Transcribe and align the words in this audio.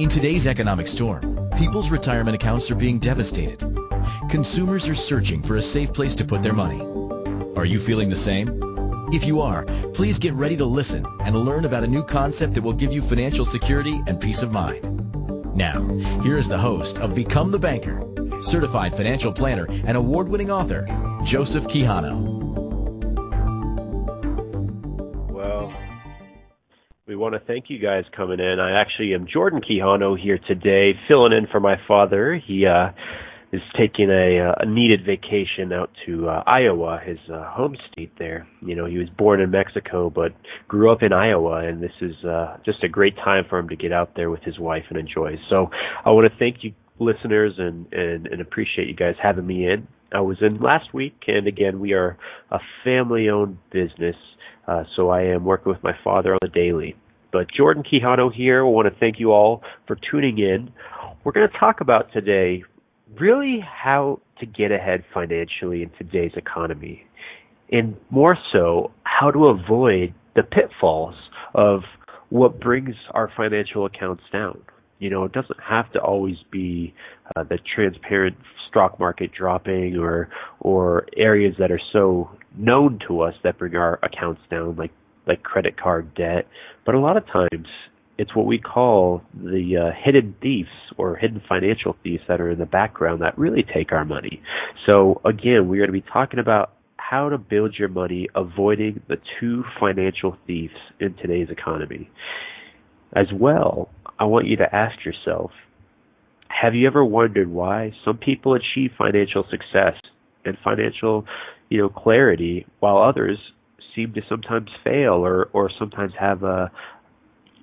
In 0.00 0.08
today's 0.08 0.46
economic 0.46 0.88
storm, 0.88 1.50
people's 1.58 1.90
retirement 1.90 2.34
accounts 2.34 2.70
are 2.70 2.74
being 2.74 3.00
devastated. 3.00 3.60
Consumers 4.30 4.88
are 4.88 4.94
searching 4.94 5.42
for 5.42 5.56
a 5.56 5.62
safe 5.62 5.92
place 5.92 6.14
to 6.14 6.24
put 6.24 6.42
their 6.42 6.54
money. 6.54 6.80
Are 7.54 7.66
you 7.66 7.78
feeling 7.78 8.08
the 8.08 8.16
same? 8.16 8.48
If 9.12 9.26
you 9.26 9.42
are, 9.42 9.66
please 9.92 10.18
get 10.18 10.32
ready 10.32 10.56
to 10.56 10.64
listen 10.64 11.04
and 11.20 11.36
learn 11.36 11.66
about 11.66 11.84
a 11.84 11.86
new 11.86 12.02
concept 12.02 12.54
that 12.54 12.62
will 12.62 12.72
give 12.72 12.94
you 12.94 13.02
financial 13.02 13.44
security 13.44 14.00
and 14.06 14.18
peace 14.18 14.42
of 14.42 14.52
mind. 14.52 15.54
Now, 15.54 15.86
here 16.22 16.38
is 16.38 16.48
the 16.48 16.56
host 16.56 16.98
of 16.98 17.14
Become 17.14 17.50
the 17.50 17.58
Banker, 17.58 18.02
certified 18.40 18.94
financial 18.94 19.34
planner 19.34 19.66
and 19.84 19.98
award-winning 19.98 20.50
author, 20.50 20.86
Joseph 21.26 21.66
Quijano. 21.66 22.39
Want 27.20 27.34
to 27.34 27.40
thank 27.40 27.66
you 27.68 27.78
guys 27.78 28.04
coming 28.16 28.40
in. 28.40 28.58
I 28.58 28.80
actually 28.80 29.12
am 29.12 29.26
Jordan 29.30 29.60
Quijano 29.60 30.18
here 30.18 30.38
today, 30.38 30.98
filling 31.06 31.32
in 31.34 31.46
for 31.52 31.60
my 31.60 31.76
father. 31.86 32.40
He 32.44 32.64
uh, 32.64 32.92
is 33.52 33.60
taking 33.78 34.08
a, 34.08 34.54
a 34.56 34.64
needed 34.64 35.04
vacation 35.04 35.70
out 35.70 35.90
to 36.06 36.30
uh, 36.30 36.42
Iowa, 36.46 36.98
his 37.04 37.18
uh, 37.30 37.44
home 37.44 37.76
state 37.92 38.12
there. 38.18 38.48
You 38.62 38.74
know, 38.74 38.86
he 38.86 38.96
was 38.96 39.08
born 39.10 39.42
in 39.42 39.50
Mexico 39.50 40.08
but 40.08 40.32
grew 40.66 40.90
up 40.90 41.02
in 41.02 41.12
Iowa, 41.12 41.68
and 41.68 41.82
this 41.82 41.92
is 42.00 42.24
uh, 42.24 42.56
just 42.64 42.82
a 42.82 42.88
great 42.88 43.16
time 43.16 43.44
for 43.50 43.58
him 43.58 43.68
to 43.68 43.76
get 43.76 43.92
out 43.92 44.16
there 44.16 44.30
with 44.30 44.42
his 44.42 44.58
wife 44.58 44.84
and 44.88 44.98
enjoy. 44.98 45.34
So 45.50 45.68
I 46.06 46.10
want 46.12 46.32
to 46.32 46.38
thank 46.38 46.64
you, 46.64 46.72
listeners, 46.98 47.52
and, 47.58 47.92
and, 47.92 48.28
and 48.28 48.40
appreciate 48.40 48.88
you 48.88 48.96
guys 48.96 49.16
having 49.22 49.46
me 49.46 49.66
in. 49.66 49.86
I 50.10 50.22
was 50.22 50.38
in 50.40 50.56
last 50.58 50.94
week, 50.94 51.20
and 51.26 51.46
again, 51.46 51.80
we 51.80 51.92
are 51.92 52.16
a 52.50 52.58
family-owned 52.82 53.58
business 53.70 54.16
uh, 54.70 54.84
so 54.94 55.08
I 55.10 55.22
am 55.22 55.44
working 55.44 55.72
with 55.72 55.82
my 55.82 55.94
father 56.04 56.32
on 56.32 56.38
the 56.42 56.48
daily. 56.48 56.94
But 57.32 57.46
Jordan 57.56 57.82
Quijano 57.82 58.32
here. 58.32 58.60
I 58.60 58.68
want 58.68 58.92
to 58.92 58.98
thank 58.98 59.20
you 59.20 59.32
all 59.32 59.62
for 59.86 59.96
tuning 60.10 60.38
in. 60.38 60.72
We're 61.24 61.32
going 61.32 61.48
to 61.48 61.58
talk 61.58 61.80
about 61.80 62.12
today 62.12 62.64
really 63.18 63.60
how 63.60 64.20
to 64.38 64.46
get 64.46 64.72
ahead 64.72 65.04
financially 65.12 65.82
in 65.82 65.90
today's 65.98 66.32
economy, 66.36 67.06
and 67.70 67.96
more 68.10 68.36
so, 68.52 68.90
how 69.04 69.30
to 69.30 69.46
avoid 69.46 70.14
the 70.34 70.42
pitfalls 70.42 71.14
of 71.54 71.80
what 72.30 72.60
brings 72.60 72.94
our 73.12 73.30
financial 73.36 73.84
accounts 73.84 74.22
down. 74.32 74.60
You 74.98 75.10
know, 75.10 75.24
it 75.24 75.32
doesn't 75.32 75.60
have 75.60 75.90
to 75.92 75.98
always 76.00 76.36
be 76.50 76.94
uh, 77.36 77.44
the 77.44 77.58
transparent 77.74 78.36
stock 78.68 78.98
market 78.98 79.30
dropping 79.36 79.96
or 79.96 80.28
or 80.60 81.06
areas 81.16 81.54
that 81.58 81.70
are 81.70 81.80
so 81.92 82.30
known 82.56 82.98
to 83.08 83.20
us 83.20 83.34
that 83.42 83.58
bring 83.58 83.76
our 83.76 83.98
accounts 84.02 84.40
down, 84.50 84.76
like 84.76 84.92
like 85.30 85.42
credit 85.42 85.80
card 85.80 86.14
debt. 86.14 86.46
But 86.84 86.94
a 86.94 86.98
lot 87.00 87.16
of 87.16 87.24
times, 87.26 87.68
it's 88.18 88.34
what 88.34 88.46
we 88.46 88.58
call 88.58 89.22
the 89.34 89.76
uh, 89.76 89.96
hidden 90.04 90.34
thieves 90.42 90.68
or 90.98 91.16
hidden 91.16 91.40
financial 91.48 91.96
thieves 92.02 92.22
that 92.28 92.40
are 92.40 92.50
in 92.50 92.58
the 92.58 92.66
background 92.66 93.22
that 93.22 93.38
really 93.38 93.64
take 93.74 93.92
our 93.92 94.04
money. 94.04 94.42
So 94.88 95.22
again, 95.24 95.68
we're 95.68 95.86
going 95.86 95.88
to 95.88 95.92
be 95.92 96.04
talking 96.12 96.38
about 96.38 96.72
how 96.96 97.30
to 97.30 97.38
build 97.38 97.76
your 97.78 97.88
money, 97.88 98.28
avoiding 98.34 99.00
the 99.08 99.16
two 99.38 99.64
financial 99.80 100.36
thieves 100.46 100.74
in 101.00 101.14
today's 101.14 101.48
economy. 101.50 102.10
As 103.14 103.26
well, 103.32 103.88
I 104.18 104.24
want 104.24 104.46
you 104.46 104.56
to 104.58 104.74
ask 104.74 105.04
yourself, 105.04 105.50
have 106.48 106.74
you 106.74 106.86
ever 106.86 107.04
wondered 107.04 107.48
why 107.48 107.92
some 108.04 108.18
people 108.18 108.54
achieve 108.54 108.90
financial 108.98 109.44
success 109.50 109.94
and 110.44 110.56
financial 110.62 111.24
you 111.70 111.78
know 111.78 111.88
clarity 111.88 112.66
while 112.80 112.98
others 112.98 113.38
seem 113.94 114.12
to 114.14 114.22
sometimes 114.28 114.68
fail 114.84 115.14
or 115.14 115.48
or 115.52 115.70
sometimes 115.78 116.12
have 116.18 116.42
a 116.42 116.70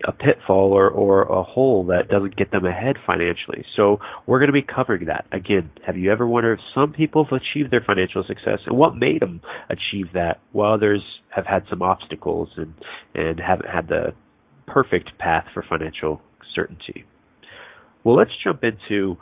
a 0.03 0.11
pitfall 0.11 0.73
or, 0.73 0.89
or 0.89 1.23
a 1.23 1.44
hole 1.44 1.86
that 1.88 2.08
doesn't 2.09 2.36
get 2.36 2.52
them 2.52 2.66
ahead 2.66 2.97
financially. 3.06 3.66
So 3.75 3.97
we're 4.25 4.39
going 4.39 4.50
to 4.50 4.53
be 4.53 4.61
covering 4.61 5.06
that. 5.06 5.25
Again, 5.31 5.72
have 5.86 5.97
you 5.97 6.11
ever 6.11 6.28
wondered 6.28 6.59
if 6.59 6.66
some 6.75 6.94
people 6.94 7.25
have 7.25 7.39
achieved 7.42 7.72
their 7.72 7.81
financial 7.81 8.24
success 8.28 8.59
and 8.66 8.78
what 8.78 8.96
made 8.96 9.22
them 9.22 9.41
achieve 9.69 10.13
that 10.13 10.40
while 10.51 10.74
others 10.74 11.01
have 11.29 11.46
had 11.46 11.63
some 11.69 11.81
obstacles 11.81 12.50
and, 12.57 12.74
and 13.16 13.40
haven't 13.40 13.69
had 13.69 13.88
the 13.88 14.13
perfect 14.68 15.18
path 15.18 15.46
for 15.53 15.66
financial 15.68 16.22
certainty? 16.53 17.06
Well, 18.03 18.16
let's 18.16 18.31
jump 18.44 18.63
into 18.63 19.18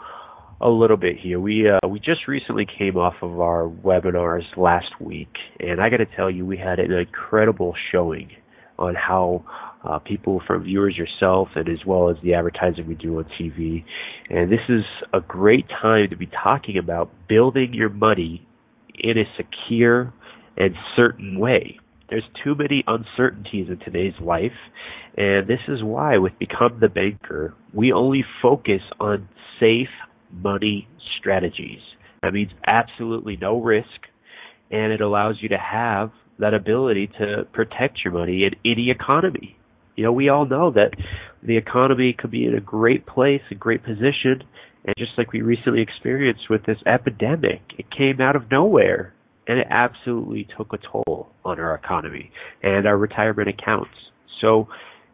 a 0.62 0.70
little 0.70 0.98
bit 0.98 1.18
here. 1.22 1.40
We 1.40 1.70
uh, 1.70 1.88
we 1.88 2.00
just 2.00 2.28
recently 2.28 2.66
came 2.66 2.98
off 2.98 3.16
of 3.22 3.40
our 3.40 3.70
webinars 3.70 4.44
last 4.58 5.00
week, 5.00 5.34
and 5.60 5.82
I 5.82 5.90
got 5.90 5.98
to 5.98 6.06
tell 6.06 6.30
you, 6.30 6.46
we 6.46 6.58
had 6.58 6.80
an 6.80 6.92
incredible 6.92 7.74
showing 7.92 8.30
on 8.78 8.96
how 8.96 9.44
uh, 9.84 10.00
people 10.00 10.42
from 10.46 10.64
viewers 10.64 10.98
yourself 10.98 11.50
and 11.56 11.70
as 11.70 11.86
well 11.86 12.10
as 12.10 12.18
the 12.24 12.34
advertising 12.34 12.88
we 12.88 12.96
do 12.96 13.18
on 13.18 13.26
TV. 13.40 13.84
And 14.30 14.52
this 14.52 14.60
is 14.68 14.84
a 15.14 15.22
great 15.22 15.66
time 15.70 16.10
to 16.10 16.18
be 16.18 16.28
talking 16.44 16.78
about 16.78 17.10
building 17.30 17.74
your 17.74 17.90
money 17.90 18.46
in 18.98 19.18
a 19.18 19.24
secure 19.38 20.14
and 20.58 20.76
certain 20.96 21.40
way. 21.40 21.80
There's 22.10 22.24
too 22.44 22.56
many 22.56 22.84
uncertainties 22.88 23.68
in 23.70 23.80
today's 23.80 24.14
life, 24.22 24.52
and 25.18 25.48
this 25.48 25.60
is 25.68 25.84
why 25.84 26.18
with 26.18 26.34
Become 26.40 26.80
the 26.80 26.90
Banker, 26.90 27.56
we 27.74 27.92
only 27.92 28.24
focus 28.42 28.82
on 29.00 29.28
safe 29.60 29.90
money 30.32 30.88
strategies. 31.20 31.80
That 32.22 32.34
means 32.34 32.52
absolutely 32.66 33.38
no 33.38 33.62
risk, 33.62 33.88
and 34.72 34.92
it 34.92 35.02
allows 35.02 35.38
you 35.42 35.50
to 35.50 35.58
have 35.58 36.12
that 36.40 36.54
ability 36.54 37.10
to 37.20 37.48
protect 37.54 38.00
your 38.04 38.14
money 38.14 38.44
in 38.44 38.56
any 38.70 38.90
economy. 38.90 39.58
You 39.96 40.04
know, 40.04 40.12
we 40.12 40.30
all 40.30 40.46
know 40.46 40.72
that 40.72 40.92
the 41.42 41.58
economy 41.58 42.16
could 42.18 42.32
be 42.32 42.46
in 42.46 42.56
a 42.56 42.60
great 42.60 43.06
place, 43.06 43.42
a 43.52 43.56
great 43.56 43.84
position, 43.84 44.44
and 44.86 44.96
just 44.98 45.12
like 45.18 45.32
we 45.32 45.42
recently 45.42 45.82
experienced 45.82 46.50
with 46.50 46.66
this 46.66 46.78
epidemic, 46.86 47.62
it 47.78 47.86
came 47.96 48.22
out 48.22 48.36
of 48.36 48.52
nowhere 48.52 49.14
and 49.48 49.60
it 49.60 49.68
absolutely 49.70 50.48
took 50.58 50.74
a 50.74 50.78
toll 50.78 51.30
on 51.44 51.60
our 51.60 51.76
economy 51.76 52.32
and 52.64 52.88
our 52.88 52.98
retirement 52.98 53.50
accounts. 53.50 53.94
So 54.42 54.68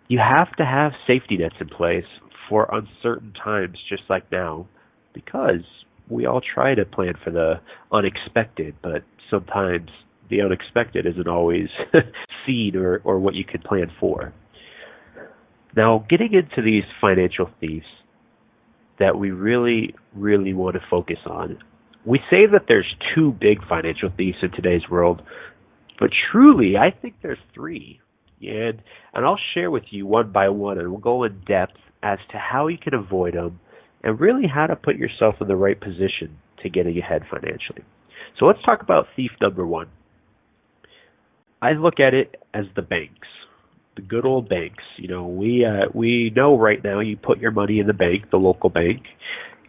you 0.08 0.20
have 0.20 0.54
to 0.58 0.66
have 0.66 0.92
safety 1.08 1.38
nets 1.38 1.56
in 1.60 1.68
place 1.68 2.06
for 2.50 2.70
uncertain 2.74 3.34
times 3.44 3.78
just 3.88 4.04
like 4.10 4.30
now 4.32 4.68
because 5.14 5.64
we 6.10 6.26
all 6.26 6.42
try 6.42 6.76
to 6.76 6.86
plan 6.86 7.14
for 7.24 7.32
the 7.32 7.56
unexpected, 7.92 8.76
but 8.82 9.04
sometimes 9.30 9.90
the 10.30 10.42
unexpected 10.42 11.06
isn't 11.06 11.28
always 11.28 11.68
seen 12.46 12.76
or, 12.76 13.02
or 13.04 13.20
what 13.20 13.36
you 13.36 13.44
could 13.46 13.64
plan 13.64 13.92
for. 14.00 14.34
Now, 15.76 16.06
getting 16.10 16.34
into 16.34 16.62
these 16.62 16.84
financial 17.00 17.50
thieves 17.60 17.86
that 19.00 19.18
we 19.18 19.32
really, 19.32 19.96
really 20.14 20.54
want 20.54 20.76
to 20.76 20.82
focus 20.90 21.20
on, 21.26 21.60
we 22.06 22.20
say 22.34 22.46
that 22.52 22.64
there's 22.68 22.96
two 23.16 23.32
big 23.32 23.66
financial 23.68 24.10
thieves 24.16 24.38
in 24.42 24.52
today's 24.52 24.90
world, 24.90 25.22
but 26.00 26.10
truly, 26.32 26.76
I 26.78 26.92
think 26.92 27.16
there's 27.22 27.38
three. 27.54 28.00
And, 28.42 28.82
and 29.14 29.26
I'll 29.26 29.40
share 29.54 29.70
with 29.70 29.84
you 29.92 30.08
one 30.08 30.32
by 30.32 30.50
one, 30.50 30.80
and 30.80 30.90
we'll 30.90 31.00
go 31.00 31.24
in 31.24 31.42
depth 31.48 31.78
as 32.02 32.18
to 32.32 32.38
how 32.38 32.68
you 32.68 32.78
can 32.78 32.96
avoid 32.96 33.36
them 33.36 33.60
and 34.04 34.20
really 34.20 34.48
how 34.48 34.68
to 34.68 34.76
put 34.76 34.96
yourself 34.96 35.36
in 35.42 35.48
the 35.48 35.56
right 35.56 35.80
position 35.80 36.38
to 36.64 36.70
getting 36.70 36.98
ahead 36.98 37.24
financially. 37.30 37.84
So 38.40 38.46
let's 38.46 38.62
talk 38.64 38.82
about 38.82 39.08
thief 39.16 39.32
number 39.42 39.66
one. 39.66 39.88
I 41.62 41.74
look 41.74 41.96
at 42.00 42.14
it 42.14 42.36
as 42.54 42.66
the 42.76 42.82
banks, 42.82 43.28
the 43.96 44.02
good 44.02 44.26
old 44.26 44.50
banks. 44.50 44.84
You 44.98 45.08
know, 45.08 45.28
we 45.28 45.66
uh, 45.66 45.90
we 45.94 46.32
know 46.36 46.58
right 46.58 46.84
now 46.84 47.00
you 47.02 47.18
put 47.18 47.40
your 47.40 47.52
money 47.52 47.80
in 47.80 47.88
the 47.88 47.94
bank, 47.94 48.32
the 48.32 48.38
local 48.38 48.70
bank, 48.70 49.04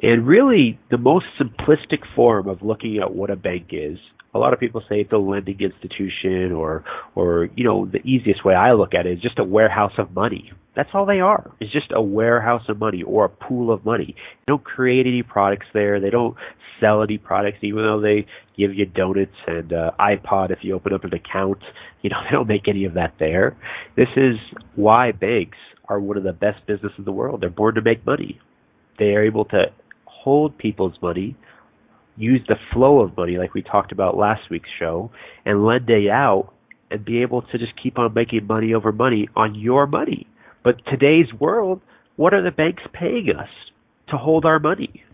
and 0.00 0.26
really 0.26 0.78
the 0.90 0.96
most 0.96 1.26
simplistic 1.40 2.00
form 2.16 2.48
of 2.48 2.62
looking 2.62 2.98
at 2.98 3.14
what 3.14 3.30
a 3.30 3.36
bank 3.36 3.68
is. 3.72 3.98
A 4.34 4.38
lot 4.38 4.52
of 4.52 4.60
people 4.60 4.82
say 4.88 5.00
it's 5.00 5.12
a 5.12 5.18
lending 5.18 5.60
institution, 5.60 6.52
or 6.52 6.84
or 7.14 7.50
you 7.54 7.64
know 7.64 7.86
the 7.86 7.98
easiest 7.98 8.44
way 8.44 8.54
I 8.54 8.72
look 8.72 8.94
at 8.94 9.06
it 9.06 9.12
is 9.18 9.20
just 9.20 9.38
a 9.38 9.44
warehouse 9.44 9.92
of 9.98 10.12
money 10.12 10.52
that's 10.74 10.88
all 10.94 11.04
they 11.04 11.20
are. 11.20 11.50
It's 11.60 11.72
just 11.72 11.92
a 11.94 12.00
warehouse 12.00 12.62
of 12.68 12.78
money 12.78 13.02
or 13.02 13.26
a 13.26 13.28
pool 13.28 13.72
of 13.72 13.84
money. 13.84 14.14
They 14.16 14.44
don't 14.50 14.64
create 14.64 15.06
any 15.06 15.22
products 15.22 15.66
there. 15.74 16.00
They 16.00 16.10
don't 16.10 16.36
sell 16.80 17.02
any 17.02 17.18
products, 17.18 17.58
even 17.62 17.82
though 17.82 18.00
they 18.00 18.26
give 18.56 18.74
you 18.74 18.86
donuts 18.86 19.36
and 19.46 19.72
uh, 19.72 19.90
iPod 20.00 20.50
if 20.50 20.58
you 20.62 20.74
open 20.74 20.94
up 20.94 21.04
an 21.04 21.12
account. 21.12 21.58
You 22.00 22.10
know, 22.10 22.16
they 22.24 22.32
don't 22.32 22.48
make 22.48 22.68
any 22.68 22.84
of 22.84 22.94
that 22.94 23.14
there. 23.18 23.56
This 23.96 24.08
is 24.16 24.36
why 24.74 25.12
banks 25.12 25.58
are 25.88 26.00
one 26.00 26.16
of 26.16 26.24
the 26.24 26.32
best 26.32 26.66
businesses 26.66 26.98
in 26.98 27.04
the 27.04 27.12
world. 27.12 27.42
They're 27.42 27.50
born 27.50 27.74
to 27.74 27.82
make 27.82 28.06
money. 28.06 28.40
They 28.98 29.14
are 29.14 29.24
able 29.24 29.44
to 29.46 29.66
hold 30.06 30.56
people's 30.56 30.94
money, 31.02 31.36
use 32.16 32.40
the 32.48 32.56
flow 32.72 33.00
of 33.00 33.16
money 33.16 33.38
like 33.38 33.54
we 33.54 33.62
talked 33.62 33.92
about 33.92 34.16
last 34.16 34.50
week's 34.50 34.70
show, 34.78 35.10
and 35.44 35.64
lend 35.64 35.88
it 35.90 36.10
out 36.10 36.52
and 36.90 37.04
be 37.04 37.22
able 37.22 37.42
to 37.42 37.58
just 37.58 37.72
keep 37.82 37.98
on 37.98 38.12
making 38.12 38.46
money 38.46 38.74
over 38.74 38.92
money 38.92 39.28
on 39.34 39.54
your 39.54 39.86
money 39.86 40.26
but 40.62 40.76
today's 40.86 41.32
world, 41.38 41.80
what 42.16 42.34
are 42.34 42.42
the 42.42 42.50
banks 42.50 42.82
paying 42.92 43.30
us 43.36 43.48
to 44.08 44.16
hold 44.16 44.44
our 44.44 44.58
money? 44.58 45.04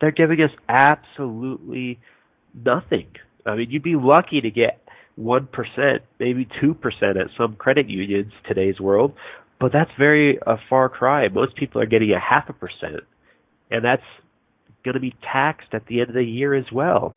They're 0.00 0.10
giving 0.10 0.40
us 0.40 0.50
absolutely 0.68 2.00
nothing. 2.54 3.06
I 3.46 3.56
mean, 3.56 3.70
you'd 3.70 3.82
be 3.82 3.96
lucky 3.96 4.40
to 4.40 4.50
get 4.50 4.80
1%, 5.18 5.48
maybe 6.18 6.48
2% 6.62 6.76
at 7.02 7.28
some 7.38 7.56
credit 7.56 7.88
unions 7.88 8.32
today's 8.46 8.80
world, 8.80 9.14
But 9.60 9.72
that's 9.72 9.90
very 9.96 10.38
a 10.44 10.56
far 10.68 10.88
cry. 10.88 11.28
Most 11.28 11.54
people 11.54 11.80
are 11.80 11.86
getting 11.86 12.10
a 12.10 12.18
half 12.18 12.48
a 12.48 12.52
percent, 12.52 13.04
and 13.70 13.84
that's 13.84 14.02
going 14.84 14.94
to 14.94 15.00
be 15.00 15.14
taxed 15.32 15.68
at 15.72 15.86
the 15.86 16.00
end 16.00 16.10
of 16.10 16.14
the 16.14 16.24
year 16.24 16.54
as 16.54 16.66
well. 16.72 17.14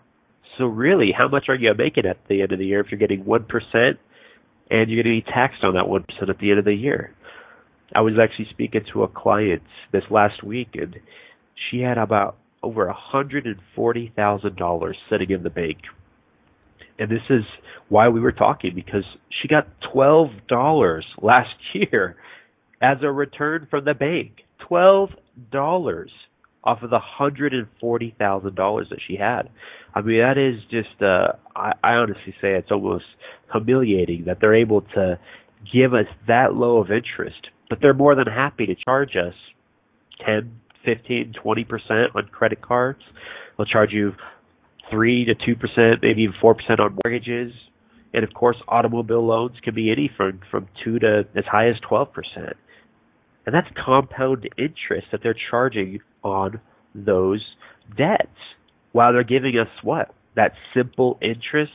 So 0.58 0.66
really, 0.66 1.12
how 1.16 1.28
much 1.28 1.46
are 1.50 1.56
you 1.56 1.74
making 1.78 2.06
at 2.06 2.18
the 2.30 2.42
end 2.42 2.52
of 2.52 2.60
the 2.60 2.66
year 2.66 2.80
if 2.80 2.88
you're 2.92 3.00
getting 3.00 3.26
one 3.26 3.46
percent 3.46 4.00
and 4.70 4.90
you're 4.90 5.04
going 5.04 5.22
to 5.22 5.26
be 5.26 5.32
taxed 5.32 5.64
on 5.64 5.74
that 5.74 5.88
one 5.88 6.04
percent 6.04 6.30
at 6.30 6.40
the 6.40 6.50
end 6.50 6.60
of 6.60 6.66
the 6.66 6.74
year? 6.74 7.14
I 7.94 8.02
was 8.02 8.14
actually 8.22 8.48
speaking 8.52 8.82
to 8.94 9.04
a 9.04 9.08
client 9.08 9.62
this 9.92 10.04
last 10.10 10.44
week, 10.44 10.70
and 10.74 10.96
she 11.70 11.80
had 11.80 11.98
about 11.98 12.38
over 12.64 12.88
a 12.88 12.94
hundred 12.94 13.46
and 13.46 13.58
forty 13.76 14.12
thousand 14.16 14.56
dollars 14.56 14.98
sitting 15.10 15.32
in 15.32 15.44
the 15.44 15.50
bank. 15.50 15.78
And 16.98 17.12
this 17.12 17.22
is 17.30 17.44
why 17.90 18.08
we 18.10 18.22
were 18.22 18.32
talking 18.32 18.72
because 18.74 19.04
she 19.42 19.48
got 19.48 19.68
twelve 19.92 20.30
dollars 20.48 21.06
last 21.22 21.54
year 21.74 22.16
as 22.82 22.98
a 23.02 23.12
return 23.12 23.68
from 23.70 23.86
the 23.86 23.94
bank. 23.94 24.32
Twelve 24.68 25.10
dollars 25.52 26.12
off 26.66 26.82
of 26.82 26.90
the 26.90 27.00
hundred 27.00 27.54
and 27.54 27.68
forty 27.80 28.16
thousand 28.18 28.56
dollars 28.56 28.88
that 28.90 29.00
she 29.08 29.16
had. 29.16 29.50
I 29.94 30.02
mean, 30.02 30.20
that 30.20 30.38
is 30.38 30.62
just 30.72 31.02
uh 31.02 31.34
I, 31.56 31.74
I 31.84 31.94
honestly 31.94 32.34
say 32.42 32.54
it's 32.56 32.72
almost 32.72 33.06
humiliating 33.52 34.26
that 34.26 34.38
they're 34.42 34.56
able 34.56 34.82
to 34.96 35.20
give 35.72 35.94
us 35.94 36.08
that 36.28 36.54
low 36.54 36.78
of 36.78 36.92
interest, 36.92 37.48
but 37.70 37.80
they're 37.82 37.94
more 37.94 38.16
than 38.16 38.28
happy 38.28 38.66
to 38.66 38.76
charge 38.84 39.16
us 39.16 39.36
ten, 40.26 40.60
fifteen, 40.84 41.34
twenty 41.42 41.64
percent 41.64 42.12
on 42.16 42.28
credit 42.32 42.62
cards. 42.62 43.02
They'll 43.58 43.66
charge 43.66 43.92
you 43.92 44.14
three 44.92 45.26
to 45.26 45.34
two 45.36 45.56
percent, 45.56 46.00
maybe 46.02 46.24
even 46.24 46.36
four 46.42 46.56
percent 46.56 46.80
on 46.80 46.98
mortgages. 47.04 47.54
And 48.14 48.24
of 48.24 48.34
course 48.34 48.58
automobile 48.68 49.26
loans 49.26 49.58
can 49.64 49.76
be 49.76 49.92
any 49.92 50.10
from 50.16 50.40
from 50.50 50.68
two 50.84 51.00
to 51.00 51.26
as 51.36 51.46
high 51.52 51.70
as 51.70 51.76
twelve 51.88 52.12
percent. 52.14 52.56
And 53.46 53.54
that's 53.54 53.68
compound 53.84 54.50
interest 54.58 55.08
that 55.12 55.22
they're 55.22 55.36
charging 55.52 56.00
on 56.26 56.60
those 56.94 57.46
debts 57.96 58.28
while 58.92 59.14
they're 59.14 59.24
giving 59.24 59.58
us 59.58 59.70
what? 59.84 60.14
That 60.36 60.54
simple 60.74 61.18
interest. 61.22 61.72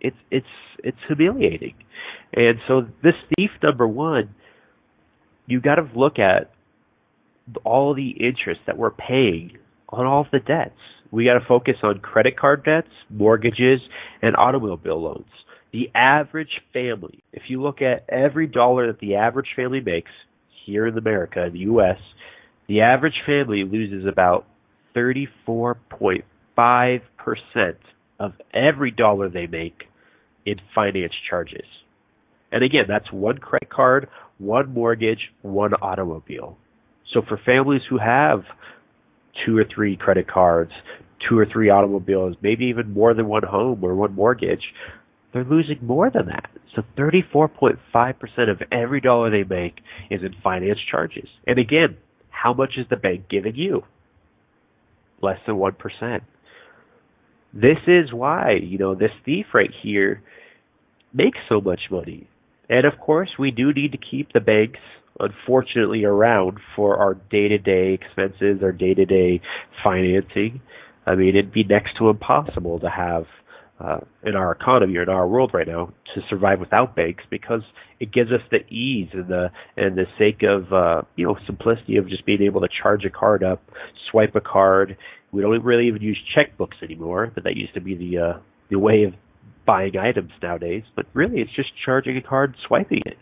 It's 0.00 0.16
it's 0.30 0.46
it's 0.82 0.98
humiliating. 1.06 1.74
And 2.34 2.58
so 2.68 2.86
this 3.02 3.14
thief 3.36 3.50
number 3.62 3.86
one, 3.86 4.34
you 5.46 5.60
got 5.60 5.76
to 5.76 5.88
look 5.94 6.18
at 6.18 6.50
all 7.64 7.94
the 7.94 8.10
interest 8.10 8.60
that 8.66 8.76
we're 8.76 8.90
paying 8.90 9.58
on 9.88 10.06
all 10.06 10.26
the 10.30 10.38
debts. 10.38 10.78
We 11.10 11.24
got 11.24 11.34
to 11.34 11.44
focus 11.46 11.76
on 11.82 11.98
credit 12.00 12.38
card 12.38 12.64
debts, 12.64 12.90
mortgages, 13.08 13.80
and 14.22 14.36
automobile 14.36 15.02
loans. 15.02 15.26
The 15.72 15.90
average 15.94 16.60
family, 16.72 17.22
if 17.32 17.42
you 17.48 17.62
look 17.62 17.82
at 17.82 18.04
every 18.08 18.46
dollar 18.46 18.86
that 18.88 19.00
the 19.00 19.16
average 19.16 19.48
family 19.56 19.80
makes 19.80 20.10
here 20.64 20.86
in 20.86 20.96
America, 20.96 21.44
in 21.46 21.52
the 21.52 21.60
U.S., 21.60 21.98
the 22.70 22.80
average 22.82 23.20
family 23.26 23.64
loses 23.64 24.06
about 24.06 24.46
34.5% 24.94 26.22
of 28.20 28.32
every 28.54 28.92
dollar 28.92 29.28
they 29.28 29.48
make 29.48 29.82
in 30.46 30.54
finance 30.72 31.14
charges. 31.28 31.66
And 32.52 32.62
again, 32.62 32.84
that's 32.86 33.10
one 33.10 33.38
credit 33.38 33.70
card, 33.70 34.08
one 34.38 34.72
mortgage, 34.72 35.32
one 35.42 35.74
automobile. 35.74 36.58
So 37.12 37.22
for 37.28 37.40
families 37.44 37.82
who 37.90 37.98
have 37.98 38.44
two 39.44 39.58
or 39.58 39.64
three 39.64 39.96
credit 39.96 40.28
cards, 40.28 40.70
two 41.28 41.36
or 41.36 41.46
three 41.52 41.70
automobiles, 41.70 42.36
maybe 42.40 42.66
even 42.66 42.92
more 42.92 43.14
than 43.14 43.26
one 43.26 43.42
home 43.42 43.82
or 43.82 43.96
one 43.96 44.14
mortgage, 44.14 44.62
they're 45.32 45.42
losing 45.42 45.80
more 45.82 46.08
than 46.08 46.26
that. 46.26 46.48
So 46.76 46.82
34.5% 46.96 47.78
of 48.48 48.62
every 48.70 49.00
dollar 49.00 49.28
they 49.28 49.42
make 49.42 49.80
is 50.08 50.22
in 50.22 50.36
finance 50.40 50.78
charges. 50.88 51.26
And 51.48 51.58
again, 51.58 51.96
how 52.42 52.54
much 52.54 52.74
is 52.78 52.86
the 52.88 52.96
bank 52.96 53.28
giving 53.28 53.54
you? 53.54 53.82
Less 55.22 55.38
than 55.46 55.56
1%. 55.56 56.20
This 57.52 57.78
is 57.86 58.12
why, 58.12 58.52
you 58.62 58.78
know, 58.78 58.94
this 58.94 59.10
thief 59.24 59.46
right 59.52 59.70
here 59.82 60.22
makes 61.12 61.38
so 61.48 61.60
much 61.60 61.80
money. 61.90 62.28
And 62.68 62.86
of 62.86 62.98
course, 62.98 63.30
we 63.38 63.50
do 63.50 63.72
need 63.72 63.92
to 63.92 63.98
keep 63.98 64.32
the 64.32 64.40
banks 64.40 64.78
unfortunately 65.18 66.04
around 66.04 66.58
for 66.76 66.96
our 66.96 67.14
day-to-day 67.14 67.92
expenses, 68.00 68.62
our 68.62 68.72
day-to-day 68.72 69.40
financing. 69.84 70.62
I 71.04 71.16
mean, 71.16 71.30
it'd 71.30 71.52
be 71.52 71.64
next 71.64 71.96
to 71.98 72.08
impossible 72.08 72.78
to 72.80 72.88
have 72.88 73.24
uh, 73.80 73.98
in 74.24 74.36
our 74.36 74.52
economy 74.52 74.96
or 74.96 75.02
in 75.02 75.08
our 75.08 75.26
world 75.26 75.52
right 75.54 75.66
now 75.66 75.92
to 76.14 76.20
survive 76.28 76.60
without 76.60 76.94
banks 76.94 77.24
because 77.30 77.62
it 77.98 78.12
gives 78.12 78.30
us 78.30 78.40
the 78.50 78.58
ease 78.72 79.08
and 79.12 79.28
the 79.28 79.48
and 79.76 79.96
the 79.96 80.04
sake 80.18 80.42
of 80.42 80.72
uh, 80.72 81.02
you 81.16 81.26
know 81.26 81.36
simplicity 81.46 81.96
of 81.96 82.08
just 82.08 82.26
being 82.26 82.42
able 82.42 82.60
to 82.60 82.68
charge 82.82 83.04
a 83.04 83.10
card 83.10 83.42
up, 83.42 83.62
swipe 84.10 84.34
a 84.34 84.40
card. 84.40 84.96
We 85.32 85.42
don't 85.42 85.64
really 85.64 85.86
even 85.86 86.02
use 86.02 86.18
checkbooks 86.36 86.82
anymore, 86.82 87.30
but 87.34 87.44
that 87.44 87.56
used 87.56 87.74
to 87.74 87.80
be 87.80 87.94
the 87.94 88.18
uh, 88.18 88.40
the 88.70 88.78
way 88.78 89.04
of 89.04 89.14
buying 89.66 89.96
items 89.96 90.32
nowadays. 90.42 90.82
But 90.94 91.06
really, 91.14 91.40
it's 91.40 91.54
just 91.54 91.70
charging 91.84 92.16
a 92.16 92.22
card, 92.22 92.56
swiping 92.66 93.02
it. 93.06 93.16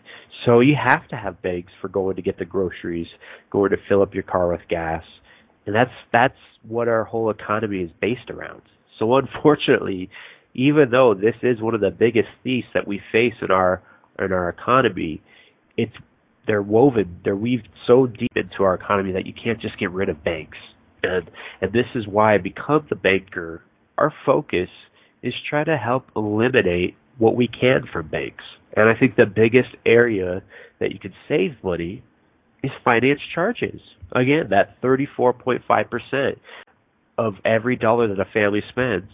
So 0.45 0.61
you 0.61 0.75
have 0.75 1.07
to 1.09 1.15
have 1.15 1.41
banks 1.41 1.71
for 1.81 1.89
going 1.89 2.15
to 2.15 2.21
get 2.21 2.37
the 2.39 2.45
groceries, 2.45 3.07
going 3.51 3.71
to 3.71 3.77
fill 3.87 4.01
up 4.01 4.13
your 4.13 4.23
car 4.23 4.49
with 4.49 4.61
gas, 4.69 5.03
and 5.65 5.75
that's 5.75 5.91
that's 6.11 6.37
what 6.67 6.87
our 6.87 7.03
whole 7.05 7.29
economy 7.29 7.81
is 7.81 7.91
based 8.01 8.29
around. 8.29 8.61
So 8.97 9.15
unfortunately, 9.15 10.09
even 10.59 10.89
though 10.91 11.13
this 11.13 11.35
is 11.41 11.61
one 11.61 11.73
of 11.73 11.79
the 11.79 11.89
biggest 11.89 12.27
thieves 12.43 12.67
that 12.73 12.85
we 12.85 12.99
face 13.13 13.33
in 13.41 13.49
our 13.49 13.81
in 14.19 14.33
our 14.33 14.49
economy, 14.49 15.21
it's 15.77 15.93
they're 16.45 16.61
woven, 16.61 17.21
they're 17.23 17.35
weaved 17.35 17.69
so 17.87 18.07
deep 18.07 18.33
into 18.35 18.63
our 18.63 18.73
economy 18.73 19.13
that 19.13 19.25
you 19.25 19.33
can't 19.33 19.61
just 19.61 19.79
get 19.79 19.89
rid 19.91 20.09
of 20.09 20.21
banks. 20.21 20.57
And 21.01 21.31
and 21.61 21.71
this 21.71 21.85
is 21.95 22.05
why 22.05 22.35
I 22.35 22.39
become 22.39 22.85
the 22.89 22.97
banker, 22.97 23.61
our 23.97 24.13
focus 24.25 24.67
is 25.23 25.33
try 25.49 25.63
to 25.63 25.77
help 25.77 26.07
eliminate 26.13 26.95
what 27.17 27.37
we 27.37 27.47
can 27.47 27.83
from 27.91 28.09
banks. 28.09 28.43
And 28.75 28.89
I 28.89 28.99
think 28.99 29.15
the 29.15 29.25
biggest 29.25 29.69
area 29.85 30.43
that 30.81 30.91
you 30.91 30.99
can 30.99 31.13
save 31.29 31.51
money 31.63 32.03
is 32.63 32.71
finance 32.83 33.21
charges. 33.33 33.79
Again, 34.11 34.47
that 34.49 34.81
34.5% 34.81 36.35
of 37.17 37.35
every 37.45 37.77
dollar 37.77 38.09
that 38.09 38.19
a 38.19 38.25
family 38.33 38.61
spends 38.69 39.09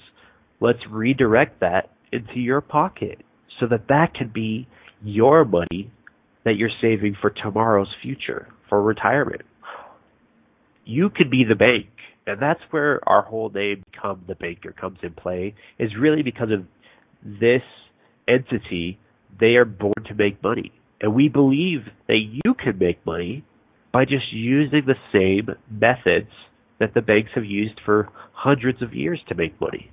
let's 0.59 0.79
redirect 0.89 1.59
that 1.61 1.89
into 2.11 2.39
your 2.39 2.61
pocket 2.61 3.19
so 3.59 3.67
that 3.67 3.87
that 3.89 4.13
can 4.13 4.31
be 4.33 4.67
your 5.03 5.45
money 5.45 5.91
that 6.43 6.55
you're 6.55 6.69
saving 6.81 7.15
for 7.19 7.29
tomorrow's 7.29 7.93
future, 8.01 8.47
for 8.69 8.81
retirement. 8.81 9.41
You 10.85 11.09
could 11.09 11.31
be 11.31 11.43
the 11.47 11.55
bank, 11.55 11.87
and 12.27 12.39
that's 12.39 12.61
where 12.69 12.99
our 13.07 13.23
whole 13.23 13.49
name 13.49 13.83
become 13.91 14.23
the 14.27 14.35
banker 14.35 14.71
comes 14.71 14.99
in 15.01 15.13
play, 15.13 15.55
is 15.79 15.91
really 15.99 16.21
because 16.21 16.49
of 16.51 16.65
this 17.23 17.63
entity, 18.27 18.99
they 19.39 19.55
are 19.55 19.65
born 19.65 19.93
to 20.07 20.13
make 20.13 20.41
money. 20.43 20.71
And 21.01 21.13
we 21.13 21.27
believe 21.27 21.81
that 22.07 22.19
you 22.19 22.53
can 22.53 22.77
make 22.77 23.03
money 23.05 23.43
by 23.91 24.05
just 24.05 24.31
using 24.31 24.83
the 24.85 24.95
same 25.11 25.55
methods 25.69 26.31
that 26.79 26.93
the 26.93 27.01
banks 27.01 27.31
have 27.35 27.45
used 27.45 27.79
for 27.85 28.09
hundreds 28.33 28.81
of 28.81 28.93
years 28.93 29.19
to 29.29 29.35
make 29.35 29.59
money. 29.59 29.91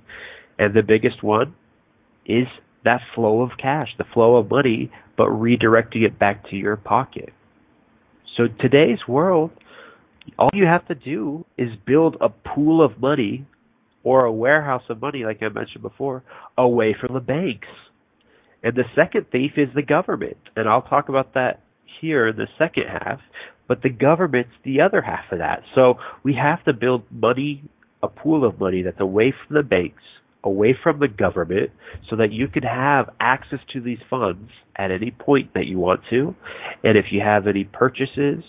And 0.59 0.73
the 0.73 0.83
biggest 0.83 1.23
one 1.23 1.55
is 2.25 2.47
that 2.83 3.01
flow 3.15 3.41
of 3.41 3.51
cash, 3.61 3.89
the 3.97 4.05
flow 4.13 4.35
of 4.35 4.49
money, 4.49 4.91
but 5.17 5.27
redirecting 5.27 6.05
it 6.05 6.19
back 6.19 6.49
to 6.49 6.55
your 6.55 6.75
pocket. 6.75 7.29
So 8.37 8.43
today's 8.59 8.99
world, 9.07 9.51
all 10.37 10.49
you 10.53 10.65
have 10.65 10.87
to 10.87 10.95
do 10.95 11.45
is 11.57 11.69
build 11.85 12.17
a 12.19 12.29
pool 12.29 12.83
of 12.83 12.99
money 12.99 13.45
or 14.03 14.25
a 14.25 14.31
warehouse 14.31 14.83
of 14.89 15.01
money, 15.01 15.23
like 15.23 15.41
I 15.41 15.49
mentioned 15.49 15.81
before, 15.81 16.23
away 16.57 16.95
from 16.99 17.13
the 17.13 17.19
banks. 17.19 17.67
And 18.63 18.75
the 18.75 18.85
second 18.95 19.27
thief 19.31 19.51
is 19.57 19.69
the 19.75 19.81
government. 19.81 20.37
And 20.55 20.67
I'll 20.67 20.81
talk 20.81 21.09
about 21.09 21.33
that 21.35 21.61
here 22.01 22.27
in 22.27 22.37
the 22.37 22.47
second 22.57 22.85
half. 22.87 23.19
But 23.67 23.81
the 23.81 23.89
government's 23.89 24.51
the 24.63 24.81
other 24.81 25.01
half 25.01 25.31
of 25.31 25.39
that. 25.39 25.63
So 25.73 25.95
we 26.23 26.35
have 26.35 26.63
to 26.65 26.73
build 26.73 27.03
money, 27.11 27.63
a 28.01 28.07
pool 28.07 28.45
of 28.45 28.59
money 28.59 28.81
that's 28.81 28.99
away 28.99 29.33
from 29.47 29.55
the 29.55 29.63
banks 29.63 30.03
away 30.43 30.75
from 30.81 30.99
the 30.99 31.07
government 31.07 31.71
so 32.09 32.15
that 32.17 32.31
you 32.31 32.47
can 32.47 32.63
have 32.63 33.09
access 33.19 33.59
to 33.71 33.81
these 33.81 33.99
funds 34.09 34.51
at 34.75 34.91
any 34.91 35.11
point 35.11 35.53
that 35.53 35.65
you 35.65 35.79
want 35.79 36.01
to. 36.09 36.35
And 36.83 36.97
if 36.97 37.05
you 37.11 37.21
have 37.21 37.47
any 37.47 37.63
purchases, 37.63 38.43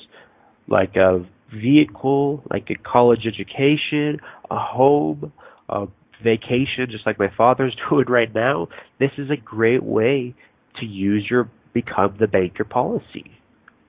like 0.68 0.96
a 0.96 1.24
vehicle, 1.54 2.42
like 2.50 2.68
a 2.70 2.74
college 2.74 3.26
education, 3.26 4.20
a 4.50 4.58
home, 4.58 5.32
a 5.68 5.86
vacation, 6.22 6.86
just 6.90 7.06
like 7.06 7.18
my 7.18 7.32
father's 7.36 7.76
doing 7.90 8.06
right 8.08 8.34
now, 8.34 8.68
this 8.98 9.10
is 9.18 9.30
a 9.30 9.36
great 9.36 9.82
way 9.82 10.34
to 10.80 10.86
use 10.86 11.26
your 11.30 11.50
become 11.72 12.16
the 12.18 12.26
banker 12.26 12.64
policy. 12.64 13.30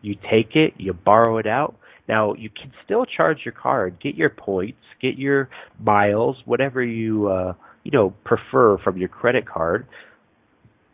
You 0.02 0.16
take 0.16 0.56
it, 0.56 0.74
you 0.78 0.94
borrow 0.94 1.38
it 1.38 1.48
out. 1.48 1.76
Now 2.08 2.34
you 2.34 2.50
can 2.50 2.72
still 2.84 3.06
charge 3.06 3.40
your 3.46 3.54
card, 3.54 3.98
get 4.02 4.16
your 4.16 4.30
points, 4.30 4.78
get 5.02 5.18
your 5.18 5.50
miles, 5.80 6.38
whatever 6.46 6.84
you 6.84 7.28
uh, 7.28 7.54
you 7.86 7.92
know, 7.92 8.14
prefer 8.26 8.78
from 8.80 8.98
your 8.98 9.08
credit 9.08 9.48
card. 9.48 9.88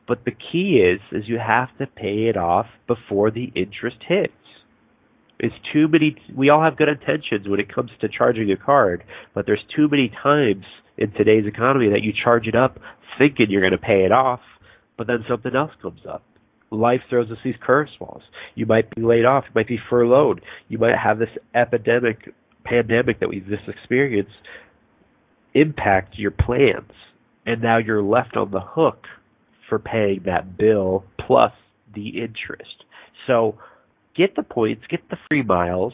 But 0.07 0.25
the 0.25 0.31
key 0.31 0.83
is 0.83 0.99
is 1.11 1.27
you 1.27 1.39
have 1.39 1.75
to 1.79 1.87
pay 1.87 2.27
it 2.27 2.37
off 2.37 2.67
before 2.85 3.31
the 3.31 3.51
interest 3.55 3.97
hits. 4.07 4.33
It's 5.39 5.55
too 5.73 5.87
many 5.87 6.15
we 6.35 6.49
all 6.49 6.61
have 6.61 6.77
good 6.77 6.89
intentions 6.89 7.47
when 7.47 7.59
it 7.59 7.73
comes 7.73 7.89
to 8.01 8.09
charging 8.09 8.51
a 8.51 8.57
card, 8.57 9.03
but 9.33 9.45
there's 9.47 9.63
too 9.75 9.87
many 9.89 10.11
times 10.21 10.65
in 10.97 11.11
today's 11.13 11.47
economy 11.47 11.89
that 11.89 12.03
you 12.03 12.11
charge 12.13 12.45
it 12.45 12.55
up 12.55 12.77
thinking 13.17 13.47
you're 13.49 13.61
going 13.61 13.71
to 13.71 13.77
pay 13.77 14.03
it 14.03 14.11
off, 14.11 14.41
but 14.97 15.07
then 15.07 15.23
something 15.29 15.55
else 15.55 15.71
comes 15.81 16.01
up. 16.07 16.23
Life 16.71 17.01
throws 17.09 17.31
us 17.31 17.37
these 17.43 17.55
curveballs. 17.65 18.21
You 18.55 18.65
might 18.65 18.93
be 18.93 19.01
laid 19.01 19.25
off, 19.25 19.45
you 19.45 19.51
might 19.55 19.67
be 19.67 19.79
furloughed, 19.89 20.41
you 20.67 20.77
might 20.77 20.97
have 20.97 21.19
this 21.19 21.29
epidemic 21.55 22.33
pandemic 22.63 23.19
that 23.19 23.29
we've 23.29 23.47
just 23.47 23.67
experienced 23.67 24.31
impact 25.53 26.17
your 26.17 26.31
plans. 26.31 26.91
And 27.45 27.61
now 27.61 27.77
you're 27.77 28.03
left 28.03 28.37
on 28.37 28.51
the 28.51 28.61
hook 28.61 29.05
for 29.67 29.79
paying 29.79 30.23
that 30.25 30.57
bill 30.57 31.05
plus 31.25 31.53
the 31.93 32.09
interest. 32.09 32.83
So 33.27 33.57
get 34.15 34.35
the 34.35 34.43
points, 34.43 34.83
get 34.89 35.01
the 35.09 35.17
free 35.27 35.43
miles, 35.43 35.93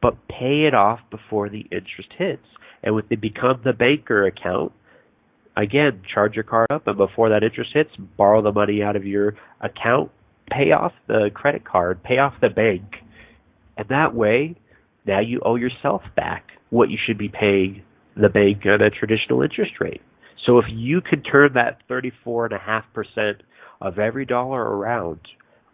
but 0.00 0.28
pay 0.28 0.66
it 0.66 0.74
off 0.74 1.00
before 1.10 1.48
the 1.48 1.60
interest 1.70 2.10
hits. 2.16 2.46
And 2.82 2.94
with 2.94 3.08
the 3.08 3.16
Become 3.16 3.62
the 3.64 3.72
Banker 3.72 4.26
account, 4.26 4.72
again, 5.56 6.02
charge 6.12 6.34
your 6.34 6.44
card 6.44 6.66
up, 6.70 6.86
and 6.86 6.96
before 6.96 7.30
that 7.30 7.42
interest 7.42 7.70
hits, 7.72 7.90
borrow 8.16 8.42
the 8.42 8.52
money 8.52 8.82
out 8.82 8.96
of 8.96 9.06
your 9.06 9.34
account, 9.60 10.10
pay 10.50 10.72
off 10.72 10.92
the 11.06 11.30
credit 11.32 11.64
card, 11.64 12.02
pay 12.02 12.18
off 12.18 12.34
the 12.40 12.50
bank. 12.50 12.82
And 13.76 13.88
that 13.88 14.14
way, 14.14 14.56
now 15.06 15.20
you 15.20 15.40
owe 15.44 15.56
yourself 15.56 16.02
back 16.14 16.44
what 16.70 16.90
you 16.90 16.98
should 17.06 17.18
be 17.18 17.28
paying 17.28 17.82
the 18.16 18.28
bank 18.28 18.64
at 18.66 18.80
a 18.80 18.90
traditional 18.90 19.42
interest 19.42 19.72
rate. 19.80 20.02
So 20.46 20.58
if 20.58 20.66
you 20.68 21.00
can 21.00 21.22
turn 21.22 21.54
that 21.54 21.78
34.5% 21.88 23.34
of 23.80 23.98
every 23.98 24.26
dollar 24.26 24.62
around 24.62 25.20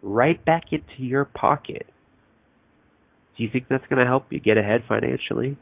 right 0.01 0.43
back 0.43 0.65
into 0.71 1.03
your 1.03 1.25
pocket, 1.25 1.87
do 3.37 3.43
you 3.43 3.49
think 3.51 3.65
that's 3.69 3.85
going 3.89 3.99
to 3.99 4.05
help 4.05 4.27
you 4.29 4.39
get 4.39 4.57
ahead 4.57 4.83
financially? 4.87 5.57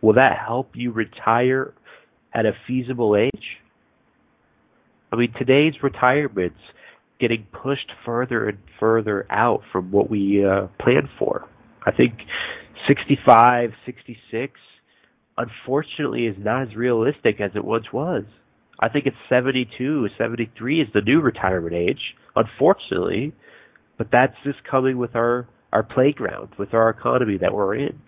Will 0.00 0.14
that 0.14 0.38
help 0.44 0.70
you 0.74 0.92
retire 0.92 1.74
at 2.34 2.46
a 2.46 2.52
feasible 2.66 3.16
age? 3.16 3.58
I 5.12 5.16
mean, 5.16 5.32
today's 5.38 5.74
retirement's 5.82 6.60
getting 7.18 7.46
pushed 7.52 7.90
further 8.04 8.48
and 8.48 8.58
further 8.78 9.26
out 9.30 9.62
from 9.72 9.90
what 9.90 10.10
we 10.10 10.44
uh, 10.44 10.68
planned 10.80 11.08
for. 11.18 11.48
I 11.84 11.90
think 11.92 12.14
65, 12.86 13.70
66, 13.86 14.52
unfortunately, 15.38 16.26
is 16.26 16.36
not 16.38 16.68
as 16.68 16.76
realistic 16.76 17.40
as 17.40 17.52
it 17.54 17.64
once 17.64 17.86
was. 17.92 18.24
I 18.80 18.88
think 18.88 19.06
it's 19.06 19.16
72, 19.28 20.08
73 20.18 20.82
is 20.82 20.88
the 20.92 21.00
new 21.00 21.20
retirement 21.20 21.74
age, 21.74 22.14
unfortunately, 22.36 23.34
but 23.96 24.08
that's 24.12 24.34
just 24.44 24.58
coming 24.70 24.98
with 24.98 25.16
our, 25.16 25.48
our 25.72 25.82
playground, 25.82 26.50
with 26.58 26.74
our 26.74 26.90
economy 26.90 27.38
that 27.40 27.54
we're 27.54 27.76
in. 27.76 28.00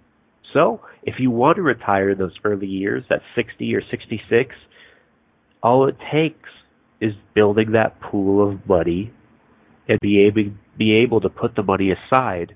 So, 0.53 0.81
if 1.03 1.15
you 1.19 1.31
want 1.31 1.57
to 1.57 1.63
retire 1.63 2.11
in 2.11 2.19
those 2.19 2.35
early 2.45 2.67
years 2.67 3.05
at 3.11 3.21
60 3.37 3.75
or 3.75 3.83
66, 3.89 4.55
all 5.63 5.89
it 5.89 5.97
takes 6.13 6.49
is 7.01 7.13
building 7.35 7.73
that 7.73 8.01
pool 8.01 8.49
of 8.49 8.67
money 8.69 9.13
and 9.89 9.99
be 10.01 10.27
able, 10.27 10.53
be 10.77 11.03
able 11.05 11.21
to 11.21 11.29
put 11.29 11.55
the 11.55 11.63
money 11.63 11.91
aside 11.93 12.55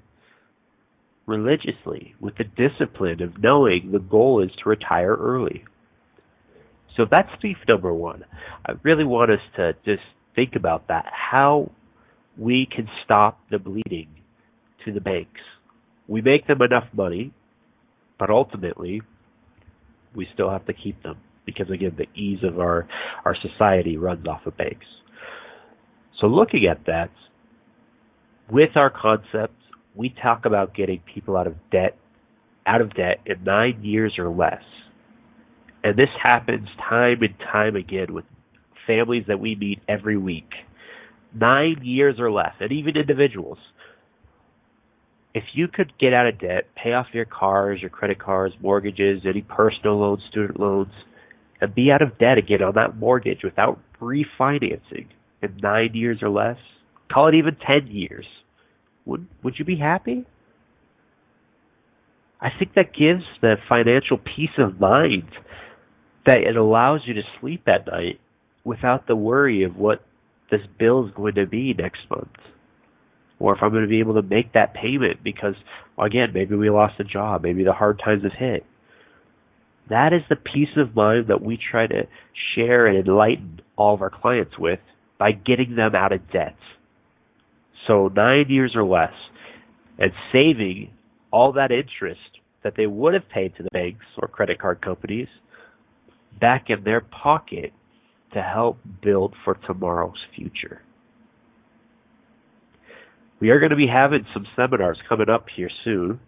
religiously 1.26 2.14
with 2.20 2.34
the 2.36 2.44
discipline 2.44 3.22
of 3.22 3.42
knowing 3.42 3.90
the 3.92 3.98
goal 3.98 4.42
is 4.42 4.50
to 4.62 4.68
retire 4.68 5.14
early. 5.14 5.64
So 6.96 7.04
that's 7.10 7.28
thief 7.42 7.56
number 7.66 7.92
one. 7.92 8.24
I 8.66 8.72
really 8.82 9.04
want 9.04 9.30
us 9.30 9.40
to 9.56 9.72
just 9.84 10.02
think 10.34 10.52
about 10.54 10.88
that. 10.88 11.06
How 11.12 11.70
we 12.38 12.68
can 12.70 12.88
stop 13.04 13.40
the 13.50 13.58
bleeding 13.58 14.08
to 14.84 14.92
the 14.92 15.00
banks. 15.00 15.40
We 16.06 16.20
make 16.20 16.46
them 16.46 16.60
enough 16.62 16.88
money, 16.92 17.32
but 18.18 18.30
ultimately 18.30 19.00
we 20.14 20.28
still 20.34 20.50
have 20.50 20.66
to 20.66 20.72
keep 20.72 21.02
them 21.02 21.18
because 21.46 21.68
again 21.70 21.96
the 21.96 22.06
ease 22.18 22.38
of 22.42 22.58
our, 22.58 22.86
our 23.24 23.36
society 23.40 23.96
runs 23.96 24.26
off 24.26 24.46
of 24.46 24.56
banks. 24.56 24.86
So 26.20 26.26
looking 26.26 26.66
at 26.70 26.86
that, 26.86 27.10
with 28.50 28.70
our 28.76 28.90
concepts 28.90 29.63
we 29.94 30.14
talk 30.22 30.44
about 30.44 30.74
getting 30.74 31.00
people 31.14 31.36
out 31.36 31.46
of 31.46 31.54
debt 31.70 31.96
out 32.66 32.80
of 32.80 32.94
debt 32.94 33.20
in 33.26 33.44
nine 33.44 33.80
years 33.82 34.14
or 34.18 34.28
less. 34.28 34.62
And 35.82 35.98
this 35.98 36.08
happens 36.22 36.68
time 36.88 37.22
and 37.22 37.34
time 37.52 37.76
again 37.76 38.14
with 38.14 38.24
families 38.86 39.24
that 39.28 39.38
we 39.38 39.54
meet 39.54 39.80
every 39.88 40.16
week. 40.16 40.48
Nine 41.34 41.80
years 41.82 42.16
or 42.18 42.30
less, 42.30 42.52
and 42.60 42.72
even 42.72 42.96
individuals. 42.96 43.58
If 45.34 45.44
you 45.52 45.66
could 45.68 45.92
get 45.98 46.14
out 46.14 46.28
of 46.28 46.38
debt, 46.38 46.68
pay 46.80 46.92
off 46.92 47.06
your 47.12 47.24
cars, 47.24 47.80
your 47.80 47.90
credit 47.90 48.20
cards, 48.20 48.54
mortgages, 48.62 49.22
any 49.28 49.42
personal 49.42 49.98
loans, 49.98 50.22
student 50.30 50.60
loans, 50.60 50.92
and 51.60 51.74
be 51.74 51.90
out 51.90 52.02
of 52.02 52.18
debt 52.18 52.38
again 52.38 52.62
on 52.62 52.74
that 52.76 52.96
mortgage 52.96 53.40
without 53.42 53.80
refinancing 54.00 55.08
in 55.42 55.56
nine 55.60 55.90
years 55.92 56.18
or 56.22 56.30
less, 56.30 56.56
call 57.12 57.28
it 57.28 57.34
even 57.34 57.56
10 57.56 57.88
years 57.88 58.26
would 59.06 59.26
would 59.42 59.54
you 59.58 59.64
be 59.64 59.76
happy? 59.76 60.24
I 62.40 62.48
think 62.58 62.74
that 62.74 62.92
gives 62.92 63.24
the 63.40 63.56
financial 63.68 64.18
peace 64.18 64.56
of 64.58 64.78
mind 64.78 65.30
that 66.26 66.38
it 66.38 66.56
allows 66.56 67.00
you 67.06 67.14
to 67.14 67.22
sleep 67.40 67.66
at 67.66 67.86
night 67.86 68.20
without 68.64 69.06
the 69.06 69.16
worry 69.16 69.62
of 69.62 69.76
what 69.76 70.02
this 70.50 70.60
bill 70.78 71.06
is 71.06 71.12
going 71.14 71.34
to 71.34 71.46
be 71.46 71.74
next 71.74 72.00
month. 72.10 72.36
Or 73.38 73.54
if 73.54 73.62
I'm 73.62 73.70
going 73.70 73.82
to 73.82 73.88
be 73.88 74.00
able 74.00 74.14
to 74.14 74.22
make 74.22 74.52
that 74.52 74.74
payment 74.74 75.24
because, 75.24 75.54
again, 75.98 76.30
maybe 76.32 76.54
we 76.54 76.70
lost 76.70 77.00
a 77.00 77.04
job, 77.04 77.42
maybe 77.42 77.64
the 77.64 77.72
hard 77.72 78.00
times 78.04 78.22
have 78.22 78.32
hit. 78.32 78.64
That 79.90 80.12
is 80.12 80.22
the 80.28 80.36
peace 80.36 80.76
of 80.76 80.94
mind 80.94 81.26
that 81.28 81.42
we 81.42 81.58
try 81.58 81.86
to 81.86 82.02
share 82.54 82.86
and 82.86 83.06
enlighten 83.06 83.60
all 83.76 83.94
of 83.94 84.02
our 84.02 84.10
clients 84.10 84.58
with 84.58 84.80
by 85.18 85.32
getting 85.32 85.76
them 85.76 85.94
out 85.94 86.12
of 86.12 86.30
debt 86.30 86.56
so 87.86 88.08
nine 88.14 88.46
years 88.48 88.72
or 88.74 88.84
less, 88.84 89.12
and 89.98 90.12
saving 90.32 90.90
all 91.30 91.52
that 91.52 91.70
interest 91.70 92.20
that 92.62 92.74
they 92.76 92.86
would 92.86 93.14
have 93.14 93.28
paid 93.28 93.54
to 93.56 93.62
the 93.62 93.68
banks 93.72 94.04
or 94.18 94.28
credit 94.28 94.58
card 94.58 94.80
companies 94.80 95.28
back 96.40 96.66
in 96.68 96.82
their 96.84 97.00
pocket 97.00 97.72
to 98.32 98.42
help 98.42 98.78
build 99.02 99.34
for 99.44 99.54
tomorrow's 99.66 100.18
future. 100.34 100.82
We 103.40 103.50
are 103.50 103.60
going 103.60 103.70
to 103.70 103.76
be 103.76 103.86
having 103.86 104.24
some 104.32 104.46
seminars 104.56 104.98
coming 105.08 105.28
up 105.28 105.46
here 105.54 105.70
soon. 105.84 106.20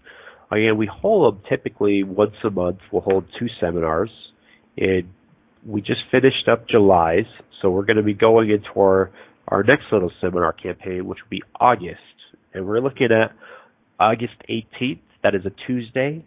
Again, 0.51 0.77
we 0.77 0.87
hold 0.87 1.35
them 1.35 1.43
typically 1.49 2.03
once 2.05 2.35
a 2.45 2.51
month. 2.51 2.79
We'll 2.93 3.03
hold 3.03 3.25
two 3.39 3.47
seminars. 3.61 4.11
And 4.77 5.09
we 5.67 5.81
just 5.81 6.01
finished 6.11 6.49
up 6.51 6.69
July's, 6.69 7.25
so 7.61 7.71
we're 7.71 7.85
going 7.85 7.97
to 7.97 8.03
be 8.03 8.15
going 8.15 8.51
into 8.51 8.69
our 8.79 9.11
our 9.49 9.63
next 9.63 9.85
little 9.93 10.11
seminar 10.21 10.53
campaign, 10.53 11.07
which 11.07 11.19
will 11.23 11.31
be 11.31 11.43
August. 11.61 12.01
And 12.53 12.67
we're 12.67 12.81
looking 12.81 13.09
at 13.13 13.33
August 13.99 14.35
18th, 14.49 15.01
that 15.23 15.35
is 15.35 15.43
a 15.47 15.53
Tuesday, 15.67 16.25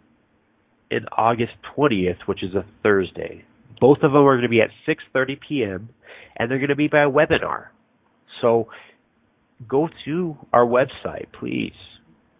and 0.90 1.08
August 1.16 1.52
20th, 1.76 2.26
which 2.26 2.42
is 2.42 2.54
a 2.54 2.64
Thursday. 2.82 3.44
Both 3.80 3.98
of 4.02 4.12
them 4.12 4.22
are 4.22 4.36
going 4.36 4.42
to 4.42 4.48
be 4.48 4.60
at 4.60 4.70
6:30 4.86 5.38
p.m. 5.48 5.88
and 6.36 6.50
they're 6.50 6.58
going 6.58 6.68
to 6.68 6.76
be 6.76 6.88
by 6.88 7.04
webinar. 7.04 7.68
So 8.40 8.68
go 9.68 9.88
to 10.04 10.36
our 10.52 10.66
website, 10.66 11.26
please, 11.38 11.72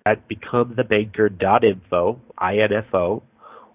at 0.05 0.29
becomethebanker.info, 0.29 2.21
I-N-F-O, 2.37 3.23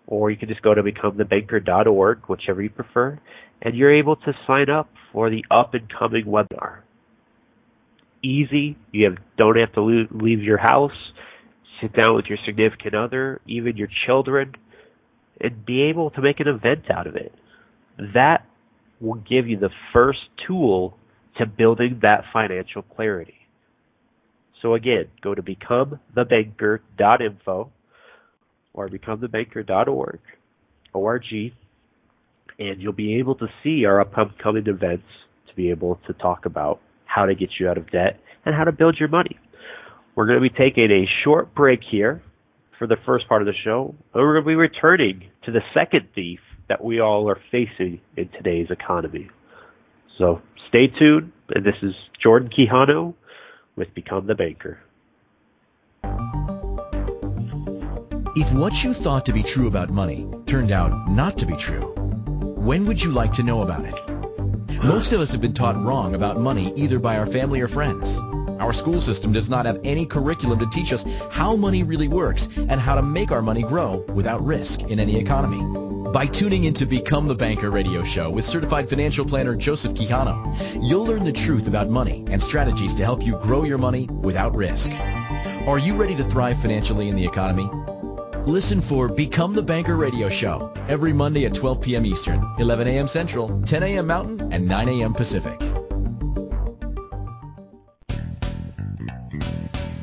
or 0.07 0.31
you 0.31 0.37
can 0.37 0.49
just 0.49 0.61
go 0.61 0.73
to 0.73 0.83
becomethebanker.org, 0.83 2.19
whichever 2.27 2.61
you 2.61 2.69
prefer, 2.69 3.19
and 3.61 3.75
you're 3.75 3.95
able 3.95 4.15
to 4.17 4.33
sign 4.45 4.69
up 4.69 4.89
for 5.11 5.29
the 5.29 5.43
up 5.49 5.73
and 5.73 5.91
coming 5.97 6.25
webinar 6.25 6.81
easy. 8.25 8.77
You 8.91 9.05
have, 9.05 9.17
don't 9.37 9.57
have 9.57 9.71
to 9.73 10.07
leave 10.11 10.41
your 10.41 10.57
house. 10.57 10.91
Sit 11.81 11.93
down 11.93 12.15
with 12.15 12.25
your 12.25 12.39
significant 12.45 12.95
other, 12.95 13.41
even 13.47 13.77
your 13.77 13.89
children, 14.05 14.55
and 15.39 15.65
be 15.65 15.83
able 15.83 16.09
to 16.11 16.21
make 16.21 16.39
an 16.39 16.47
event 16.47 16.89
out 16.89 17.07
of 17.07 17.15
it. 17.15 17.33
That 18.13 18.45
will 18.99 19.15
give 19.15 19.47
you 19.47 19.57
the 19.57 19.71
first 19.93 20.19
tool 20.47 20.97
to 21.37 21.45
building 21.45 21.99
that 22.01 22.23
financial 22.31 22.81
clarity. 22.81 23.35
So 24.61 24.73
again, 24.73 25.05
go 25.21 25.35
to 25.35 25.43
becomethebanker.info 25.43 27.71
or 28.73 28.89
becomethebanker.org, 28.89 30.19
O-R-G, 30.93 31.53
and 32.57 32.81
you'll 32.81 32.93
be 32.93 33.19
able 33.19 33.35
to 33.35 33.47
see 33.63 33.83
our 33.85 33.99
upcoming 33.99 34.67
events 34.67 35.03
to 35.49 35.55
be 35.55 35.69
able 35.69 35.99
to 36.07 36.13
talk 36.13 36.45
about 36.45 36.79
how 37.15 37.25
to 37.25 37.35
get 37.35 37.49
you 37.59 37.69
out 37.69 37.77
of 37.77 37.89
debt, 37.89 38.19
and 38.45 38.53
how 38.53 38.65
to 38.65 38.73
build 38.73 38.97
your 38.99 39.07
money. 39.07 39.39
We're 40.15 40.27
going 40.27 40.41
to 40.41 40.49
be 40.49 40.49
taking 40.49 40.91
a 40.91 41.05
short 41.23 41.55
break 41.55 41.79
here 41.89 42.21
for 42.77 42.87
the 42.87 42.97
first 43.05 43.29
part 43.29 43.41
of 43.41 43.45
the 43.45 43.53
show, 43.63 43.95
and 44.13 44.21
we're 44.21 44.33
going 44.33 44.43
to 44.43 44.49
be 44.49 44.55
returning 44.55 45.29
to 45.45 45.51
the 45.51 45.61
second 45.73 46.09
thief 46.13 46.39
that 46.67 46.83
we 46.83 46.99
all 46.99 47.29
are 47.29 47.39
facing 47.51 48.01
in 48.17 48.27
today's 48.29 48.67
economy. 48.69 49.29
So 50.17 50.41
stay 50.67 50.87
tuned. 50.87 51.31
And 51.53 51.65
this 51.65 51.75
is 51.83 51.93
Jordan 52.21 52.49
Quijano 52.49 53.13
with 53.75 53.93
Become 53.93 54.27
the 54.27 54.35
Banker. 54.35 54.79
If 58.35 58.51
what 58.53 58.83
you 58.83 58.93
thought 58.93 59.27
to 59.27 59.33
be 59.33 59.43
true 59.43 59.67
about 59.67 59.89
money 59.89 60.27
turned 60.47 60.71
out 60.71 61.09
not 61.09 61.37
to 61.37 61.45
be 61.45 61.55
true, 61.55 61.93
when 62.57 62.85
would 62.87 63.01
you 63.01 63.11
like 63.11 63.33
to 63.33 63.43
know 63.43 63.61
about 63.61 63.85
it? 63.85 64.04
Most 64.83 65.13
of 65.13 65.21
us 65.21 65.31
have 65.31 65.41
been 65.41 65.53
taught 65.53 65.81
wrong 65.81 66.15
about 66.15 66.37
money 66.37 66.73
either 66.75 66.99
by 66.99 67.17
our 67.17 67.25
family 67.25 67.61
or 67.61 67.67
friends. 67.67 68.19
Our 68.59 68.73
school 68.73 69.01
system 69.01 69.31
does 69.33 69.49
not 69.49 69.65
have 69.65 69.81
any 69.83 70.05
curriculum 70.05 70.59
to 70.59 70.67
teach 70.67 70.93
us 70.93 71.03
how 71.31 71.55
money 71.55 71.83
really 71.83 72.07
works 72.07 72.49
and 72.55 72.79
how 72.79 72.95
to 72.95 73.01
make 73.01 73.31
our 73.31 73.41
money 73.41 73.63
grow 73.63 74.03
without 74.09 74.45
risk 74.45 74.83
in 74.83 74.99
any 74.99 75.17
economy. 75.17 76.11
By 76.11 76.27
tuning 76.27 76.63
into 76.63 76.85
Become 76.85 77.27
the 77.27 77.35
Banker 77.35 77.69
radio 77.69 78.03
show 78.03 78.29
with 78.29 78.45
certified 78.45 78.87
financial 78.87 79.25
planner 79.25 79.55
Joseph 79.55 79.93
Quijano, 79.93 80.55
you'll 80.81 81.05
learn 81.05 81.23
the 81.23 81.33
truth 81.33 81.67
about 81.67 81.89
money 81.89 82.23
and 82.29 82.41
strategies 82.41 82.93
to 82.95 83.03
help 83.03 83.25
you 83.25 83.37
grow 83.39 83.63
your 83.63 83.77
money 83.77 84.07
without 84.07 84.55
risk. 84.55 84.91
Are 84.93 85.79
you 85.79 85.95
ready 85.95 86.15
to 86.15 86.23
thrive 86.23 86.61
financially 86.61 87.09
in 87.09 87.15
the 87.15 87.25
economy? 87.25 87.69
Listen 88.47 88.79
for 88.79 89.07
Become 89.07 89.55
the 89.55 89.63
Banker 89.63 89.95
radio 89.95 90.29
show 90.29 90.71
every 90.87 91.13
Monday 91.13 91.45
at 91.45 91.55
12 91.55 91.81
p.m. 91.81 92.05
Eastern, 92.05 92.47
11 92.59 92.87
a.m. 92.87 93.07
Central, 93.07 93.63
10 93.63 93.81
a.m. 93.81 94.05
Mountain, 94.05 94.53
and 94.53 94.67
9 94.67 94.87
a.m. 94.87 95.15
Pacific. 95.15 95.59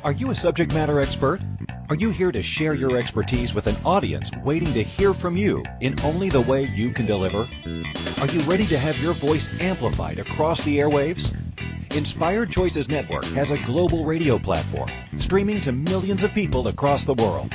Are 0.03 0.11
you 0.11 0.31
a 0.31 0.35
subject 0.35 0.75
matter 0.75 0.99
expert? 0.99 1.41
Are 1.89 1.95
you 1.95 2.11
here 2.11 2.33
to 2.33 2.43
share 2.43 2.75
your 2.75 2.97
expertise 2.97 3.55
with 3.55 3.69
an 3.69 3.77
audience 3.85 4.29
waiting 4.43 4.73
to 4.75 4.83
hear 4.83 5.15
from 5.15 5.37
you 5.37 5.63
in 5.81 6.01
only 6.01 6.29
the 6.29 6.41
way 6.41 6.65
you 6.65 6.91
can 6.91 7.07
deliver? 7.07 7.47
Are 8.21 8.27
you 8.27 8.41
ready 8.41 8.67
to 8.67 8.77
have 8.77 9.01
your 9.01 9.15
voice 9.15 9.49
amplified 9.61 10.19
across 10.19 10.63
the 10.63 10.79
airwaves? 10.79 11.33
Inspired 11.95 12.51
Choices 12.51 12.89
Network 12.89 13.25
has 13.27 13.53
a 13.53 13.59
global 13.59 14.05
radio 14.05 14.41
platform 14.41 14.89
streaming 15.21 15.61
to 15.61 15.71
millions 15.71 16.25
of 16.25 16.33
people 16.33 16.67
across 16.67 17.05
the 17.05 17.15
world. 17.15 17.55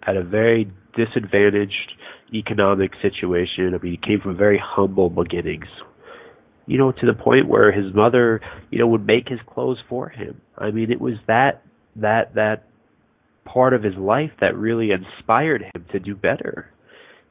at 0.03 0.15
a 0.17 0.23
very 0.23 0.71
disadvantaged 0.95 1.93
economic 2.33 2.91
situation. 3.01 3.73
I 3.73 3.83
mean, 3.83 3.97
he 4.01 4.07
came 4.07 4.19
from 4.21 4.37
very 4.37 4.61
humble 4.63 5.09
beginnings. 5.09 5.67
You 6.67 6.79
know, 6.79 6.91
to 6.91 7.05
the 7.05 7.13
point 7.13 7.47
where 7.47 7.71
his 7.71 7.93
mother, 7.93 8.41
you 8.71 8.79
know, 8.79 8.87
would 8.87 9.05
make 9.05 9.29
his 9.29 9.39
clothes 9.47 9.77
for 9.87 10.09
him. 10.09 10.41
I 10.57 10.71
mean, 10.71 10.91
it 10.91 10.99
was 10.99 11.13
that 11.27 11.61
that 11.97 12.35
that 12.35 12.63
part 13.45 13.73
of 13.73 13.83
his 13.83 13.95
life 13.95 14.31
that 14.41 14.57
really 14.57 14.89
inspired 14.91 15.61
him 15.61 15.85
to 15.91 15.99
do 15.99 16.15
better. 16.15 16.71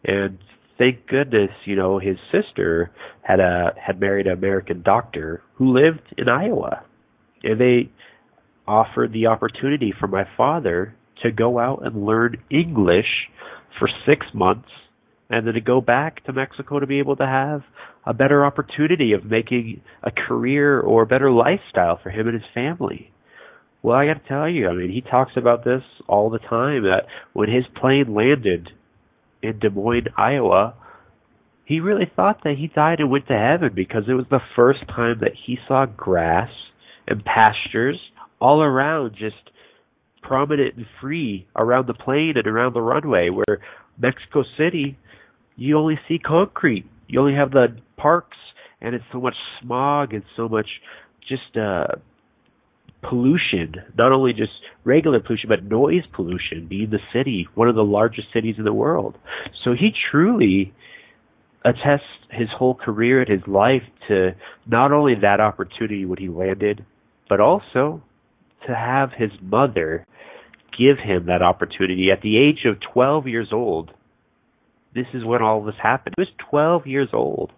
And 0.05 0.39
thank 0.79 1.07
goodness, 1.07 1.51
you 1.65 1.77
know, 1.77 1.99
his 1.99 2.17
sister 2.33 2.91
had 3.23 3.41
a 3.41 3.75
had 3.81 4.01
married 4.01 4.27
an 4.27 4.33
American 4.33 4.83
doctor 4.83 5.43
who 5.55 5.75
lived 5.75 6.15
in 6.17 6.29
Iowa. 6.29 6.85
And 7.43 7.61
they 7.61 7.91
offered 8.67 9.13
the 9.13 9.27
opportunity 9.27 9.93
for 9.99 10.07
my 10.07 10.25
father 10.37 10.97
to 11.23 11.31
go 11.31 11.59
out 11.59 11.85
and 11.85 12.05
learn 12.07 12.37
English 12.51 13.29
for 13.79 13.89
six 14.09 14.27
months 14.33 14.69
and 15.31 15.47
then 15.47 15.55
to 15.55 15.61
go 15.61 15.81
back 15.81 16.25
to 16.25 16.33
Mexico 16.33 16.81
to 16.81 16.87
be 16.87 16.99
able 16.99 17.17
to 17.17 17.27
have 17.27 17.63
a 18.07 18.15
better 18.15 18.45
opportunity 18.45 19.13
of 19.13 19.25
making 19.25 19.81
a 20.03 20.11
career 20.11 20.81
or 20.81 21.03
a 21.03 21.07
better 21.07 21.31
lifestyle 21.31 21.99
for 22.03 22.11
him 22.11 22.29
and 22.29 22.35
his 22.35 22.51
family. 22.53 23.11
Well, 23.83 23.97
I 23.97 24.07
got 24.07 24.23
to 24.23 24.29
tell 24.29 24.49
you, 24.49 24.69
I 24.69 24.75
mean, 24.75 24.91
he 24.91 25.01
talks 25.03 25.33
about 25.37 25.65
this 25.65 25.83
all 26.07 26.31
the 26.31 26.39
time 26.39 26.85
that 26.85 27.07
when 27.33 27.51
his 27.51 27.65
plane 27.79 28.15
landed 28.15 28.71
in 29.45 29.59
Des 29.59 29.71
Moines, 29.71 30.09
Iowa, 30.17 30.75
he 31.65 31.81
really 31.81 32.11
thought 32.17 32.41
that 32.45 32.57
he 32.59 32.69
died 32.69 33.01
and 33.01 33.11
went 33.11 33.29
to 33.29 33.39
heaven 33.39 33.71
because 33.75 34.05
it 34.09 34.15
was 34.15 34.27
the 34.31 34.41
first 34.57 34.81
time 34.89 35.19
that 35.21 35.33
he 35.47 35.59
saw 35.69 35.87
grass 35.87 36.51
and 37.07 37.25
pastures 37.25 37.99
all 38.41 38.63
around 38.63 39.13
just 39.13 39.51
prominent 40.23 40.77
and 40.77 40.87
free 41.01 41.47
around 41.57 41.87
the 41.87 41.95
plane 41.95 42.35
and 42.37 42.47
around 42.47 42.75
the 42.75 42.81
runway 42.81 43.29
where 43.29 43.61
Mexico 43.99 44.43
City 44.59 44.99
you 45.57 45.79
only 45.79 45.99
see 46.09 46.19
concrete. 46.19 46.85
You 47.07 47.21
only 47.21 47.35
have 47.35 47.53
the 47.53 47.77
parks 47.97 48.37
and 48.81 48.95
it's 48.95 49.05
so 49.13 49.21
much 49.21 49.37
smog 49.63 50.13
and 50.13 50.25
so 50.37 50.49
much 50.49 50.67
just 51.29 51.57
uh 51.57 51.87
pollution, 53.09 53.75
not 53.97 54.13
only 54.13 54.33
just 54.33 54.53
regular 54.85 55.21
pollution, 55.21 55.49
but 55.49 55.65
noise 55.65 56.05
pollution, 56.15 56.67
being 56.69 56.91
the 56.91 56.99
city, 57.13 57.49
one 57.55 57.69
of 57.69 57.75
the 57.75 57.85
largest 57.85 58.29
cities 58.33 58.57
in 58.59 58.65
the 58.65 58.73
world. 58.73 59.17
So 59.65 59.73
he 59.73 59.91
truly 60.11 60.75
attests 61.65 62.03
his 62.31 62.49
whole 62.57 62.75
career 62.75 63.21
and 63.21 63.31
his 63.31 63.47
life 63.47 63.83
to 64.09 64.31
not 64.67 64.93
only 64.93 65.15
that 65.23 65.41
opportunity 65.41 66.05
when 66.05 66.19
he 66.19 66.29
landed, 66.29 66.85
but 67.29 67.41
also 67.41 68.03
to 68.67 68.75
have 68.75 69.11
his 69.17 69.31
mother 69.41 70.07
give 70.79 70.99
him 70.99 71.27
that 71.27 71.43
opportunity 71.43 72.11
at 72.11 72.23
the 72.23 72.37
age 72.37 72.67
of 72.67 72.77
12 72.93 73.29
years 73.29 73.49
old. 73.53 73.93
This 74.95 75.07
is 75.15 75.25
when 75.25 75.43
all 75.43 75.65
this 75.65 75.75
happened. 75.83 76.15
He 76.17 76.23
was 76.23 76.49
12 76.51 76.87
years 76.87 77.09
old, 77.13 77.53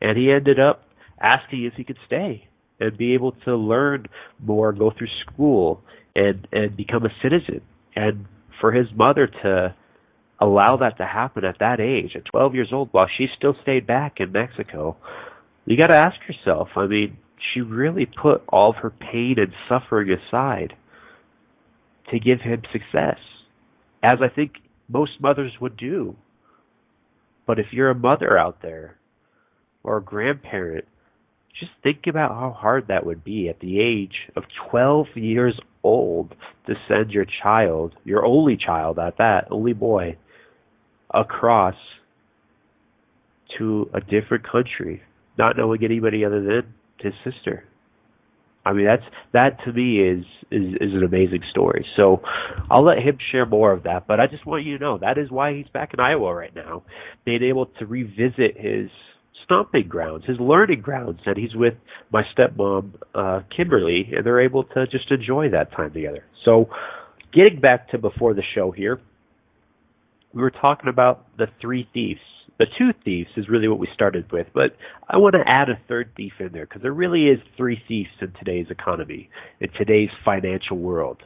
and 0.00 0.16
he 0.16 0.30
ended 0.30 0.60
up 0.60 0.82
asking 1.20 1.64
if 1.64 1.74
he 1.74 1.84
could 1.84 1.98
stay 2.06 2.49
and 2.80 2.96
be 2.96 3.14
able 3.14 3.32
to 3.44 3.54
learn 3.56 4.06
more, 4.42 4.72
go 4.72 4.90
through 4.96 5.08
school, 5.26 5.82
and 6.14 6.48
and 6.52 6.76
become 6.76 7.04
a 7.04 7.10
citizen. 7.22 7.60
And 7.94 8.26
for 8.60 8.72
his 8.72 8.86
mother 8.94 9.26
to 9.42 9.74
allow 10.40 10.76
that 10.78 10.96
to 10.96 11.06
happen 11.06 11.44
at 11.44 11.58
that 11.60 11.80
age, 11.80 12.12
at 12.16 12.24
12 12.24 12.54
years 12.54 12.68
old, 12.72 12.88
while 12.92 13.08
she 13.18 13.26
still 13.36 13.54
stayed 13.62 13.86
back 13.86 14.14
in 14.18 14.32
Mexico, 14.32 14.96
you 15.66 15.76
got 15.76 15.88
to 15.88 15.96
ask 15.96 16.16
yourself. 16.26 16.68
I 16.76 16.86
mean, 16.86 17.18
she 17.52 17.60
really 17.60 18.06
put 18.06 18.42
all 18.48 18.70
of 18.70 18.76
her 18.76 18.90
pain 18.90 19.36
and 19.38 19.52
suffering 19.68 20.10
aside 20.10 20.74
to 22.10 22.18
give 22.18 22.40
him 22.40 22.62
success, 22.72 23.18
as 24.02 24.18
I 24.20 24.28
think 24.34 24.52
most 24.88 25.12
mothers 25.20 25.52
would 25.60 25.76
do. 25.76 26.16
But 27.46 27.58
if 27.58 27.66
you're 27.72 27.90
a 27.90 27.94
mother 27.94 28.38
out 28.38 28.62
there 28.62 28.96
or 29.82 29.98
a 29.98 30.02
grandparent, 30.02 30.86
just 31.58 31.72
think 31.82 32.06
about 32.08 32.30
how 32.30 32.56
hard 32.56 32.86
that 32.88 33.04
would 33.04 33.24
be 33.24 33.48
at 33.48 33.60
the 33.60 33.80
age 33.80 34.30
of 34.36 34.44
12 34.70 35.06
years 35.16 35.58
old 35.82 36.34
to 36.66 36.74
send 36.88 37.10
your 37.10 37.26
child, 37.42 37.94
your 38.04 38.24
only 38.24 38.56
child 38.56 38.98
at 38.98 39.18
that, 39.18 39.48
only 39.50 39.72
boy, 39.72 40.16
across 41.12 41.74
to 43.58 43.90
a 43.92 44.00
different 44.00 44.44
country, 44.50 45.02
not 45.36 45.56
knowing 45.56 45.82
anybody 45.84 46.24
other 46.24 46.42
than 46.42 46.74
his 47.00 47.12
sister. 47.24 47.64
I 48.64 48.72
mean, 48.72 48.84
that's 48.84 49.02
that 49.32 49.64
to 49.64 49.72
me 49.72 50.00
is 50.00 50.24
is 50.50 50.74
is 50.80 50.92
an 50.92 51.02
amazing 51.02 51.42
story. 51.50 51.86
So 51.96 52.20
I'll 52.70 52.84
let 52.84 52.98
him 52.98 53.16
share 53.32 53.46
more 53.46 53.72
of 53.72 53.84
that. 53.84 54.06
But 54.06 54.20
I 54.20 54.26
just 54.26 54.44
want 54.46 54.64
you 54.64 54.76
to 54.76 54.84
know 54.84 54.98
that 54.98 55.16
is 55.16 55.30
why 55.30 55.54
he's 55.54 55.68
back 55.72 55.94
in 55.94 56.00
Iowa 56.00 56.34
right 56.34 56.54
now, 56.54 56.82
being 57.24 57.42
able 57.42 57.66
to 57.78 57.86
revisit 57.86 58.58
his 58.58 58.90
stomping 59.50 59.88
grounds, 59.88 60.24
his 60.26 60.38
learning 60.38 60.80
grounds, 60.80 61.18
and 61.26 61.36
he's 61.36 61.54
with 61.56 61.74
my 62.12 62.22
stepmom, 62.36 62.92
uh, 63.14 63.40
Kimberly, 63.54 64.08
and 64.14 64.24
they're 64.24 64.40
able 64.40 64.62
to 64.64 64.86
just 64.86 65.10
enjoy 65.10 65.50
that 65.50 65.72
time 65.72 65.92
together. 65.92 66.24
So, 66.44 66.68
getting 67.32 67.60
back 67.60 67.88
to 67.90 67.98
before 67.98 68.34
the 68.34 68.44
show 68.54 68.70
here, 68.70 69.00
we 70.32 70.40
were 70.40 70.52
talking 70.52 70.88
about 70.88 71.26
the 71.36 71.46
three 71.60 71.88
thieves 71.92 72.20
the 72.60 72.66
two 72.76 72.90
thieves 73.06 73.30
is 73.38 73.48
really 73.48 73.68
what 73.68 73.78
we 73.78 73.88
started 73.94 74.30
with, 74.30 74.46
but 74.52 74.76
I 75.08 75.16
want 75.16 75.34
to 75.34 75.42
add 75.46 75.70
a 75.70 75.80
third 75.88 76.10
thief 76.14 76.34
in 76.40 76.50
there 76.52 76.66
because 76.66 76.82
there 76.82 76.92
really 76.92 77.28
is 77.28 77.38
three 77.56 77.80
thieves 77.88 78.10
in 78.20 78.34
today's 78.38 78.66
economy, 78.68 79.30
in 79.60 79.70
today's 79.78 80.10
financial 80.26 80.76
world. 80.76 81.22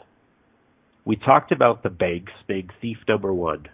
We 1.05 1.17
talked 1.17 1.51
about 1.51 1.83
the 1.83 1.91
banks 1.91 2.31
being 2.47 2.71
thief 2.81 2.99
number 3.09 3.35
one. 3.35 3.67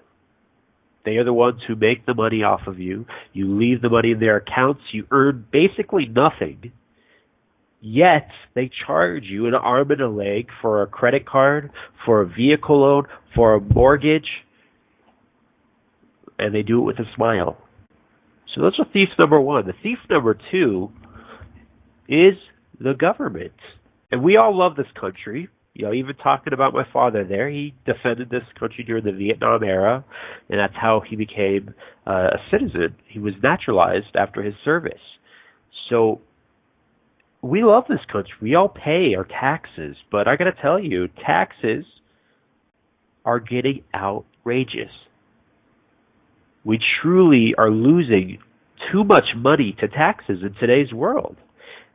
They 1.05 1.17
are 1.17 1.25
the 1.25 1.33
ones 1.33 1.61
who 1.67 1.77
make 1.77 2.05
the 2.05 2.15
money 2.15 2.43
off 2.43 2.67
of 2.67 2.79
you. 2.79 3.07
You 3.33 3.59
leave 3.59 3.81
the 3.81 3.89
money 3.89 4.13
in 4.13 4.21
their 4.21 4.37
accounts. 4.37 4.83
You 4.93 5.07
earn 5.11 5.47
basically 5.51 6.07
nothing. 6.07 6.73
Yet 7.81 8.29
they 8.55 8.71
charge 8.87 9.25
you 9.25 9.47
an 9.47 9.55
arm 9.55 9.91
and 9.91 10.03
a 10.03 10.09
leg 10.09 10.49
for 10.61 10.83
a 10.83 10.87
credit 10.87 11.27
card, 11.27 11.71
for 12.05 12.21
a 12.21 12.27
vehicle 12.27 12.81
loan, 12.81 13.05
for 13.35 13.55
a 13.55 13.61
mortgage 13.61 14.29
and 16.41 16.55
they 16.55 16.63
do 16.63 16.81
it 16.81 16.85
with 16.85 16.99
a 16.99 17.15
smile. 17.15 17.59
So 18.55 18.63
that's 18.63 18.79
a 18.81 18.91
thief 18.91 19.11
number 19.19 19.41
one. 19.41 19.67
The 19.67 19.75
thief 19.83 19.99
number 20.09 20.37
two 20.51 20.91
is 22.09 22.35
the 22.81 22.95
government. 22.95 23.53
And 24.11 24.23
we 24.23 24.37
all 24.37 24.57
love 24.59 24.75
this 24.75 24.87
country. 24.99 25.49
You 25.75 25.87
know, 25.87 25.93
even 25.93 26.17
talking 26.17 26.53
about 26.53 26.75
my 26.75 26.85
father 26.93 27.25
there, 27.25 27.49
he 27.49 27.75
defended 27.87 28.29
this 28.29 28.43
country 28.59 28.85
during 28.85 29.05
the 29.05 29.13
Vietnam 29.13 29.63
era, 29.63 30.05
and 30.49 30.59
that's 30.59 30.75
how 30.75 31.01
he 31.09 31.17
became 31.17 31.75
uh, 32.07 32.31
a 32.33 32.39
citizen. 32.51 32.97
He 33.09 33.19
was 33.19 33.35
naturalized 33.43 34.17
after 34.17 34.43
his 34.43 34.55
service. 34.65 35.01
So 35.89 36.21
we 37.41 37.63
love 37.63 37.85
this 37.89 38.05
country. 38.13 38.35
We 38.43 38.55
all 38.57 38.69
pay 38.69 39.15
our 39.17 39.25
taxes, 39.25 39.97
but 40.11 40.27
I 40.27 40.37
got 40.37 40.45
to 40.45 40.61
tell 40.61 40.79
you, 40.79 41.09
taxes 41.25 41.85
are 43.25 43.39
getting 43.39 43.85
outrageous 43.95 44.91
we 46.65 46.79
truly 47.03 47.55
are 47.57 47.71
losing 47.71 48.39
too 48.93 49.05
much 49.05 49.25
money 49.37 49.77
to 49.81 49.89
taxes 49.89 50.41
in 50.43 50.55
today's 50.61 50.93
world. 50.93 51.37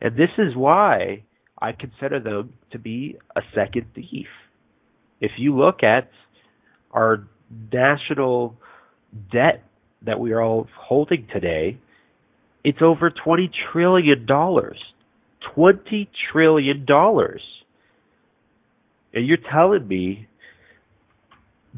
And 0.01 0.15
this 0.15 0.29
is 0.37 0.55
why 0.55 1.23
I 1.65 1.71
consider 1.71 2.19
them 2.19 2.53
to 2.73 2.77
be 2.77 3.17
a 3.35 3.41
second 3.55 3.87
thief. 3.95 4.27
If 5.19 5.31
you 5.37 5.57
look 5.57 5.81
at 5.81 6.11
our 6.91 7.27
national 7.73 8.55
debt 9.31 9.63
that 10.03 10.19
we 10.19 10.31
are 10.33 10.41
all 10.43 10.67
holding 10.77 11.27
today, 11.33 11.79
it's 12.63 12.83
over 12.83 13.09
$20 13.09 13.49
trillion. 13.71 14.27
$20 14.27 16.07
trillion. 16.31 16.85
And 19.13 19.27
you're 19.27 19.37
telling 19.51 19.87
me 19.87 20.27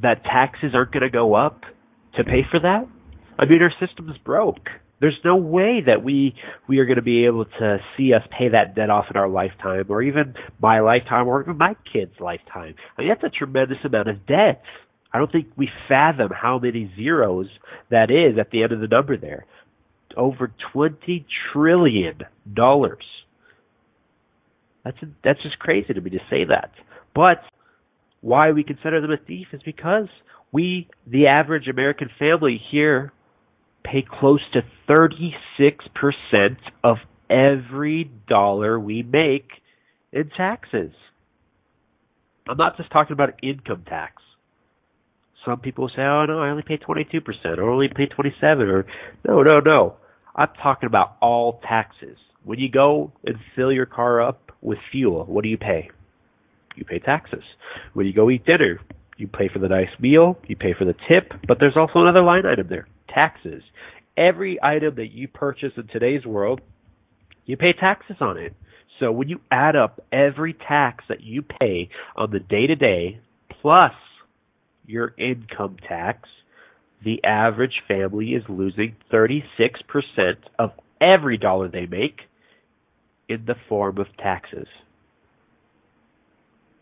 that 0.01 0.25
taxes 0.25 0.71
aren't 0.73 0.91
going 0.91 1.03
to 1.03 1.09
go 1.09 1.33
up 1.33 1.61
to 2.17 2.25
pay 2.25 2.41
for 2.51 2.59
that? 2.59 2.85
I 3.39 3.45
mean, 3.45 3.61
our 3.61 3.71
system's 3.79 4.17
broke. 4.17 4.67
There's 4.99 5.17
no 5.23 5.35
way 5.35 5.81
that 5.85 6.03
we 6.03 6.33
we 6.67 6.79
are 6.79 6.85
going 6.85 6.95
to 6.95 7.03
be 7.03 7.25
able 7.25 7.45
to 7.45 7.77
see 7.95 8.13
us 8.13 8.23
pay 8.37 8.49
that 8.49 8.75
debt 8.75 8.89
off 8.89 9.05
in 9.11 9.17
our 9.17 9.29
lifetime, 9.29 9.85
or 9.89 10.01
even 10.01 10.33
my 10.59 10.79
lifetime, 10.79 11.27
or 11.27 11.41
even 11.41 11.57
my 11.57 11.75
kid's 11.91 12.19
lifetime. 12.19 12.75
I 12.97 13.01
mean, 13.01 13.09
that's 13.09 13.23
a 13.23 13.29
tremendous 13.37 13.77
amount 13.83 14.09
of 14.09 14.25
debt. 14.25 14.63
I 15.13 15.19
don't 15.19 15.31
think 15.31 15.47
we 15.55 15.69
fathom 15.87 16.29
how 16.29 16.59
many 16.59 16.91
zeros 16.95 17.47
that 17.89 18.09
is 18.09 18.39
at 18.39 18.49
the 18.51 18.63
end 18.63 18.71
of 18.71 18.79
the 18.79 18.87
number 18.87 19.17
there. 19.17 19.45
Over 20.15 20.51
twenty 20.73 21.25
trillion 21.53 22.21
dollars. 22.51 23.03
That's 24.83 24.97
that's 25.23 25.43
just 25.43 25.59
crazy 25.59 25.93
to 25.93 26.01
me 26.01 26.09
to 26.11 26.19
say 26.29 26.45
that. 26.45 26.71
But 27.13 27.41
why 28.21 28.51
we 28.51 28.63
consider 28.63 28.99
them 28.99 29.11
a 29.11 29.17
thief 29.17 29.47
is 29.53 29.61
because 29.63 30.07
we, 30.51 30.87
the 31.05 31.27
average 31.27 31.67
American 31.67 32.09
family 32.17 32.59
here, 32.71 33.11
pay 33.91 34.05
close 34.19 34.41
to 34.53 34.61
36% 34.89 35.33
of 36.83 36.97
every 37.29 38.11
dollar 38.27 38.79
we 38.79 39.03
make 39.03 39.49
in 40.11 40.29
taxes. 40.35 40.91
I'm 42.49 42.57
not 42.57 42.77
just 42.77 42.91
talking 42.91 43.13
about 43.13 43.31
income 43.43 43.83
tax. 43.87 44.21
Some 45.45 45.59
people 45.59 45.89
say, 45.89 46.01
"Oh 46.01 46.25
no, 46.25 46.39
I 46.39 46.49
only 46.49 46.63
pay 46.63 46.77
22% 46.77 47.57
or 47.57 47.69
only 47.69 47.87
pay 47.87 48.07
27 48.07 48.67
or 48.67 48.85
no, 49.27 49.43
no, 49.43 49.59
no. 49.59 49.95
I'm 50.35 50.49
talking 50.61 50.87
about 50.87 51.17
all 51.21 51.61
taxes. 51.67 52.17
When 52.43 52.59
you 52.59 52.69
go 52.69 53.11
and 53.25 53.37
fill 53.55 53.71
your 53.71 53.85
car 53.85 54.21
up 54.21 54.51
with 54.61 54.77
fuel, 54.91 55.25
what 55.25 55.43
do 55.43 55.49
you 55.49 55.57
pay? 55.57 55.89
You 56.75 56.85
pay 56.85 56.99
taxes. 56.99 57.43
When 57.93 58.05
you 58.05 58.13
go 58.13 58.29
eat 58.29 58.45
dinner, 58.45 58.79
you 59.17 59.27
pay 59.27 59.49
for 59.51 59.59
the 59.59 59.67
nice 59.67 59.89
meal, 59.99 60.37
you 60.47 60.55
pay 60.55 60.73
for 60.77 60.85
the 60.85 60.95
tip, 61.11 61.33
but 61.47 61.57
there's 61.59 61.75
also 61.75 61.99
another 61.99 62.21
line 62.21 62.45
item 62.45 62.67
there 62.69 62.87
taxes. 63.07 63.63
Every 64.17 64.57
item 64.61 64.95
that 64.95 65.11
you 65.11 65.27
purchase 65.27 65.73
in 65.77 65.87
today's 65.87 66.25
world, 66.25 66.61
you 67.45 67.57
pay 67.57 67.73
taxes 67.79 68.17
on 68.19 68.37
it. 68.37 68.53
So 68.99 69.11
when 69.11 69.29
you 69.29 69.39
add 69.51 69.75
up 69.75 69.99
every 70.11 70.53
tax 70.53 71.05
that 71.09 71.21
you 71.21 71.43
pay 71.43 71.89
on 72.15 72.31
the 72.31 72.39
day 72.39 72.67
to 72.67 72.75
day 72.75 73.19
plus 73.61 73.93
your 74.85 75.13
income 75.17 75.77
tax, 75.87 76.27
the 77.03 77.23
average 77.23 77.81
family 77.87 78.29
is 78.29 78.43
losing 78.49 78.95
36% 79.13 79.43
of 80.57 80.71
every 80.99 81.37
dollar 81.37 81.67
they 81.67 81.85
make 81.85 82.21
in 83.29 83.45
the 83.45 83.55
form 83.69 83.99
of 83.99 84.07
taxes. 84.17 84.67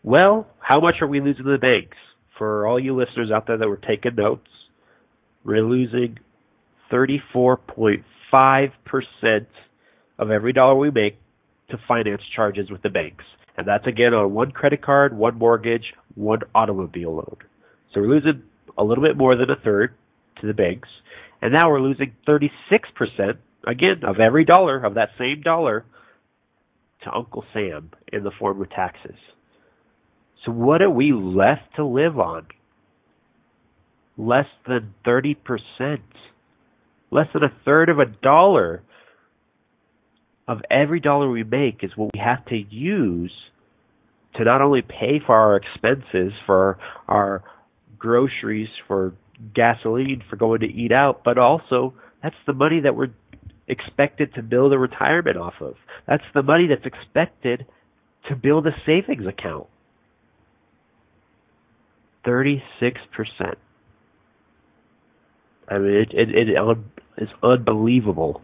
Well, 0.02 0.46
how 0.58 0.80
much 0.80 0.96
are 1.02 1.06
we 1.06 1.20
losing 1.20 1.44
to 1.44 1.50
the 1.50 1.58
banks? 1.58 1.98
for 2.38 2.66
all 2.66 2.78
you 2.78 2.96
listeners 2.96 3.30
out 3.30 3.46
there 3.46 3.58
that 3.58 3.68
were 3.68 3.76
taking 3.76 4.14
notes, 4.16 4.48
we're 5.46 5.62
losing 5.62 6.18
34.5% 6.92 9.46
of 10.18 10.30
every 10.30 10.52
dollar 10.52 10.74
we 10.74 10.90
make 10.90 11.18
to 11.70 11.78
finance 11.86 12.22
charges 12.34 12.70
with 12.70 12.82
the 12.82 12.90
banks. 12.90 13.24
And 13.56 13.66
that's 13.66 13.86
again 13.86 14.12
on 14.12 14.34
one 14.34 14.50
credit 14.50 14.82
card, 14.82 15.16
one 15.16 15.38
mortgage, 15.38 15.94
one 16.14 16.40
automobile 16.54 17.14
loan. 17.14 17.36
So 17.94 18.00
we're 18.00 18.08
losing 18.08 18.42
a 18.76 18.84
little 18.84 19.04
bit 19.04 19.16
more 19.16 19.36
than 19.36 19.50
a 19.50 19.56
third 19.56 19.94
to 20.40 20.46
the 20.46 20.52
banks. 20.52 20.88
And 21.40 21.52
now 21.52 21.70
we're 21.70 21.80
losing 21.80 22.12
36% 22.28 22.50
again 23.66 24.02
of 24.06 24.20
every 24.20 24.44
dollar 24.44 24.84
of 24.84 24.94
that 24.94 25.10
same 25.18 25.42
dollar 25.42 25.84
to 27.04 27.14
Uncle 27.14 27.44
Sam 27.52 27.90
in 28.12 28.24
the 28.24 28.32
form 28.38 28.60
of 28.60 28.70
taxes. 28.70 29.16
So 30.44 30.52
what 30.52 30.82
are 30.82 30.90
we 30.90 31.12
left 31.12 31.76
to 31.76 31.84
live 31.84 32.18
on? 32.18 32.46
Less 34.16 34.46
than 34.66 34.94
30%. 35.06 35.36
Less 37.10 37.26
than 37.32 37.44
a 37.44 37.52
third 37.64 37.88
of 37.88 37.98
a 37.98 38.06
dollar 38.06 38.82
of 40.48 40.58
every 40.70 41.00
dollar 41.00 41.30
we 41.30 41.44
make 41.44 41.82
is 41.82 41.90
what 41.96 42.10
we 42.14 42.20
have 42.20 42.44
to 42.46 42.56
use 42.56 43.32
to 44.36 44.44
not 44.44 44.62
only 44.62 44.82
pay 44.82 45.20
for 45.24 45.34
our 45.34 45.56
expenses, 45.56 46.32
for 46.46 46.78
our 47.08 47.42
groceries, 47.98 48.68
for 48.86 49.14
gasoline, 49.54 50.22
for 50.28 50.36
going 50.36 50.60
to 50.60 50.66
eat 50.66 50.92
out, 50.92 51.22
but 51.24 51.38
also 51.38 51.94
that's 52.22 52.36
the 52.46 52.52
money 52.52 52.80
that 52.80 52.94
we're 52.94 53.12
expected 53.68 54.34
to 54.34 54.42
build 54.42 54.72
a 54.72 54.78
retirement 54.78 55.36
off 55.36 55.54
of. 55.60 55.74
That's 56.06 56.24
the 56.34 56.42
money 56.42 56.68
that's 56.68 56.86
expected 56.86 57.66
to 58.28 58.36
build 58.36 58.66
a 58.66 58.70
savings 58.84 59.26
account. 59.26 59.66
36%. 62.26 62.60
I 65.68 65.78
mean, 65.78 65.92
it, 65.94 66.08
it, 66.12 66.48
it 66.48 66.78
it's 67.16 67.32
unbelievable 67.42 68.42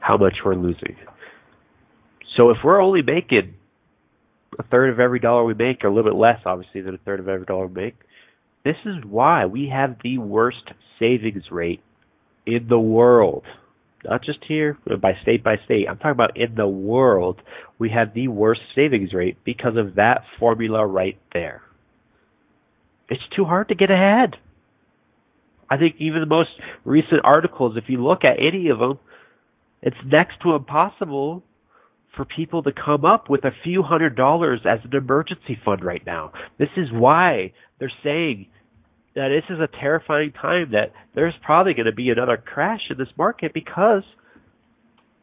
how 0.00 0.16
much 0.16 0.34
we're 0.44 0.54
losing. 0.54 0.96
So 2.36 2.50
if 2.50 2.58
we're 2.62 2.80
only 2.80 3.02
making 3.02 3.54
a 4.58 4.62
third 4.62 4.90
of 4.90 5.00
every 5.00 5.18
dollar 5.18 5.44
we 5.44 5.54
make, 5.54 5.82
or 5.82 5.88
a 5.88 5.94
little 5.94 6.10
bit 6.10 6.18
less, 6.18 6.40
obviously, 6.44 6.82
than 6.82 6.94
a 6.94 6.98
third 6.98 7.20
of 7.20 7.28
every 7.28 7.46
dollar 7.46 7.66
we 7.66 7.82
make, 7.82 7.94
this 8.64 8.76
is 8.84 8.96
why 9.04 9.46
we 9.46 9.68
have 9.72 9.96
the 10.02 10.18
worst 10.18 10.70
savings 10.98 11.44
rate 11.50 11.80
in 12.46 12.66
the 12.68 12.78
world. 12.78 13.44
not 14.08 14.24
just 14.24 14.38
here 14.46 14.78
by 15.00 15.12
state 15.22 15.42
by 15.42 15.56
state. 15.64 15.86
I'm 15.88 15.96
talking 15.96 16.12
about 16.12 16.36
in 16.36 16.54
the 16.54 16.68
world. 16.68 17.40
We 17.78 17.90
have 17.90 18.14
the 18.14 18.28
worst 18.28 18.60
savings 18.74 19.12
rate 19.12 19.38
because 19.44 19.76
of 19.76 19.96
that 19.96 20.22
formula 20.38 20.86
right 20.86 21.18
there. 21.32 21.62
It's 23.08 23.22
too 23.34 23.44
hard 23.44 23.68
to 23.68 23.74
get 23.74 23.90
ahead. 23.90 24.36
I 25.68 25.76
think 25.76 25.96
even 25.98 26.20
the 26.20 26.26
most 26.26 26.50
recent 26.84 27.20
articles, 27.24 27.76
if 27.76 27.84
you 27.88 28.04
look 28.04 28.24
at 28.24 28.34
any 28.38 28.68
of 28.68 28.78
them, 28.78 28.98
it's 29.82 29.96
next 30.04 30.40
to 30.42 30.54
impossible 30.54 31.42
for 32.16 32.24
people 32.24 32.62
to 32.62 32.72
come 32.72 33.04
up 33.04 33.28
with 33.28 33.44
a 33.44 33.50
few 33.62 33.82
hundred 33.82 34.16
dollars 34.16 34.60
as 34.64 34.78
an 34.84 34.96
emergency 34.96 35.58
fund 35.64 35.84
right 35.84 36.04
now. 36.06 36.32
This 36.58 36.70
is 36.76 36.88
why 36.90 37.52
they're 37.78 37.92
saying 38.02 38.46
that 39.14 39.28
this 39.28 39.44
is 39.54 39.60
a 39.60 39.68
terrifying 39.80 40.32
time 40.32 40.72
that 40.72 40.92
there's 41.14 41.34
probably 41.42 41.74
going 41.74 41.86
to 41.86 41.92
be 41.92 42.10
another 42.10 42.36
crash 42.36 42.80
in 42.90 42.98
this 42.98 43.08
market 43.16 43.52
because 43.52 44.02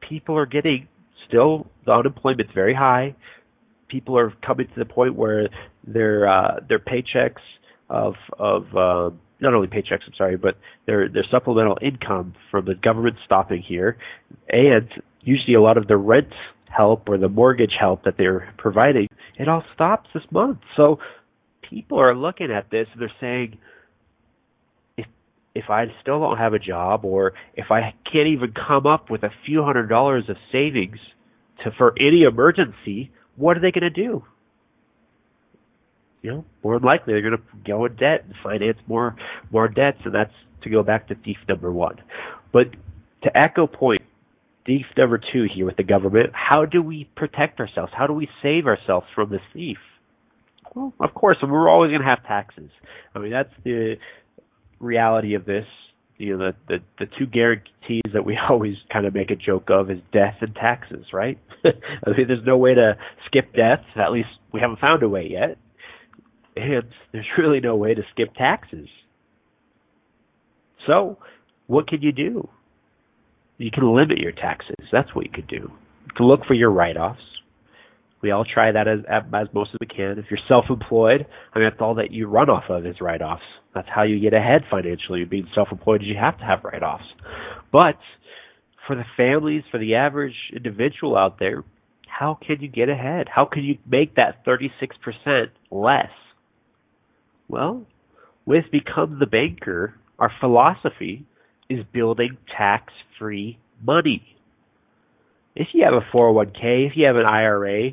people 0.08 0.38
are 0.38 0.46
getting 0.46 0.88
still 1.28 1.68
the 1.86 1.92
unemployment's 1.92 2.52
very 2.54 2.74
high. 2.74 3.16
People 3.88 4.18
are 4.18 4.34
coming 4.46 4.68
to 4.68 4.74
the 4.78 4.86
point 4.86 5.16
where 5.16 5.50
their 5.86 6.28
uh, 6.28 6.60
their 6.68 6.80
paychecks 6.80 7.42
of 7.90 8.16
of 8.40 8.64
uh, 8.76 9.16
not 9.44 9.54
only 9.54 9.68
paychecks, 9.68 10.02
I'm 10.08 10.14
sorry, 10.18 10.38
but 10.38 10.56
their 10.88 11.08
their 11.08 11.26
supplemental 11.30 11.78
income 11.82 12.34
from 12.50 12.66
the 12.66 12.76
government 12.76 13.18
stopping 13.26 13.62
here, 13.62 13.98
and 14.50 14.90
usually 15.22 15.54
a 15.54 15.62
lot 15.62 15.78
of 15.78 15.88
the 15.88 15.98
rent 15.98 16.34
help 16.76 17.08
or 17.08 17.18
the 17.18 17.30
mortgage 17.30 17.74
help 17.80 18.04
that 18.04 18.16
they're 18.18 18.54
providing, 18.58 19.08
it 19.38 19.48
all 19.48 19.64
stops 19.74 20.10
this 20.14 20.24
month. 20.32 20.60
So 20.76 21.00
people 21.70 22.00
are 22.00 22.16
looking 22.16 22.52
at 22.52 22.70
this 22.72 22.88
and 22.94 23.02
they're 23.02 23.12
saying, 23.22 23.58
if 24.98 25.06
if 25.56 25.70
I 25.70 25.86
still 26.02 26.20
don't 26.20 26.38
have 26.38 26.54
a 26.54 26.60
job 26.60 27.06
or 27.06 27.34
if 27.54 27.66
I 27.70 27.94
can't 28.12 28.28
even 28.28 28.54
come 28.54 28.88
up 28.88 29.10
with 29.10 29.24
a 29.24 29.32
few 29.46 29.64
hundred 29.64 29.88
dollars 29.88 30.26
of 30.30 30.38
savings 30.52 30.98
to 31.64 31.72
for 31.78 31.94
any 32.00 32.24
emergency, 32.24 33.12
what 33.36 33.58
are 33.58 33.62
they 33.62 33.72
going 33.72 33.84
to 33.84 33.90
do? 33.90 34.24
You 36.24 36.32
know, 36.32 36.46
more 36.64 36.80
than 36.80 36.88
likely 36.88 37.14
they're 37.14 37.22
going 37.22 37.38
to 37.38 37.70
go 37.70 37.86
in 37.86 37.96
debt 37.96 38.24
and 38.26 38.34
finance 38.42 38.78
more 38.88 39.16
more 39.52 39.68
debts, 39.68 40.00
and 40.06 40.16
that's 40.16 40.34
to 40.64 40.70
go 40.70 40.82
back 40.82 41.10
to 41.10 41.16
thief 41.16 41.38
number 41.48 41.72
one. 41.72 41.98
But 42.52 42.72
to 43.24 43.38
echo 43.38 43.68
point 43.68 44.02
thief 44.66 44.86
number 44.98 45.18
two 45.18 45.48
here 45.54 45.66
with 45.66 45.78
the 45.78 45.84
government. 45.84 46.32
How 46.34 46.66
do 46.66 46.82
we 46.82 47.10
protect 47.16 47.60
ourselves? 47.60 47.92
How 47.96 48.08
do 48.08 48.14
we 48.14 48.28
save 48.42 48.66
ourselves 48.66 49.08
from 49.16 49.30
this 49.30 49.42
thief? 49.54 49.78
Well, 50.74 50.94
of 51.00 51.14
course, 51.14 51.38
we're 51.44 51.70
always 51.70 51.90
going 51.90 52.02
to 52.02 52.08
have 52.08 52.24
taxes. 52.26 52.70
I 53.14 53.20
mean, 53.20 53.32
that's 53.32 53.54
the 53.64 53.96
reality 54.80 55.36
of 55.36 55.46
this. 55.46 55.66
You 56.18 56.38
know, 56.38 56.52
the, 56.52 56.56
the 56.68 57.06
the 57.06 57.12
two 57.18 57.26
guarantees 57.26 58.14
that 58.14 58.26
we 58.26 58.38
always 58.50 58.76
kind 58.92 59.06
of 59.06 59.14
make 59.14 59.32
a 59.32 59.36
joke 59.36 59.70
of 59.70 59.92
is 59.92 60.00
death 60.12 60.36
and 60.42 60.56
taxes, 60.56 61.06
right? 61.12 61.38
I 61.66 62.10
mean, 62.18 62.28
there's 62.28 62.46
no 62.46 62.58
way 62.58 62.74
to 62.76 62.98
skip 63.28 63.54
death. 63.54 63.84
At 63.96 64.12
least 64.12 64.30
we 64.52 64.60
haven't 64.60 64.80
found 64.80 65.04
a 65.04 65.10
way 65.10 65.28
yet. 65.30 65.58
And 66.56 66.84
there's 67.12 67.26
really 67.38 67.60
no 67.60 67.76
way 67.76 67.94
to 67.94 68.02
skip 68.12 68.34
taxes. 68.36 68.88
So, 70.88 71.18
what 71.68 71.88
can 71.88 72.02
you 72.02 72.12
do? 72.12 72.50
You 73.58 73.72
can 73.72 73.84
limit 73.88 74.18
your 74.18 74.32
taxes. 74.32 74.76
That's 74.92 75.14
what 75.16 75.26
you 75.26 75.32
could 75.32 75.48
do. 75.48 75.72
To 76.18 76.26
look 76.26 76.42
for 76.46 76.54
your 76.54 76.72
write-offs. 76.72 77.22
We 78.22 78.32
all 78.32 78.46
try 78.46 78.72
that 78.72 78.88
as 78.88 79.00
as 79.10 79.48
most 79.54 79.72
as 79.74 79.80
we 79.82 79.88
can. 79.88 80.18
If 80.18 80.26
you're 80.30 80.40
self-employed, 80.48 81.26
I 81.54 81.60
mean 81.60 81.70
that's 81.70 81.82
all 81.82 81.96
that 81.96 82.12
you 82.12 82.28
run 82.28 82.50
off 82.50 82.64
of 82.70 82.86
is 82.86 83.02
write-offs. 83.02 83.44
That's 83.76 83.88
how 83.94 84.04
you 84.04 84.20
get 84.20 84.34
ahead 84.34 84.62
financially. 84.72 85.26
Being 85.26 85.48
self-employed 85.54 86.02
you 86.02 86.16
have 86.20 86.38
to 86.38 86.46
have 86.46 86.64
write-offs. 86.64 87.04
But 87.72 87.98
for 88.88 88.96
the 88.96 89.04
families, 89.18 89.64
for 89.72 89.78
the 89.78 89.96
average 89.96 90.36
individual 90.56 91.18
out 91.18 91.40
there, 91.40 91.64
how 92.08 92.38
can 92.46 92.62
you 92.62 92.68
get 92.70 92.90
ahead? 92.90 93.28
How 93.34 93.46
can 93.46 93.64
you 93.64 93.78
make 93.86 94.16
that 94.16 94.46
36% 94.46 95.48
less? 95.72 96.10
Well, 97.48 97.86
with 98.46 98.66
Become 98.72 99.20
the 99.20 99.26
Banker, 99.26 99.96
our 100.20 100.32
philosophy 100.40 101.26
is 101.70 101.80
building 101.94 102.38
tax 102.58 102.94
free 103.20 103.58
money. 103.82 104.24
If 105.56 105.68
you 105.74 105.86
have 105.86 105.94
a 105.94 106.16
401k, 106.16 106.88
if 106.88 106.94
you 106.96 107.06
have 107.06 107.16
an 107.16 107.26
IRA, 107.26 107.92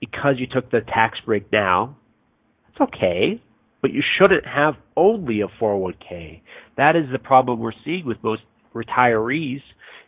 because 0.00 0.36
you 0.38 0.46
took 0.46 0.70
the 0.70 0.80
tax 0.80 1.18
break 1.24 1.50
now, 1.52 1.96
that's 2.66 2.90
okay. 2.92 3.40
But 3.82 3.92
you 3.92 4.02
shouldn't 4.18 4.46
have 4.46 4.74
only 4.96 5.42
a 5.42 5.48
401k. 5.62 6.40
That 6.76 6.96
is 6.96 7.04
the 7.12 7.18
problem 7.18 7.60
we're 7.60 7.72
seeing 7.84 8.06
with 8.06 8.16
most 8.22 8.42
retirees 8.74 9.60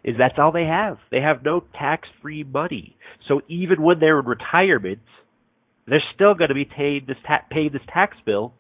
is 0.03 0.15
that's 0.19 0.39
all 0.39 0.53
they 0.53 0.65
have. 0.65 0.99
They 1.11 1.21
have 1.21 1.45
no 1.45 1.65
tax-free 1.79 2.45
money. 2.45 2.97
So 3.29 3.43
even 3.49 3.83
when 3.83 3.99
they're 3.99 4.21
in 4.21 4.27
retirement, 4.27 5.01
they're 5.87 6.03
still 6.15 6.35
going 6.35 6.49
to 6.49 6.55
be 6.55 6.65
paid 6.65 7.07
this 7.07 7.17
ta- 7.27 7.45
paying 7.51 7.71
this 7.73 7.83
tax 7.93 8.17
bill 8.25 8.55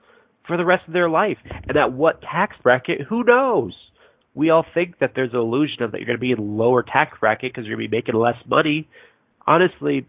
for 0.46 0.56
the 0.56 0.64
rest 0.64 0.84
of 0.86 0.92
their 0.92 1.10
life. 1.10 1.38
And 1.68 1.76
at 1.76 1.92
what 1.92 2.22
tax 2.22 2.56
bracket? 2.62 3.02
Who 3.08 3.24
knows? 3.24 3.74
we 4.36 4.50
all 4.50 4.66
think 4.74 4.98
that 4.98 5.12
there's 5.16 5.32
an 5.32 5.38
illusion 5.38 5.82
of 5.82 5.92
that 5.92 5.98
you're 5.98 6.06
going 6.06 6.18
to 6.18 6.20
be 6.20 6.30
in 6.30 6.58
lower 6.58 6.82
tax 6.82 7.18
bracket 7.18 7.52
because 7.52 7.66
you're 7.66 7.74
going 7.76 7.86
to 7.86 7.90
be 7.90 7.96
making 7.96 8.14
less 8.14 8.36
money. 8.46 8.86
Honestly, 9.46 10.06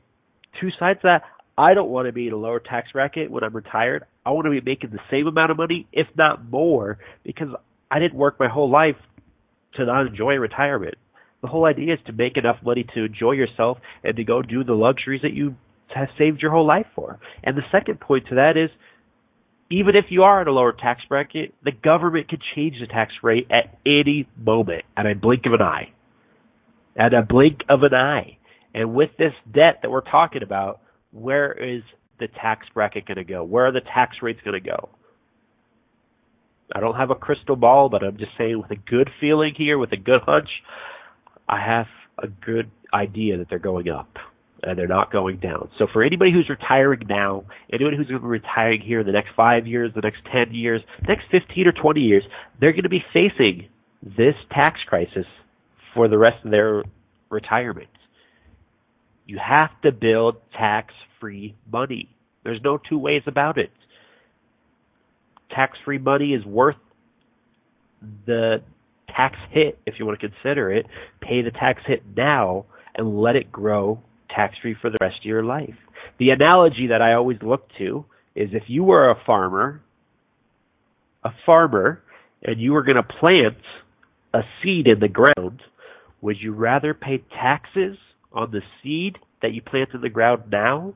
two 0.60 0.70
sides 0.78 0.98
of 0.98 1.04
that. 1.04 1.22
I 1.58 1.74
don't 1.74 1.90
want 1.90 2.08
to 2.08 2.12
be 2.12 2.28
in 2.28 2.34
a 2.34 2.38
lower 2.38 2.60
tax 2.60 2.92
bracket 2.92 3.32
when 3.32 3.44
I'm 3.44 3.56
retired. 3.56 4.04
I 4.26 4.32
want 4.32 4.46
to 4.46 4.52
be 4.52 4.62
making 4.62 4.90
the 4.92 5.00
same 5.10 5.28
amount 5.28 5.52
of 5.52 5.58
money, 5.58 5.88
if 5.94 6.08
not 6.16 6.52
more, 6.52 7.00
because 7.24 7.48
I 7.90 8.00
didn't 8.00 8.16
work 8.16 8.38
my 8.38 8.50
whole 8.50 8.70
life 8.70 8.98
to 9.76 9.86
not 9.86 10.06
enjoy 10.06 10.36
retirement. 10.36 10.96
The 11.42 11.48
whole 11.48 11.66
idea 11.66 11.94
is 11.94 12.00
to 12.08 12.12
make 12.12 12.36
enough 12.36 12.58
money 12.62 12.86
to 12.96 13.06
enjoy 13.06 13.32
yourself 13.32 13.78
and 14.04 14.18
to 14.18 14.26
go 14.26 14.42
do 14.42 14.66
the 14.66 14.74
luxuries 14.74 15.22
that 15.22 15.34
you 15.34 15.56
have 15.95 16.10
saved 16.17 16.41
your 16.41 16.52
whole 16.52 16.65
life 16.65 16.88
for. 16.95 17.19
And 17.43 17.58
the 17.58 17.63
second 17.71 18.00
point 18.00 18.28
to 18.30 18.36
that 18.36 18.58
is 18.58 18.69
even 19.69 19.95
if 19.95 20.06
you 20.10 20.23
are 20.23 20.41
in 20.41 20.47
a 20.47 20.52
lower 20.52 20.71
tax 20.71 21.02
bracket, 21.10 21.54
the 21.63 21.71
government 21.71 22.30
can 22.30 22.39
change 22.56 22.76
the 22.80 22.88
tax 22.88 23.13
rate 23.21 23.47
at 23.52 23.78
any 23.86 24.28
moment, 24.38 24.84
at 24.95 25.06
a 25.06 25.15
blink 25.15 25.45
of 25.45 25.54
an 25.54 25.62
eye. 25.62 25.91
At 26.97 27.13
a 27.13 27.21
blink 27.21 27.62
of 27.69 27.84
an 27.84 27.93
eye. 27.93 28.38
And 28.73 28.93
with 28.93 29.12
this 29.17 29.34
debt 29.52 29.80
that 29.82 29.91
we're 29.91 30.02
talking 30.02 30.43
about, 30.43 30.80
where 31.12 31.52
is 31.52 31.84
the 32.19 32.28
tax 32.28 32.65
bracket 32.73 33.06
going 33.06 33.17
to 33.17 33.23
go? 33.23 33.43
Where 33.43 33.67
are 33.67 33.71
the 33.71 33.82
tax 33.82 34.17
rates 34.21 34.39
going 34.43 34.62
to 34.62 34.69
go? 34.69 34.89
I 36.73 36.80
don't 36.80 36.95
have 36.95 37.12
a 37.12 37.15
crystal 37.15 37.56
ball, 37.56 37.89
but 37.89 38.04
I'm 38.04 38.17
just 38.17 38.32
saying 38.38 38.62
with 38.62 38.71
a 38.71 38.89
good 38.89 39.10
feeling 39.19 39.54
here, 39.58 39.78
with 39.78 39.91
a 39.91 39.97
good 39.97 40.21
hunch, 40.26 40.50
I 41.47 41.62
have 41.63 41.88
a 42.21 42.28
good 42.28 42.69
idea 42.93 43.38
that 43.38 43.50
they're 43.50 43.60
going 43.60 43.89
up 43.89 44.10
and 44.63 44.78
they're 44.78 44.88
not 44.88 45.12
going 45.12 45.38
down. 45.38 45.70
So 45.78 45.88
for 45.91 46.04
anybody 46.04 46.32
who's 46.32 46.50
retiring 46.50 47.02
now, 47.08 47.46
anyone 47.72 47.93
who's 47.93 48.08
going 48.08 48.20
to 48.20 48.24
be 48.24 48.30
retiring 48.30 48.82
here 48.82 49.02
in 49.02 49.06
the 49.06 49.12
next 49.12 49.30
five 49.36 49.67
years, 49.67 49.91
the 49.96 50.02
next 50.02 50.20
10 50.32 50.54
years, 50.54 50.82
next 51.08 51.26
15 51.32 51.67
or 51.67 51.72
20 51.72 52.00
years, 52.00 52.24
they're 52.60 52.72
going 52.72 52.84
to 52.84 52.89
be 52.89 53.04
facing 53.13 53.67
this 54.02 54.36
tax 54.52 54.80
crisis 54.88 55.26
for 55.93 56.08
the 56.08 56.17
rest 56.17 56.43
of 56.43 56.52
their 56.52 56.84
retirement. 57.30 57.89
You 59.26 59.39
have 59.39 59.70
to 59.84 59.91
build 59.91 60.38
tax-free 60.58 61.56
money. 61.72 62.10
There's 62.43 62.62
no 62.63 62.78
two 62.78 62.98
ways 62.98 63.24
about 63.28 63.58
it. 63.58 63.72
Tax-free 65.54 65.98
money 65.98 66.34
is 66.34 66.46
worth 66.46 66.78
the 68.26 68.62
tax 69.08 69.36
hit, 69.52 69.80
if 69.86 69.96
you 70.00 70.06
want 70.06 70.20
to 70.20 70.30
consider 70.30 70.72
it. 70.72 70.86
Pay 71.22 71.41
the 71.41 71.52
tax 71.52 71.82
hit 71.86 72.04
now 72.15 72.65
and 72.96 73.20
let 73.20 73.36
it 73.36 73.52
grow 73.52 74.02
tax 74.34 74.56
free 74.62 74.76
for 74.80 74.90
the 74.90 74.98
rest 75.02 75.18
of 75.20 75.26
your 75.26 75.44
life. 75.44 75.76
The 76.20 76.30
analogy 76.30 76.88
that 76.88 77.02
I 77.02 77.13
always 77.13 77.38
look 77.42 77.68
to 77.78 78.06
is 78.36 78.50
if 78.54 78.63
you 78.68 78.84
were 78.84 79.10
a 79.10 79.22
farmer, 79.26 79.82
a 81.24 81.30
farmer, 81.46 82.02
and 82.44 82.60
you 82.60 82.74
were 82.74 82.84
going 82.84 82.98
to 82.98 83.04
plant 83.04 83.58
a 84.34 84.42
seed 84.62 84.88
in 84.88 85.00
the 85.00 85.08
ground, 85.08 85.62
would 86.22 86.38
you 86.40 86.54
rather 86.54 86.94
pay 86.94 87.24
taxes 87.40 87.98
on 88.32 88.52
the 88.52 88.62
seed 88.82 89.18
that 89.42 89.54
you 89.54 89.62
plant 89.62 89.90
in 89.94 90.02
the 90.02 90.10
ground 90.10 90.44
now 90.52 90.94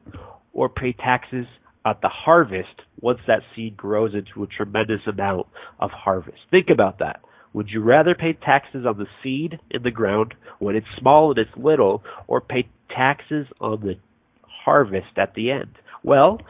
or 0.54 0.70
pay 0.70 0.94
taxes 0.94 1.46
at 1.86 2.02
the 2.02 2.10
harvest 2.10 2.82
once 3.00 3.20
that 3.28 3.42
seed 3.56 3.76
grows 3.76 4.14
into 4.14 4.44
a 4.44 4.48
tremendous 4.48 5.02
amount 5.08 5.48
of 5.80 5.90
harvest? 5.92 6.40
Think 6.50 6.68
about 6.72 7.00
that. 7.00 7.22
Would 7.54 7.70
you 7.70 7.82
rather 7.82 8.16
pay 8.16 8.34
taxes 8.34 8.86
on 8.86 8.98
the 8.98 9.08
seed 9.22 9.60
in 9.70 9.84
the 9.84 9.92
ground 9.92 10.34
when 10.60 10.76
it's 10.76 10.88
small 11.00 11.32
and 11.32 11.40
it's 11.40 11.58
little, 11.58 12.02
or 12.28 12.40
pay 12.40 12.70
taxes 12.96 13.48
on 13.60 13.82
the 13.82 13.96
harvest 14.66 15.18
at 15.18 15.34
the 15.34 15.52
end? 15.52 15.78
Well, 16.04 16.42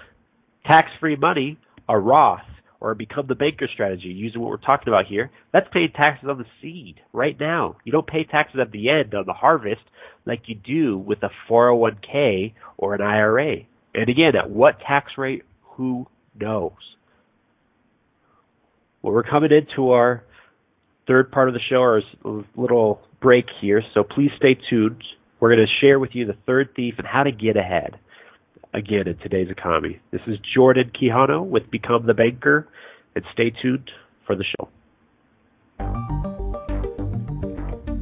tax-free 0.65 1.17
money, 1.17 1.58
a 1.88 1.97
Roth, 1.97 2.41
or 2.80 2.95
become 2.95 3.27
the 3.27 3.36
banker 3.36 3.67
strategy, 3.71 4.08
using 4.08 4.41
what 4.41 4.49
we're 4.49 4.58
talking 4.58 4.88
about 4.88 5.06
here, 5.06 5.30
that's 5.54 5.67
paying 5.71 5.91
taxes 5.95 6.27
on 6.27 6.39
the 6.39 6.45
seed 6.62 6.95
right 7.13 7.39
now. 7.39 7.77
You 7.84 7.91
don't 7.91 8.08
pay 8.08 8.23
taxes 8.23 8.60
at 8.60 8.71
the 8.71 8.89
end 8.89 9.13
on 9.13 9.25
the 9.27 9.34
harvest 9.34 9.82
like 10.25 10.41
you 10.47 10.56
do 10.56 10.97
with 10.97 11.19
a 11.21 11.30
401k 11.49 12.54
or 12.77 12.95
an 12.95 13.01
IRA. 13.01 13.58
And 13.93 14.10
again, 14.10 14.36
at 14.36 14.49
what 14.49 14.80
tax 14.80 15.12
rate? 15.17 15.43
Who 15.75 16.08
knows? 16.39 16.71
Well, 19.01 19.13
we're 19.13 19.23
coming 19.23 19.51
into 19.51 19.91
our 19.91 20.23
third 21.08 21.32
part 21.32 21.49
of 21.49 21.54
the 21.54 21.60
show, 21.69 21.77
our 21.77 22.01
little 22.56 23.01
break 23.21 23.45
here, 23.62 23.84
so 23.93 24.04
please 24.04 24.32
stay 24.38 24.58
tuned. 24.69 25.04
We're 25.41 25.56
going 25.56 25.67
to 25.67 25.86
share 25.86 25.99
with 25.99 26.12
you 26.13 26.27
the 26.27 26.38
third 26.45 26.69
thief 26.75 26.93
and 26.99 27.08
how 27.08 27.23
to 27.23 27.32
get 27.32 27.58
ahead 27.58 27.99
again 28.75 29.08
in 29.08 29.17
today's 29.17 29.49
economy. 29.49 29.99
This 30.12 30.21
is 30.27 30.38
Jordan 30.54 30.91
Quijano 30.93 31.43
with 31.43 31.69
Become 31.71 32.06
the 32.06 32.13
Banker, 32.13 32.67
and 33.15 33.25
stay 33.34 33.49
tuned 33.49 33.89
for 34.27 34.36
the 34.36 34.43
show. 34.43 34.69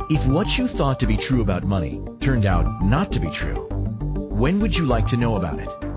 If 0.09 0.27
what 0.27 0.57
you 0.57 0.67
thought 0.67 0.99
to 0.99 1.07
be 1.07 1.15
true 1.15 1.41
about 1.41 1.63
money 1.63 2.01
turned 2.19 2.45
out 2.45 2.83
not 2.83 3.13
to 3.13 3.21
be 3.21 3.29
true, 3.31 3.55
when 3.55 4.59
would 4.59 4.75
you 4.75 4.85
like 4.85 5.07
to 5.07 5.17
know 5.17 5.37
about 5.37 5.59
it? 5.59 5.88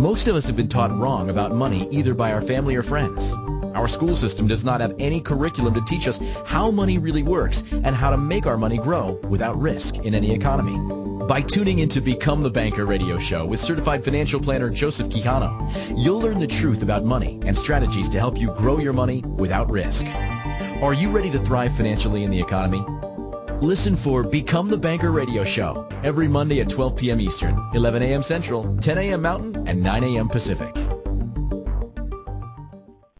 Most 0.00 0.28
of 0.28 0.34
us 0.34 0.46
have 0.46 0.56
been 0.56 0.66
taught 0.66 0.96
wrong 0.96 1.28
about 1.28 1.52
money 1.52 1.86
either 1.90 2.14
by 2.14 2.32
our 2.32 2.40
family 2.40 2.74
or 2.74 2.82
friends. 2.82 3.34
Our 3.74 3.86
school 3.86 4.16
system 4.16 4.46
does 4.46 4.64
not 4.64 4.80
have 4.80 4.94
any 4.98 5.20
curriculum 5.20 5.74
to 5.74 5.82
teach 5.82 6.08
us 6.08 6.18
how 6.46 6.70
money 6.70 6.96
really 6.96 7.22
works 7.22 7.62
and 7.70 7.94
how 7.94 8.08
to 8.08 8.16
make 8.16 8.46
our 8.46 8.56
money 8.56 8.78
grow 8.78 9.20
without 9.28 9.60
risk 9.60 9.98
in 9.98 10.14
any 10.14 10.32
economy. 10.32 10.78
By 11.26 11.42
tuning 11.42 11.80
into 11.80 12.00
Become 12.00 12.42
the 12.42 12.48
Banker 12.48 12.86
radio 12.86 13.18
show 13.18 13.44
with 13.44 13.60
certified 13.60 14.02
financial 14.02 14.40
planner 14.40 14.70
Joseph 14.70 15.10
Quijano, 15.10 15.70
you'll 16.02 16.22
learn 16.22 16.38
the 16.38 16.46
truth 16.46 16.82
about 16.82 17.04
money 17.04 17.38
and 17.44 17.56
strategies 17.56 18.08
to 18.08 18.18
help 18.18 18.38
you 18.38 18.54
grow 18.54 18.78
your 18.78 18.94
money 18.94 19.20
without 19.20 19.70
risk. 19.70 20.06
Are 20.06 20.94
you 20.94 21.10
ready 21.10 21.28
to 21.30 21.38
thrive 21.38 21.76
financially 21.76 22.24
in 22.24 22.30
the 22.30 22.40
economy? 22.40 22.82
Listen 23.62 23.94
for 23.94 24.22
Become 24.22 24.70
the 24.70 24.78
Banker 24.78 25.10
radio 25.10 25.44
show 25.44 25.86
every 26.02 26.28
Monday 26.28 26.62
at 26.62 26.70
12 26.70 26.96
p.m. 26.96 27.20
Eastern, 27.20 27.62
11 27.74 28.02
a.m. 28.02 28.22
Central, 28.22 28.74
10 28.78 28.96
a.m. 28.96 29.20
Mountain, 29.20 29.68
and 29.68 29.82
9 29.82 30.02
a.m. 30.02 30.30
Pacific. 30.30 30.74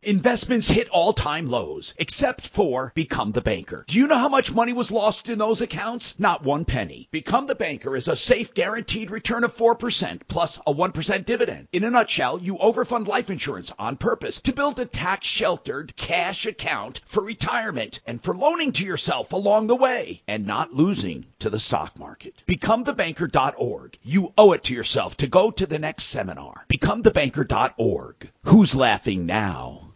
Investments 0.02 0.66
hit 0.66 0.88
all-time 0.88 1.44
lows, 1.44 1.92
except 1.98 2.48
for 2.48 2.90
Become 2.94 3.32
the 3.32 3.42
Banker. 3.42 3.84
Do 3.86 3.98
you 3.98 4.06
know 4.06 4.16
how 4.16 4.30
much 4.30 4.50
money 4.50 4.72
was 4.72 4.90
lost 4.90 5.28
in 5.28 5.38
those 5.38 5.60
accounts? 5.60 6.14
Not 6.18 6.42
one 6.42 6.64
penny. 6.64 7.06
Become 7.10 7.46
the 7.46 7.54
Banker 7.54 7.94
is 7.94 8.08
a 8.08 8.16
safe, 8.16 8.54
guaranteed 8.54 9.10
return 9.10 9.44
of 9.44 9.54
4% 9.54 10.22
plus 10.26 10.56
a 10.66 10.72
1% 10.72 11.24
dividend. 11.26 11.68
In 11.70 11.84
a 11.84 11.90
nutshell, 11.90 12.40
you 12.40 12.56
overfund 12.56 13.08
life 13.08 13.28
insurance 13.28 13.72
on 13.78 13.98
purpose 13.98 14.40
to 14.42 14.54
build 14.54 14.80
a 14.80 14.86
tax-sheltered 14.86 15.94
cash 15.96 16.46
account 16.46 17.02
for 17.04 17.22
retirement 17.22 18.00
and 18.06 18.22
for 18.22 18.34
loaning 18.34 18.72
to 18.72 18.86
yourself 18.86 19.34
along 19.34 19.66
the 19.66 19.76
way 19.76 20.22
and 20.26 20.46
not 20.46 20.72
losing 20.72 21.26
to 21.40 21.50
the 21.50 21.60
stock 21.60 21.98
market. 21.98 22.34
BecomeTheBanker.org. 22.46 23.98
You 24.02 24.32
owe 24.38 24.52
it 24.52 24.64
to 24.64 24.74
yourself 24.74 25.18
to 25.18 25.26
go 25.26 25.50
to 25.50 25.66
the 25.66 25.78
next 25.78 26.04
seminar. 26.04 26.64
BecomeTheBanker.org. 26.70 28.30
Who's 28.44 28.74
laughing 28.74 29.26
now? 29.26 29.88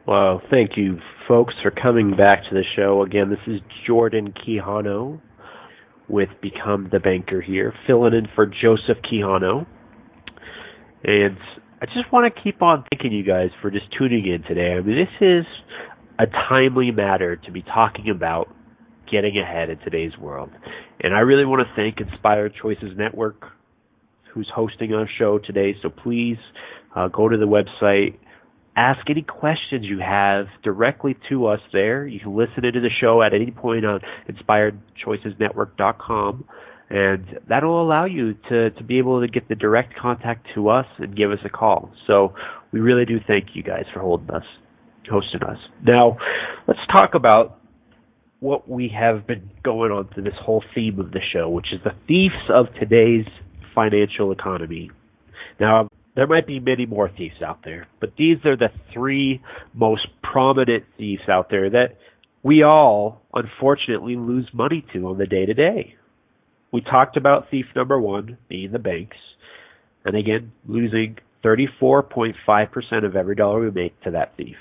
Well, 0.09 0.41
thank 0.51 0.79
you, 0.79 1.01
folks, 1.29 1.53
for 1.63 1.71
coming 1.71 2.17
back 2.17 2.43
to 2.45 2.55
the 2.55 2.63
show. 2.75 3.03
Again, 3.03 3.29
this 3.29 3.47
is 3.47 3.61
Jordan 3.87 4.33
Quijano 4.33 5.21
with 6.09 6.31
Become 6.41 6.89
the 6.91 6.99
Banker 6.99 7.43
here, 7.43 7.75
filling 7.87 8.15
in 8.15 8.27
for 8.35 8.47
Joseph 8.47 8.97
Quijano. 9.05 9.67
And 11.05 11.37
I 11.83 11.85
just 11.93 12.11
want 12.11 12.35
to 12.35 12.43
keep 12.43 12.63
on 12.63 12.87
thanking 12.91 13.13
you 13.13 13.23
guys 13.23 13.51
for 13.61 13.71
just 13.71 13.85
tuning 13.99 14.27
in 14.27 14.43
today. 14.45 14.79
I 14.79 14.81
mean, 14.81 14.97
this 14.97 15.15
is 15.21 15.45
a 16.19 16.25
timely 16.55 16.91
matter 16.91 17.37
to 17.37 17.53
be 17.53 17.61
talking 17.61 18.09
about 18.09 18.49
getting 19.13 19.37
ahead 19.37 19.69
in 19.69 19.79
today's 19.81 20.17
world. 20.17 20.49
And 21.03 21.15
I 21.15 21.19
really 21.19 21.45
want 21.45 21.69
to 21.69 21.75
thank 21.77 22.01
Inspired 22.01 22.55
Choices 22.63 22.97
Network, 22.97 23.45
who's 24.33 24.51
hosting 24.55 24.95
our 24.95 25.07
show 25.19 25.39
today. 25.39 25.75
So 25.83 25.91
please 25.91 26.39
uh, 26.97 27.09
go 27.09 27.29
to 27.29 27.37
the 27.37 27.45
website 27.45 28.17
ask 28.79 29.11
any 29.11 29.23
questions 29.23 29.85
you 29.85 29.99
have 29.99 30.47
directly 30.63 31.17
to 31.29 31.47
us 31.47 31.59
there. 31.73 32.07
You 32.07 32.21
can 32.21 32.37
listen 32.37 32.65
into 32.65 32.79
the 32.81 32.91
show 33.01 33.23
at 33.23 33.35
any 33.35 33.51
point 33.51 33.85
on 33.85 34.01
inspiredchoicesnetwork.com 34.31 36.45
and 36.91 37.41
that'll 37.49 37.83
allow 37.83 38.05
you 38.07 38.35
to, 38.49 38.71
to 38.71 38.85
be 38.85 38.99
able 38.99 39.21
to 39.21 39.29
get 39.29 39.49
the 39.49 39.55
direct 39.55 39.95
contact 39.99 40.49
to 40.55 40.71
us 40.71 40.87
and 40.99 41.17
give 41.17 41.33
us 41.33 41.39
a 41.45 41.49
call. 41.49 41.91
So 42.07 42.35
we 42.73 42.81
really 42.81 43.05
do 43.05 43.19
thank 43.27 43.49
you 43.55 43.63
guys 43.63 43.85
for 43.93 44.01
holding 44.01 44.31
us, 44.31 44.45
hosting 45.11 45.43
us. 45.43 45.59
Now, 45.85 46.17
let's 46.67 46.81
talk 46.93 47.15
about 47.15 47.61
what 48.41 48.69
we 48.69 48.91
have 48.97 49.27
been 49.27 49.51
going 49.65 49.91
on 49.91 50.09
to 50.15 50.23
this 50.23 50.35
whole 50.41 50.63
theme 50.75 51.01
of 51.01 51.11
the 51.11 51.21
show, 51.33 51.51
which 51.51 51.73
is 51.73 51.81
the 51.85 51.91
thieves 52.07 52.35
of 52.49 52.67
today's 52.79 53.27
financial 53.75 54.33
economy. 54.33 54.91
Now, 55.61 55.88
there 56.19 56.27
might 56.27 56.49
be 56.49 56.59
many 56.59 56.85
more 56.85 57.09
thieves 57.09 57.41
out 57.47 57.61
there, 57.65 57.87
but 58.01 58.11
these 58.19 58.39
are 58.45 58.57
the 58.57 58.71
three 58.93 59.41
most 59.73 60.09
prominent 60.21 60.83
thieves 60.97 61.23
out 61.29 61.49
there 61.49 61.71
that 61.71 61.97
we 62.43 62.65
all 62.65 63.23
unfortunately 63.33 64.17
lose 64.17 64.51
money 64.53 64.85
to 64.93 65.07
on 65.07 65.19
the 65.19 65.27
day 65.27 65.47
to 65.47 65.55
day. 65.55 65.95
We 66.73 66.81
talked 66.81 67.17
about 67.17 67.53
thief 67.53 67.67
number 67.77 68.01
one 68.01 68.37
being 68.49 68.73
the 68.73 68.81
banks, 68.81 69.17
and 70.05 70.17
again, 70.17 70.51
losing 70.67 71.19
34.5% 71.45 72.35
of 73.05 73.15
every 73.15 73.37
dollar 73.37 73.61
we 73.61 73.71
make 73.71 74.01
to 74.03 74.11
that 74.11 74.37
thief. 74.37 74.57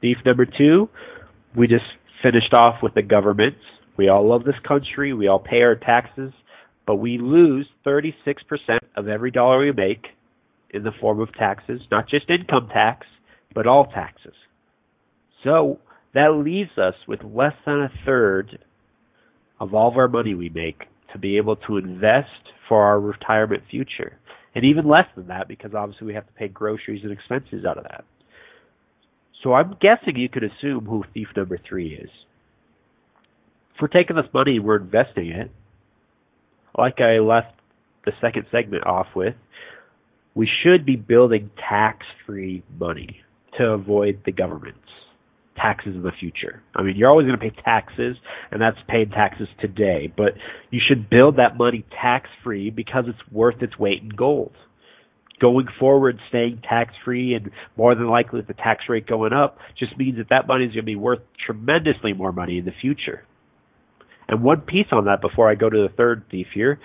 Thief 0.00 0.16
number 0.24 0.46
two, 0.46 0.88
we 1.54 1.66
just 1.66 1.84
finished 2.22 2.54
off 2.54 2.76
with 2.82 2.94
the 2.94 3.02
government. 3.02 3.56
We 3.98 4.08
all 4.08 4.26
love 4.26 4.44
this 4.44 4.54
country, 4.66 5.12
we 5.12 5.28
all 5.28 5.38
pay 5.38 5.60
our 5.60 5.76
taxes, 5.76 6.32
but 6.86 6.96
we 6.96 7.18
lose 7.18 7.66
36% 7.86 8.14
of 8.96 9.06
every 9.06 9.30
dollar 9.30 9.58
we 9.58 9.72
make 9.72 10.06
in 10.72 10.82
the 10.82 10.92
form 11.00 11.20
of 11.20 11.32
taxes, 11.34 11.80
not 11.90 12.08
just 12.08 12.30
income 12.30 12.68
tax, 12.72 13.06
but 13.54 13.66
all 13.66 13.86
taxes. 13.86 14.34
So 15.44 15.78
that 16.14 16.42
leaves 16.44 16.76
us 16.78 16.94
with 17.08 17.20
less 17.22 17.54
than 17.66 17.80
a 17.80 17.92
third 18.04 18.58
of 19.58 19.74
all 19.74 19.88
of 19.88 19.96
our 19.96 20.08
money 20.08 20.34
we 20.34 20.48
make 20.48 20.84
to 21.12 21.18
be 21.18 21.36
able 21.36 21.56
to 21.56 21.76
invest 21.76 22.28
for 22.68 22.82
our 22.84 23.00
retirement 23.00 23.62
future. 23.70 24.18
And 24.54 24.64
even 24.64 24.88
less 24.88 25.06
than 25.16 25.28
that 25.28 25.48
because 25.48 25.74
obviously 25.74 26.08
we 26.08 26.14
have 26.14 26.26
to 26.26 26.32
pay 26.32 26.48
groceries 26.48 27.02
and 27.02 27.12
expenses 27.12 27.64
out 27.64 27.78
of 27.78 27.84
that. 27.84 28.04
So 29.42 29.54
I'm 29.54 29.76
guessing 29.80 30.16
you 30.16 30.28
could 30.28 30.44
assume 30.44 30.86
who 30.86 31.04
thief 31.14 31.28
number 31.36 31.58
three 31.68 31.94
is. 31.94 32.10
If 33.74 33.82
we're 33.82 33.88
taking 33.88 34.16
this 34.16 34.26
money 34.34 34.56
and 34.56 34.64
we're 34.64 34.76
investing 34.76 35.28
it, 35.28 35.50
like 36.76 37.00
I 37.00 37.18
left 37.18 37.54
the 38.04 38.12
second 38.20 38.46
segment 38.50 38.86
off 38.86 39.06
with, 39.14 39.34
we 40.34 40.48
should 40.62 40.86
be 40.86 40.96
building 40.96 41.50
tax-free 41.68 42.62
money 42.78 43.20
to 43.58 43.64
avoid 43.64 44.22
the 44.24 44.32
government's 44.32 44.78
taxes 45.56 45.94
in 45.94 46.02
the 46.02 46.12
future. 46.18 46.62
I 46.74 46.82
mean, 46.82 46.96
you're 46.96 47.10
always 47.10 47.26
going 47.26 47.38
to 47.38 47.50
pay 47.50 47.54
taxes, 47.62 48.16
and 48.50 48.62
that's 48.62 48.78
paying 48.88 49.10
taxes 49.10 49.48
today, 49.60 50.12
but 50.16 50.32
you 50.70 50.80
should 50.86 51.10
build 51.10 51.36
that 51.36 51.58
money 51.58 51.84
tax-free 52.00 52.70
because 52.70 53.04
it's 53.08 53.32
worth 53.32 53.62
its 53.62 53.78
weight 53.78 54.02
in 54.02 54.08
gold. 54.08 54.52
Going 55.40 55.66
forward, 55.78 56.18
staying 56.28 56.62
tax-free 56.68 57.34
and 57.34 57.50
more 57.76 57.94
than 57.94 58.08
likely 58.08 58.38
with 58.38 58.46
the 58.46 58.54
tax 58.54 58.84
rate 58.88 59.06
going 59.06 59.32
up 59.32 59.58
just 59.78 59.96
means 59.98 60.18
that 60.18 60.28
that 60.30 60.46
money 60.46 60.64
is 60.64 60.70
going 60.70 60.82
to 60.84 60.86
be 60.86 60.96
worth 60.96 61.20
tremendously 61.44 62.12
more 62.12 62.32
money 62.32 62.58
in 62.58 62.64
the 62.64 62.72
future. 62.80 63.24
And 64.28 64.42
one 64.42 64.60
piece 64.60 64.86
on 64.92 65.06
that 65.06 65.20
before 65.20 65.50
I 65.50 65.54
go 65.54 65.68
to 65.68 65.88
the 65.88 65.94
third 65.94 66.24
thief 66.30 66.46
here, 66.54 66.78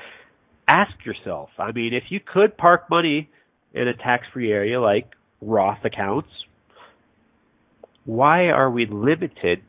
ask 0.67 0.91
yourself, 1.05 1.49
I 1.59 1.71
mean, 1.71 1.93
if 1.93 2.05
you 2.09 2.19
could 2.19 2.57
park 2.57 2.89
money 2.89 3.29
in 3.75 3.87
a 3.87 3.93
tax-free 3.93 4.51
area 4.51 4.79
like 4.79 5.11
Roth 5.41 5.83
accounts, 5.83 6.29
why 8.05 8.47
are 8.47 8.71
we 8.71 8.87
limited 8.89 9.61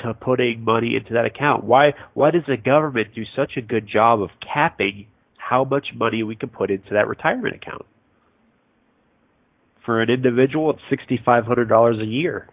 to 0.00 0.14
putting 0.14 0.62
money 0.62 0.94
into 0.94 1.14
that 1.14 1.24
account? 1.24 1.64
Why 1.64 1.94
why 2.14 2.30
does 2.30 2.42
the 2.46 2.56
government 2.56 3.14
do 3.14 3.24
such 3.34 3.52
a 3.56 3.62
good 3.62 3.88
job 3.90 4.22
of 4.22 4.30
capping 4.40 5.06
how 5.36 5.64
much 5.64 5.88
money 5.94 6.22
we 6.22 6.36
can 6.36 6.50
put 6.50 6.70
into 6.70 6.90
that 6.92 7.08
retirement 7.08 7.56
account? 7.56 7.86
For 9.84 10.02
an 10.02 10.10
individual, 10.10 10.70
it's 10.70 10.80
sixty 10.90 11.18
five 11.24 11.44
hundred 11.44 11.68
dollars 11.68 11.98
a 12.00 12.06
year. 12.06 12.48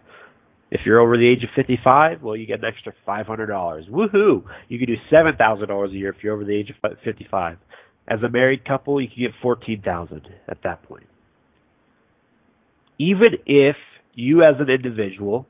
If 0.70 0.80
you're 0.84 1.00
over 1.00 1.16
the 1.16 1.28
age 1.28 1.44
of 1.44 1.50
55, 1.54 2.22
well, 2.22 2.34
you 2.34 2.44
get 2.44 2.58
an 2.58 2.64
extra 2.64 2.92
$500. 3.06 3.88
Woohoo! 3.88 4.42
You 4.68 4.78
can 4.78 4.88
do 4.88 4.96
$7,000 5.12 5.88
a 5.88 5.92
year 5.92 6.10
if 6.10 6.16
you're 6.24 6.34
over 6.34 6.44
the 6.44 6.56
age 6.56 6.70
of 6.70 6.98
55. 7.04 7.58
As 8.08 8.22
a 8.22 8.28
married 8.28 8.64
couple, 8.64 9.00
you 9.00 9.08
can 9.08 9.24
get 9.24 9.32
14,000 9.42 10.28
at 10.48 10.58
that 10.62 10.82
point. 10.84 11.06
Even 12.98 13.38
if 13.46 13.76
you 14.14 14.42
as 14.42 14.54
an 14.60 14.70
individual 14.70 15.46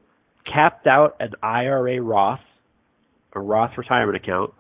capped 0.53 0.87
out 0.87 1.17
an 1.21 1.33
IRA 1.43 2.01
Roth, 2.01 2.41
a 3.35 3.41
Roth 3.41 3.73
retirement 3.77 4.17
account, 4.17 4.53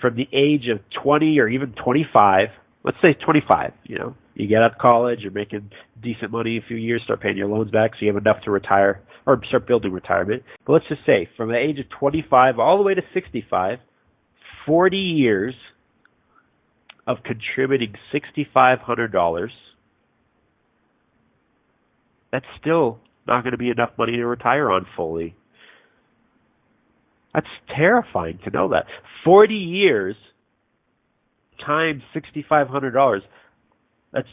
from 0.00 0.16
the 0.16 0.28
age 0.32 0.68
of 0.68 0.80
20 1.02 1.38
or 1.38 1.48
even 1.48 1.72
25, 1.82 2.48
let's 2.84 2.96
say 3.00 3.14
25, 3.14 3.72
you 3.84 3.98
know, 3.98 4.14
you 4.34 4.48
get 4.48 4.62
out 4.62 4.72
of 4.72 4.78
college, 4.78 5.20
you're 5.20 5.30
making 5.30 5.70
decent 6.02 6.32
money 6.32 6.58
a 6.58 6.66
few 6.66 6.76
years, 6.76 7.02
start 7.04 7.20
paying 7.20 7.36
your 7.36 7.48
loans 7.48 7.70
back 7.70 7.92
so 7.92 7.98
you 8.00 8.08
have 8.12 8.20
enough 8.20 8.42
to 8.44 8.50
retire 8.50 9.00
or 9.26 9.40
start 9.48 9.66
building 9.66 9.92
retirement. 9.92 10.42
But 10.66 10.72
let's 10.72 10.88
just 10.88 11.02
say 11.06 11.28
from 11.36 11.50
the 11.50 11.56
age 11.56 11.78
of 11.78 11.86
25 12.00 12.58
all 12.58 12.78
the 12.78 12.82
way 12.82 12.94
to 12.94 13.02
65, 13.14 13.78
40 14.66 14.96
years 14.96 15.54
of 17.06 17.18
contributing 17.24 17.94
$6,500, 18.14 19.48
that's 22.30 22.46
still 22.60 22.98
not 23.26 23.42
going 23.42 23.52
to 23.52 23.58
be 23.58 23.70
enough 23.70 23.90
money 23.98 24.12
to 24.12 24.24
retire 24.24 24.70
on 24.70 24.86
fully. 24.96 25.34
That's 27.34 27.46
terrifying 27.74 28.38
to 28.44 28.50
know 28.50 28.68
that. 28.70 28.86
40 29.24 29.54
years 29.54 30.16
times 31.64 32.02
$6,500, 32.14 33.20
that's 34.12 34.28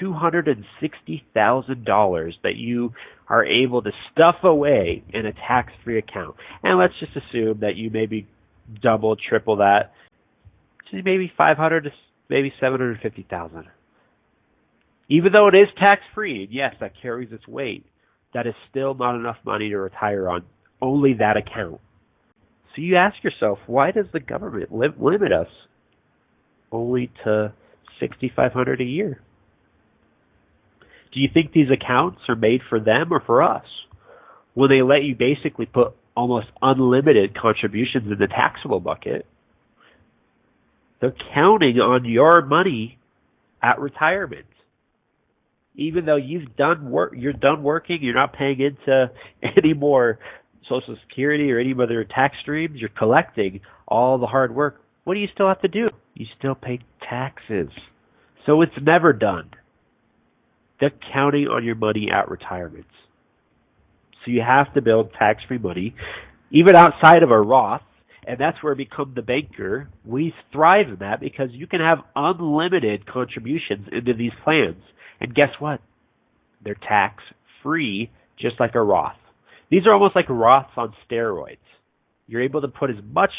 $260,000 0.00 2.32
that 2.42 2.56
you 2.56 2.92
are 3.28 3.44
able 3.44 3.82
to 3.82 3.90
stuff 4.12 4.36
away 4.44 5.02
in 5.12 5.26
a 5.26 5.32
tax-free 5.32 5.98
account. 5.98 6.36
And 6.62 6.78
let's 6.78 6.94
just 7.00 7.16
assume 7.16 7.58
that 7.60 7.74
you 7.76 7.90
maybe 7.90 8.28
double, 8.82 9.16
triple 9.16 9.56
that, 9.56 9.92
maybe 10.92 11.32
500 11.36 11.84
to 11.84 11.90
maybe 12.28 12.52
750,000. 12.60 13.64
Even 15.08 15.32
though 15.32 15.48
it 15.48 15.54
is 15.54 15.68
tax-free, 15.78 16.48
yes, 16.50 16.74
that 16.80 16.92
carries 17.00 17.32
its 17.32 17.46
weight, 17.46 17.84
that 18.34 18.46
is 18.46 18.54
still 18.70 18.94
not 18.94 19.14
enough 19.14 19.36
money 19.44 19.68
to 19.68 19.76
retire 19.76 20.28
on 20.28 20.44
only 20.82 21.14
that 21.14 21.36
account. 21.36 21.80
So 22.74 22.82
you 22.82 22.96
ask 22.96 23.16
yourself, 23.22 23.58
why 23.66 23.92
does 23.92 24.06
the 24.12 24.20
government 24.20 24.74
li- 24.74 24.88
limit 24.98 25.32
us 25.32 25.48
only 26.72 27.10
to 27.24 27.52
6500 28.00 28.80
a 28.80 28.84
year? 28.84 29.20
Do 31.12 31.20
you 31.20 31.28
think 31.32 31.52
these 31.52 31.70
accounts 31.70 32.20
are 32.28 32.36
made 32.36 32.60
for 32.68 32.78
them 32.78 33.12
or 33.12 33.22
for 33.24 33.42
us? 33.42 33.64
Will 34.54 34.68
they 34.68 34.82
let 34.82 35.04
you 35.04 35.14
basically 35.14 35.66
put 35.66 35.94
almost 36.14 36.48
unlimited 36.60 37.38
contributions 37.38 38.10
in 38.10 38.18
the 38.18 38.26
taxable 38.26 38.80
bucket? 38.80 39.24
They're 41.00 41.14
counting 41.34 41.78
on 41.78 42.04
your 42.04 42.44
money 42.44 42.98
at 43.62 43.78
retirement. 43.78 44.46
Even 45.74 46.06
though 46.06 46.16
you've 46.16 46.56
done 46.56 46.90
work, 46.90 47.12
you're 47.16 47.34
done 47.34 47.62
working, 47.62 47.98
you're 48.00 48.14
not 48.14 48.32
paying 48.32 48.60
into 48.60 49.10
any 49.42 49.74
more 49.74 50.18
Social 50.68 50.96
Security 51.08 51.52
or 51.52 51.58
any 51.58 51.74
other 51.74 52.04
tax 52.04 52.36
streams, 52.42 52.80
you're 52.80 52.88
collecting 52.88 53.60
all 53.86 54.18
the 54.18 54.26
hard 54.26 54.54
work. 54.54 54.80
What 55.04 55.14
do 55.14 55.20
you 55.20 55.28
still 55.32 55.48
have 55.48 55.60
to 55.62 55.68
do? 55.68 55.88
You 56.14 56.26
still 56.38 56.54
pay 56.54 56.80
taxes. 57.08 57.68
So 58.46 58.62
it's 58.62 58.72
never 58.80 59.12
done. 59.12 59.50
They're 60.80 60.92
counting 61.12 61.46
on 61.46 61.64
your 61.64 61.74
money 61.74 62.08
at 62.12 62.28
retirement. 62.28 62.86
So 64.24 64.30
you 64.32 64.42
have 64.42 64.72
to 64.74 64.82
build 64.82 65.12
tax 65.18 65.42
free 65.46 65.58
money, 65.58 65.94
even 66.50 66.74
outside 66.74 67.22
of 67.22 67.30
a 67.30 67.40
Roth, 67.40 67.82
and 68.26 68.38
that's 68.38 68.62
where 68.62 68.74
Become 68.74 69.12
the 69.14 69.22
Banker. 69.22 69.88
We 70.04 70.34
thrive 70.52 70.88
in 70.88 70.96
that 71.00 71.20
because 71.20 71.48
you 71.52 71.66
can 71.66 71.80
have 71.80 71.98
unlimited 72.14 73.06
contributions 73.06 73.86
into 73.92 74.14
these 74.14 74.32
plans. 74.42 74.82
And 75.20 75.34
guess 75.34 75.50
what? 75.58 75.80
They're 76.64 76.74
tax 76.74 77.22
free, 77.62 78.10
just 78.38 78.58
like 78.58 78.74
a 78.74 78.82
Roth. 78.82 79.16
These 79.70 79.86
are 79.86 79.92
almost 79.92 80.16
like 80.16 80.26
Roths 80.26 80.76
on 80.76 80.94
steroids. 81.08 81.58
You're 82.26 82.42
able 82.42 82.62
to 82.62 82.68
put 82.68 82.90
as 82.90 82.96
much 83.12 83.30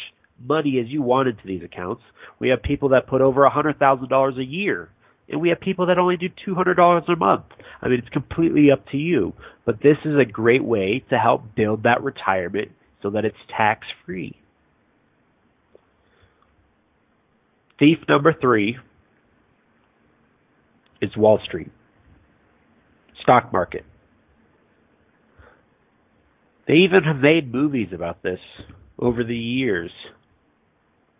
money 0.41 0.79
as 0.79 0.87
you 0.87 1.01
want 1.01 1.27
into 1.27 1.45
these 1.45 1.63
accounts. 1.63 2.01
We 2.39 2.49
have 2.49 2.63
people 2.63 2.89
that 2.89 3.07
put 3.07 3.21
over 3.21 3.41
$100,000 3.41 4.37
a 4.39 4.43
year, 4.43 4.89
and 5.29 5.41
we 5.41 5.49
have 5.49 5.59
people 5.59 5.87
that 5.87 5.97
only 5.97 6.15
do 6.15 6.29
$200 6.47 7.09
a 7.09 7.15
month. 7.17 7.45
I 7.81 7.89
mean, 7.89 7.99
it's 7.99 8.09
completely 8.09 8.71
up 8.71 8.87
to 8.91 8.97
you. 8.97 9.33
But 9.65 9.81
this 9.81 9.97
is 10.05 10.15
a 10.17 10.25
great 10.25 10.63
way 10.63 11.03
to 11.09 11.17
help 11.17 11.55
build 11.55 11.83
that 11.83 12.03
retirement 12.03 12.71
so 13.01 13.09
that 13.11 13.25
it's 13.25 13.37
tax 13.55 13.85
free. 14.05 14.37
Thief 17.79 17.99
number 18.09 18.33
three 18.39 18.77
is 21.01 21.15
Wall 21.15 21.39
Street, 21.45 21.71
stock 23.23 23.53
market. 23.53 23.85
They 26.67 26.73
even 26.73 27.03
have 27.03 27.17
made 27.17 27.53
movies 27.53 27.89
about 27.93 28.23
this 28.23 28.39
over 28.99 29.23
the 29.23 29.37
years. 29.37 29.91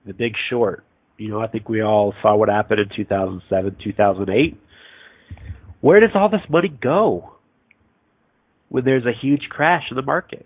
The 0.05 0.14
Big 0.14 0.34
Short. 0.49 0.84
You 1.18 1.30
know, 1.30 1.41
I 1.41 1.47
think 1.47 1.70
we 1.70 1.82
all 1.82 2.14
saw 2.22 2.36
what 2.36 2.49
happened 2.49 2.80
in 2.80 2.89
2007, 2.95 3.78
2008. 3.84 4.60
Where 5.82 5.99
does 5.99 6.12
all 6.16 6.30
this 6.30 6.41
money 6.49 6.70
go 6.70 7.34
when 8.70 8.84
there's 8.84 9.05
a 9.05 9.14
huge 9.20 9.43
crash 9.49 9.84
in 9.89 9.95
the 9.95 10.01
market? 10.01 10.45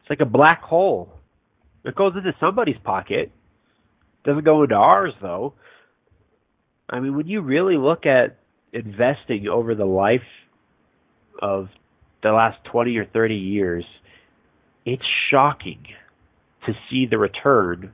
It's 0.00 0.10
like 0.10 0.20
a 0.20 0.30
black 0.30 0.62
hole. 0.62 1.10
It 1.84 1.94
goes 1.94 2.12
into 2.16 2.32
somebody's 2.40 2.76
pocket. 2.82 3.30
Doesn't 4.24 4.44
go 4.44 4.62
into 4.62 4.74
ours 4.74 5.12
though. 5.20 5.54
I 6.88 7.00
mean, 7.00 7.16
when 7.16 7.26
you 7.26 7.40
really 7.40 7.76
look 7.76 8.06
at 8.06 8.38
investing 8.72 9.48
over 9.48 9.74
the 9.74 9.84
life 9.84 10.20
of 11.40 11.68
the 12.22 12.30
last 12.30 12.58
20 12.70 12.96
or 12.96 13.06
30 13.06 13.34
years, 13.34 13.84
it's 14.84 15.02
shocking 15.30 15.84
to 16.66 16.72
see 16.90 17.06
the 17.10 17.18
return 17.18 17.92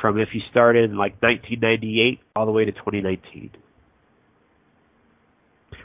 from 0.00 0.18
if 0.18 0.28
you 0.32 0.40
started 0.50 0.90
in 0.90 0.96
like 0.96 1.20
1998 1.22 2.20
all 2.34 2.46
the 2.46 2.52
way 2.52 2.64
to 2.64 2.72
2019. 2.72 3.50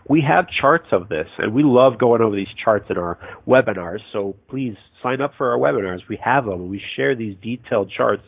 We 0.08 0.24
have 0.28 0.46
charts 0.62 0.88
of 0.92 1.10
this, 1.10 1.28
and 1.38 1.54
we 1.54 1.64
love 1.64 2.00
going 2.00 2.22
over 2.22 2.36
these 2.36 2.48
charts 2.64 2.86
in 2.90 2.98
our 2.98 3.18
webinars. 3.48 4.00
So 4.12 4.36
please 4.50 4.76
sign 5.04 5.22
up 5.22 5.34
for 5.38 5.52
our 5.52 5.58
webinars. 5.58 6.00
We 6.10 6.20
have 6.24 6.46
them. 6.46 6.62
And 6.62 6.70
we 6.70 6.82
share 6.96 7.16
these 7.16 7.36
detailed 7.42 7.92
charts 7.96 8.24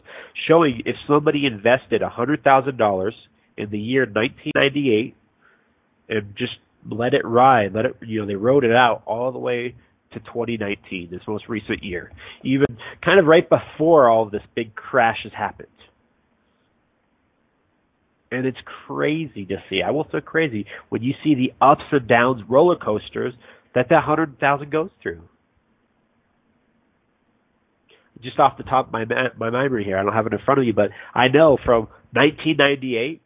showing 0.48 0.82
if 0.86 0.96
somebody 1.08 1.46
invested 1.46 2.02
$100,000 2.02 3.12
in 3.58 3.70
the 3.70 3.80
year 3.80 4.02
1998 4.06 5.16
and 6.10 6.36
just 6.38 6.54
let 6.90 7.14
it 7.14 7.26
ride, 7.26 7.74
let 7.74 7.86
it, 7.86 7.96
you 8.02 8.22
know, 8.22 8.28
they 8.28 8.36
wrote 8.36 8.64
it 8.64 8.76
out 8.76 9.04
all 9.06 9.32
the 9.32 9.40
way 9.40 9.76
to 10.14 10.20
2019, 10.20 11.10
this 11.12 11.22
most 11.28 11.46
recent 11.50 11.84
year, 11.84 12.12
even 12.44 12.68
kind 13.04 13.20
of 13.20 13.26
right 13.26 13.48
before 13.50 14.10
all 14.10 14.24
of 14.24 14.32
this 14.32 14.44
big 14.56 14.76
crash 14.76 15.18
has 15.24 15.32
happened. 15.34 15.68
And 18.34 18.48
it's 18.48 18.58
crazy 18.88 19.46
to 19.46 19.58
see. 19.70 19.82
I 19.86 19.92
will 19.92 20.08
say 20.12 20.20
crazy 20.20 20.66
when 20.90 21.04
you 21.04 21.14
see 21.24 21.36
the 21.36 21.54
ups 21.64 21.84
and 21.92 22.08
downs, 22.08 22.42
roller 22.50 22.76
coasters 22.76 23.34
that 23.76 23.88
that 23.90 24.04
hundred 24.04 24.40
thousand 24.40 24.72
goes 24.72 24.90
through. 25.02 25.22
Just 28.24 28.40
off 28.40 28.58
the 28.58 28.64
top 28.64 28.88
of 28.88 28.94
my 28.94 29.06
my 29.38 29.50
memory 29.50 29.84
here, 29.84 29.98
I 29.98 30.04
don't 30.04 30.14
have 30.14 30.26
it 30.26 30.34
in 30.34 30.40
front 30.46 30.60
of 30.60 30.66
you, 30.66 30.74
but 30.74 30.90
I 31.14 31.28
know 31.28 31.58
from 31.64 31.90
1998 32.14 33.22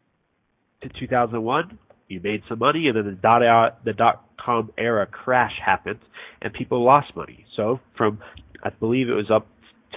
to 0.84 0.90
2001, 1.00 1.80
you 2.08 2.20
made 2.22 2.42
some 2.50 2.60
money, 2.60 2.88
and 2.88 2.98
then 2.98 3.06
the 3.06 3.12
dot 3.12 3.86
the 3.86 3.94
dot 3.94 4.26
com 4.44 4.72
era 4.78 5.06
crash 5.06 5.54
happened, 5.64 6.00
and 6.42 6.54
people 6.54 6.84
lost 6.84 7.16
money. 7.16 7.46
So 7.56 7.80
from 7.96 8.20
I 8.64 8.72
believe 8.72 9.08
it 9.08 9.14
was 9.14 9.30
up 9.32 9.48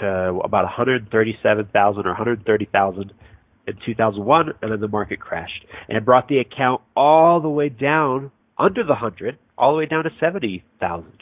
to 0.00 0.40
about 0.44 0.64
137,000 0.64 2.06
or 2.06 2.10
130,000 2.10 3.12
in 3.70 3.76
2001, 3.86 4.52
and 4.62 4.72
then 4.72 4.80
the 4.80 4.88
market 4.88 5.20
crashed, 5.20 5.64
and 5.88 5.96
it 5.96 6.04
brought 6.04 6.28
the 6.28 6.38
account 6.38 6.82
all 6.96 7.40
the 7.40 7.48
way 7.48 7.68
down 7.68 8.30
under 8.58 8.84
the 8.84 8.94
hundred, 8.94 9.38
all 9.56 9.72
the 9.72 9.78
way 9.78 9.86
down 9.86 10.04
to 10.04 10.10
70,000. 10.20 11.12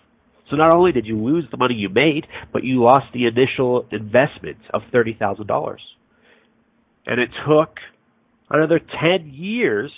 So 0.50 0.56
not 0.56 0.74
only 0.74 0.92
did 0.92 1.06
you 1.06 1.16
lose 1.18 1.44
the 1.50 1.58
money 1.58 1.74
you 1.74 1.88
made, 1.88 2.26
but 2.52 2.64
you 2.64 2.82
lost 2.82 3.06
the 3.12 3.26
initial 3.26 3.86
investment 3.92 4.56
of 4.72 4.80
thirty 4.90 5.14
thousand 5.14 5.46
dollars, 5.46 5.82
and 7.06 7.20
it 7.20 7.28
took 7.46 7.76
another 8.48 8.80
10 8.80 9.30
years 9.34 9.92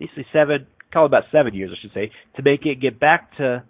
basically 0.00 0.26
seven, 0.32 0.66
call 0.92 1.04
it 1.04 1.06
about 1.06 1.24
seven 1.30 1.54
years, 1.54 1.70
I 1.72 1.80
should 1.80 1.92
say, 1.92 2.10
to 2.36 2.42
make 2.42 2.64
it 2.64 2.80
get 2.80 2.98
back 2.98 3.36
to 3.36 3.62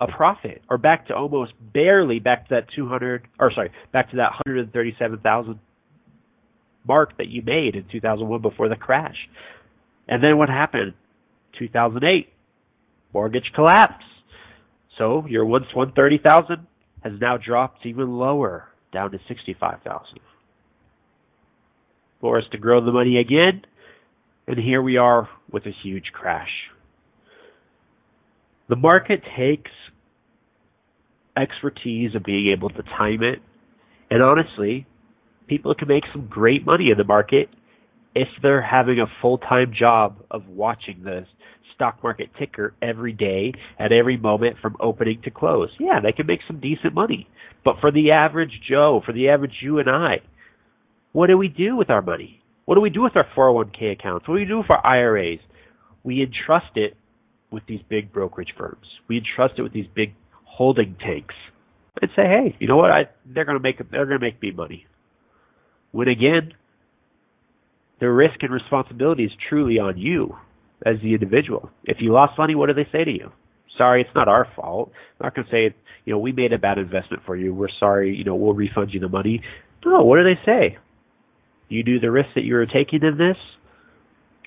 a 0.00 0.06
profit 0.08 0.62
or 0.68 0.78
back 0.78 1.06
to 1.08 1.14
almost 1.14 1.52
barely 1.72 2.18
back 2.18 2.48
to 2.48 2.54
that 2.56 2.66
200 2.74 3.28
or 3.38 3.52
sorry, 3.54 3.70
back 3.92 4.10
to 4.10 4.16
that 4.16 4.30
137,000 4.46 5.60
mark 6.86 7.16
that 7.18 7.28
you 7.28 7.42
made 7.42 7.74
in 7.74 7.84
2001 7.90 8.42
before 8.42 8.68
the 8.68 8.76
crash. 8.76 9.16
And 10.08 10.22
then 10.22 10.38
what 10.38 10.48
happened? 10.48 10.94
2008, 11.58 12.28
mortgage 13.12 13.50
collapse. 13.54 14.04
So 14.98 15.24
your 15.28 15.44
once 15.44 15.66
130,000 15.74 16.66
has 17.02 17.12
now 17.20 17.36
dropped 17.36 17.84
even 17.86 18.18
lower, 18.18 18.68
down 18.92 19.10
to 19.12 19.18
65,000. 19.28 20.20
For 22.20 22.38
us 22.38 22.44
to 22.52 22.58
grow 22.58 22.84
the 22.84 22.92
money 22.92 23.18
again, 23.18 23.62
and 24.46 24.58
here 24.58 24.82
we 24.82 24.96
are 24.96 25.28
with 25.50 25.66
a 25.66 25.72
huge 25.82 26.12
crash. 26.12 26.50
The 28.68 28.76
market 28.76 29.22
takes 29.36 29.70
expertise 31.36 32.14
of 32.14 32.24
being 32.24 32.52
able 32.56 32.70
to 32.70 32.82
time 32.82 33.22
it. 33.22 33.40
And 34.10 34.22
honestly, 34.22 34.86
people 35.46 35.74
can 35.74 35.88
make 35.88 36.04
some 36.12 36.26
great 36.26 36.64
money 36.64 36.90
in 36.90 36.98
the 36.98 37.04
market 37.04 37.48
if 38.14 38.28
they're 38.42 38.62
having 38.62 39.00
a 39.00 39.06
full-time 39.20 39.72
job 39.76 40.22
of 40.30 40.46
watching 40.48 41.02
the 41.04 41.26
stock 41.74 42.02
market 42.02 42.30
ticker 42.38 42.74
every 42.80 43.12
day 43.12 43.52
at 43.78 43.92
every 43.92 44.16
moment 44.16 44.56
from 44.62 44.76
opening 44.80 45.20
to 45.22 45.30
close. 45.30 45.70
Yeah, 45.80 46.00
they 46.00 46.12
can 46.12 46.26
make 46.26 46.40
some 46.46 46.60
decent 46.60 46.94
money. 46.94 47.28
But 47.64 47.76
for 47.80 47.90
the 47.90 48.12
average 48.12 48.60
Joe, 48.68 49.02
for 49.04 49.12
the 49.12 49.28
average 49.28 49.54
you 49.60 49.78
and 49.78 49.90
I, 49.90 50.20
what 51.12 51.26
do 51.26 51.36
we 51.36 51.48
do 51.48 51.76
with 51.76 51.90
our 51.90 52.02
money? 52.02 52.40
What 52.64 52.76
do 52.76 52.80
we 52.80 52.90
do 52.90 53.02
with 53.02 53.16
our 53.16 53.26
401k 53.36 53.92
accounts? 53.92 54.28
What 54.28 54.36
do 54.36 54.40
we 54.40 54.46
do 54.46 54.58
with 54.58 54.70
our 54.70 54.84
IRAs? 54.86 55.40
We 56.02 56.22
entrust 56.22 56.76
it 56.76 56.96
with 57.50 57.64
these 57.66 57.80
big 57.88 58.12
brokerage 58.12 58.54
firms. 58.56 58.86
We 59.08 59.18
entrust 59.18 59.58
it 59.58 59.62
with 59.62 59.72
these 59.72 59.86
big 59.94 60.14
holding 60.44 60.96
tanks 61.00 61.34
and 62.00 62.10
say, 62.16 62.22
hey, 62.22 62.56
you 62.58 62.68
know 62.68 62.76
what? 62.76 62.92
I, 62.92 63.08
they're 63.26 63.44
going 63.44 63.58
to 63.58 63.62
make 63.62 63.78
they're 63.90 64.06
going 64.06 64.18
to 64.18 64.24
make 64.24 64.40
me 64.42 64.50
money. 64.50 64.86
When 65.94 66.08
again, 66.08 66.54
the 68.00 68.10
risk 68.10 68.42
and 68.42 68.52
responsibility 68.52 69.22
is 69.22 69.30
truly 69.48 69.78
on 69.78 69.96
you 69.96 70.34
as 70.84 70.96
the 71.00 71.14
individual. 71.14 71.70
If 71.84 71.98
you 72.00 72.12
lost 72.12 72.36
money, 72.36 72.56
what 72.56 72.66
do 72.66 72.74
they 72.74 72.88
say 72.90 73.04
to 73.04 73.10
you? 73.12 73.30
Sorry, 73.78 74.00
it's 74.00 74.10
not 74.12 74.26
our 74.26 74.48
fault. 74.56 74.90
I'm 75.20 75.26
not 75.26 75.36
going 75.36 75.46
to 75.46 75.52
say, 75.52 75.76
you 76.04 76.12
know, 76.12 76.18
we 76.18 76.32
made 76.32 76.52
a 76.52 76.58
bad 76.58 76.78
investment 76.78 77.22
for 77.24 77.36
you. 77.36 77.54
We're 77.54 77.68
sorry, 77.78 78.12
you 78.12 78.24
know, 78.24 78.34
we'll 78.34 78.54
refund 78.54 78.92
you 78.92 78.98
the 78.98 79.08
money. 79.08 79.40
No, 79.86 80.02
what 80.02 80.16
do 80.16 80.24
they 80.24 80.40
say? 80.44 80.78
You 81.68 81.84
knew 81.84 82.00
the 82.00 82.10
risk 82.10 82.30
that 82.34 82.42
you 82.42 82.54
were 82.54 82.66
taking 82.66 83.04
in 83.04 83.16
this, 83.16 83.36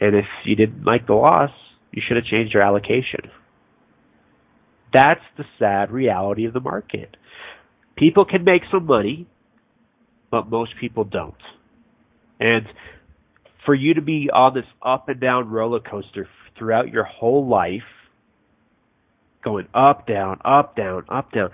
and 0.02 0.18
if 0.18 0.26
you 0.44 0.58
didn't 0.58 0.84
like 0.84 1.08
the 1.08 1.14
loss, 1.14 1.52
you 1.94 2.02
should 2.06 2.18
have 2.18 2.26
changed 2.26 2.54
your 2.54 2.64
allocation. 2.64 3.32
That's 4.94 5.24
the 5.38 5.46
sad 5.60 5.92
reality 5.92 6.46
of 6.46 6.52
the 6.52 6.60
market. 6.60 7.16
People 7.96 8.26
can 8.26 8.44
make 8.44 8.64
some 8.70 8.86
money, 8.86 9.28
but 10.30 10.50
most 10.50 10.72
people 10.80 11.04
don't. 11.04 11.36
And 12.40 12.66
for 13.66 13.74
you 13.74 13.96
to 13.96 14.02
be 14.02 14.30
on 14.34 14.54
this 14.54 14.66
up 14.82 15.10
and 15.10 15.20
down 15.20 15.50
roller 15.50 15.80
coaster 15.80 16.28
throughout 16.58 16.90
your 16.90 17.04
whole 17.04 17.48
life, 17.48 17.82
going 19.44 19.68
up, 19.74 20.08
down, 20.08 20.40
up, 20.44 20.76
down, 20.76 21.06
up, 21.10 21.32
down, 21.32 21.50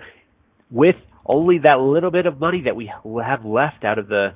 with 0.70 0.96
only 1.26 1.58
that 1.58 1.78
little 1.78 2.10
bit 2.10 2.26
of 2.26 2.38
money 2.38 2.62
that 2.62 2.76
we 2.76 2.90
have 3.24 3.44
left 3.44 3.84
out 3.84 3.98
of 3.98 4.08
the 4.08 4.34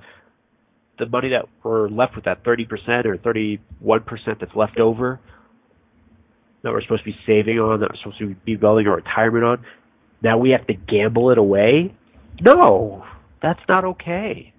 the 0.98 1.06
money 1.06 1.28
that 1.28 1.46
we're 1.62 1.88
left 1.88 2.16
with 2.16 2.24
that 2.24 2.42
30% 2.42 3.04
or 3.04 3.16
31% 3.18 3.60
that's 4.40 4.56
left 4.56 4.80
over 4.80 5.20
that 6.62 6.72
we're 6.72 6.82
supposed 6.82 7.04
to 7.04 7.10
be 7.10 7.16
saving 7.26 7.58
on, 7.58 7.80
that 7.80 7.90
we're 7.90 7.98
supposed 7.98 8.18
to 8.18 8.34
be 8.44 8.56
building 8.56 8.86
a 8.86 8.90
retirement 8.90 9.44
on, 9.44 9.64
now 10.22 10.38
we 10.38 10.50
have 10.50 10.66
to 10.66 10.74
gamble 10.74 11.30
it 11.30 11.38
away? 11.38 11.94
No, 12.40 13.04
that's 13.42 13.60
not 13.68 13.84
okay. 13.84 14.52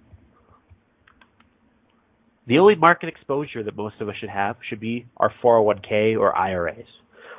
The 2.47 2.57
only 2.57 2.75
market 2.75 3.09
exposure 3.09 3.63
that 3.63 3.75
most 3.75 3.95
of 3.99 4.09
us 4.09 4.15
should 4.19 4.29
have 4.29 4.55
should 4.67 4.79
be 4.79 5.05
our 5.17 5.31
401k 5.43 6.17
or 6.17 6.35
IRAs 6.35 6.87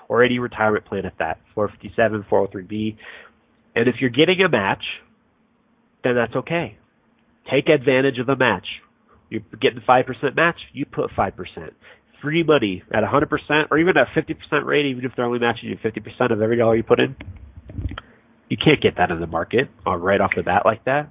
or 0.08 0.22
any 0.22 0.38
retirement 0.38 0.84
plan 0.84 1.04
at 1.04 1.14
that, 1.18 1.38
457, 1.54 2.26
403b. 2.30 2.96
And 3.74 3.88
if 3.88 3.96
you're 4.00 4.10
getting 4.10 4.40
a 4.40 4.48
match, 4.48 4.82
then 6.04 6.14
that's 6.14 6.34
okay. 6.34 6.76
Take 7.50 7.68
advantage 7.68 8.18
of 8.18 8.26
the 8.26 8.36
match. 8.36 8.66
You're 9.30 9.42
getting 9.60 9.80
5% 9.80 10.36
match, 10.36 10.56
you 10.72 10.84
put 10.84 11.10
5%. 11.10 11.32
Free 12.22 12.42
money 12.42 12.82
at 12.92 13.02
100% 13.02 13.64
or 13.70 13.78
even 13.78 13.94
at 13.96 14.08
50% 14.16 14.64
rate, 14.64 14.86
even 14.86 15.04
if 15.04 15.12
they're 15.16 15.24
only 15.24 15.38
matching 15.38 15.70
you 15.70 15.76
50% 15.76 16.32
of 16.32 16.42
every 16.42 16.56
dollar 16.56 16.76
you 16.76 16.82
put 16.82 17.00
in. 17.00 17.16
You 18.48 18.56
can't 18.56 18.82
get 18.82 18.96
that 18.98 19.10
in 19.10 19.20
the 19.20 19.26
market 19.26 19.68
uh, 19.86 19.96
right 19.96 20.20
off 20.20 20.32
the 20.36 20.42
bat 20.42 20.62
like 20.64 20.84
that. 20.84 21.10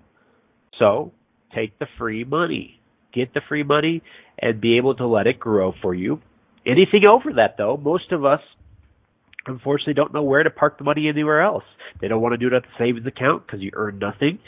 So 0.80 1.11
take 1.53 1.77
the 1.77 1.88
free 1.97 2.23
money. 2.23 2.80
Get 3.13 3.34
the 3.34 3.41
free 3.47 3.63
money 3.63 4.01
and 4.39 4.61
be 4.61 4.77
able 4.77 4.95
to 4.95 5.05
let 5.05 5.27
it 5.27 5.39
grow 5.39 5.73
for 5.82 5.93
you. 5.93 6.21
Anything 6.65 7.03
over 7.07 7.34
that 7.36 7.55
though, 7.57 7.77
most 7.77 8.11
of 8.11 8.25
us 8.25 8.41
unfortunately 9.45 9.93
don't 9.93 10.13
know 10.13 10.23
where 10.23 10.43
to 10.43 10.49
park 10.49 10.77
the 10.77 10.84
money 10.84 11.07
anywhere 11.07 11.41
else. 11.41 11.63
They 12.01 12.07
don't 12.07 12.21
want 12.21 12.34
to 12.34 12.38
do 12.38 12.47
it 12.47 12.53
at 12.53 12.63
the 12.63 12.69
savings 12.77 13.05
account 13.05 13.45
because 13.45 13.61
you 13.61 13.71
earn 13.73 13.99
nothing. 13.99 14.39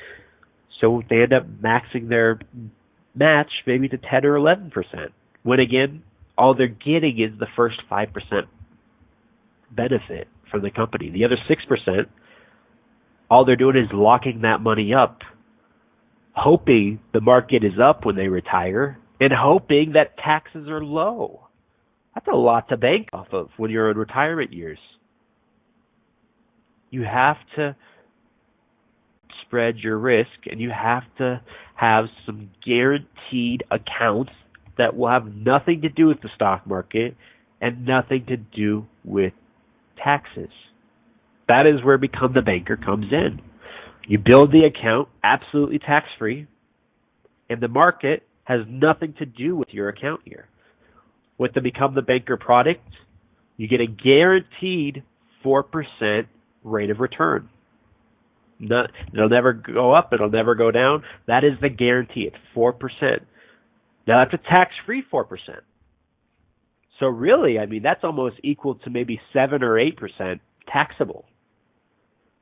So 0.79 1.01
they 1.09 1.21
end 1.21 1.33
up 1.33 1.43
maxing 1.61 2.09
their 2.09 2.39
match 3.15 3.51
maybe 3.67 3.87
to 3.89 3.97
10 3.97 4.25
or 4.25 4.33
11%. 4.33 4.71
When 5.43 5.59
again, 5.59 6.03
all 6.37 6.55
they're 6.55 6.67
getting 6.67 7.19
is 7.19 7.37
the 7.39 7.47
first 7.55 7.77
5% 7.89 8.07
benefit 9.71 10.27
from 10.49 10.61
the 10.61 10.71
company. 10.71 11.09
The 11.09 11.25
other 11.25 11.37
6%, 11.49 12.05
all 13.29 13.45
they're 13.45 13.55
doing 13.55 13.77
is 13.77 13.89
locking 13.93 14.41
that 14.41 14.61
money 14.61 14.93
up, 14.93 15.19
hoping 16.33 16.99
the 17.13 17.21
market 17.21 17.63
is 17.63 17.79
up 17.81 18.05
when 18.05 18.15
they 18.15 18.27
retire, 18.27 18.97
and 19.19 19.31
hoping 19.33 19.93
that 19.93 20.17
taxes 20.17 20.67
are 20.67 20.83
low. 20.83 21.47
That's 22.15 22.27
a 22.27 22.35
lot 22.35 22.69
to 22.69 22.77
bank 22.77 23.09
off 23.13 23.27
of 23.31 23.49
when 23.57 23.71
you're 23.71 23.91
in 23.91 23.97
retirement 23.97 24.51
years. 24.51 24.79
You 26.89 27.03
have 27.03 27.37
to 27.55 27.75
spread 29.45 29.77
your 29.77 29.97
risk 29.97 30.29
and 30.49 30.59
you 30.59 30.71
have 30.71 31.03
to 31.17 31.41
have 31.75 32.05
some 32.25 32.49
guaranteed 32.65 33.63
accounts 33.71 34.31
that 34.77 34.95
will 34.95 35.09
have 35.09 35.25
nothing 35.33 35.81
to 35.81 35.89
do 35.89 36.07
with 36.07 36.21
the 36.21 36.29
stock 36.35 36.65
market 36.67 37.15
and 37.61 37.85
nothing 37.85 38.25
to 38.27 38.37
do 38.37 38.85
with 39.05 39.33
taxes. 40.03 40.49
That 41.47 41.65
is 41.67 41.83
where 41.83 41.97
Become 41.97 42.33
the 42.33 42.41
Banker 42.41 42.77
comes 42.77 43.07
in. 43.11 43.41
You 44.11 44.17
build 44.19 44.51
the 44.51 44.65
account 44.65 45.07
absolutely 45.23 45.79
tax 45.79 46.05
free, 46.19 46.45
and 47.49 47.61
the 47.61 47.69
market 47.69 48.23
has 48.43 48.59
nothing 48.67 49.13
to 49.19 49.25
do 49.25 49.55
with 49.55 49.69
your 49.71 49.87
account 49.87 50.19
here. 50.25 50.49
With 51.37 51.53
the 51.53 51.61
Become 51.61 51.95
the 51.95 52.01
Banker 52.01 52.35
product, 52.35 52.83
you 53.55 53.69
get 53.69 53.79
a 53.79 53.87
guaranteed 53.87 55.03
4% 55.45 56.25
rate 56.65 56.89
of 56.89 56.99
return. 56.99 57.47
Not, 58.59 58.91
it'll 59.13 59.29
never 59.29 59.53
go 59.53 59.95
up, 59.95 60.11
it'll 60.11 60.29
never 60.29 60.55
go 60.55 60.71
down. 60.71 61.03
That 61.27 61.45
is 61.45 61.53
the 61.61 61.69
guarantee. 61.69 62.27
It's 62.27 62.35
4%. 62.53 62.73
Now 64.07 64.25
that's 64.25 64.33
a 64.33 64.53
tax 64.53 64.71
free 64.85 65.03
4%. 65.09 65.23
So 66.99 67.05
really, 67.05 67.57
I 67.59 67.65
mean, 67.65 67.81
that's 67.81 68.03
almost 68.03 68.35
equal 68.43 68.75
to 68.75 68.89
maybe 68.89 69.21
7 69.31 69.63
or 69.63 69.75
8% 69.75 70.41
taxable. 70.67 71.23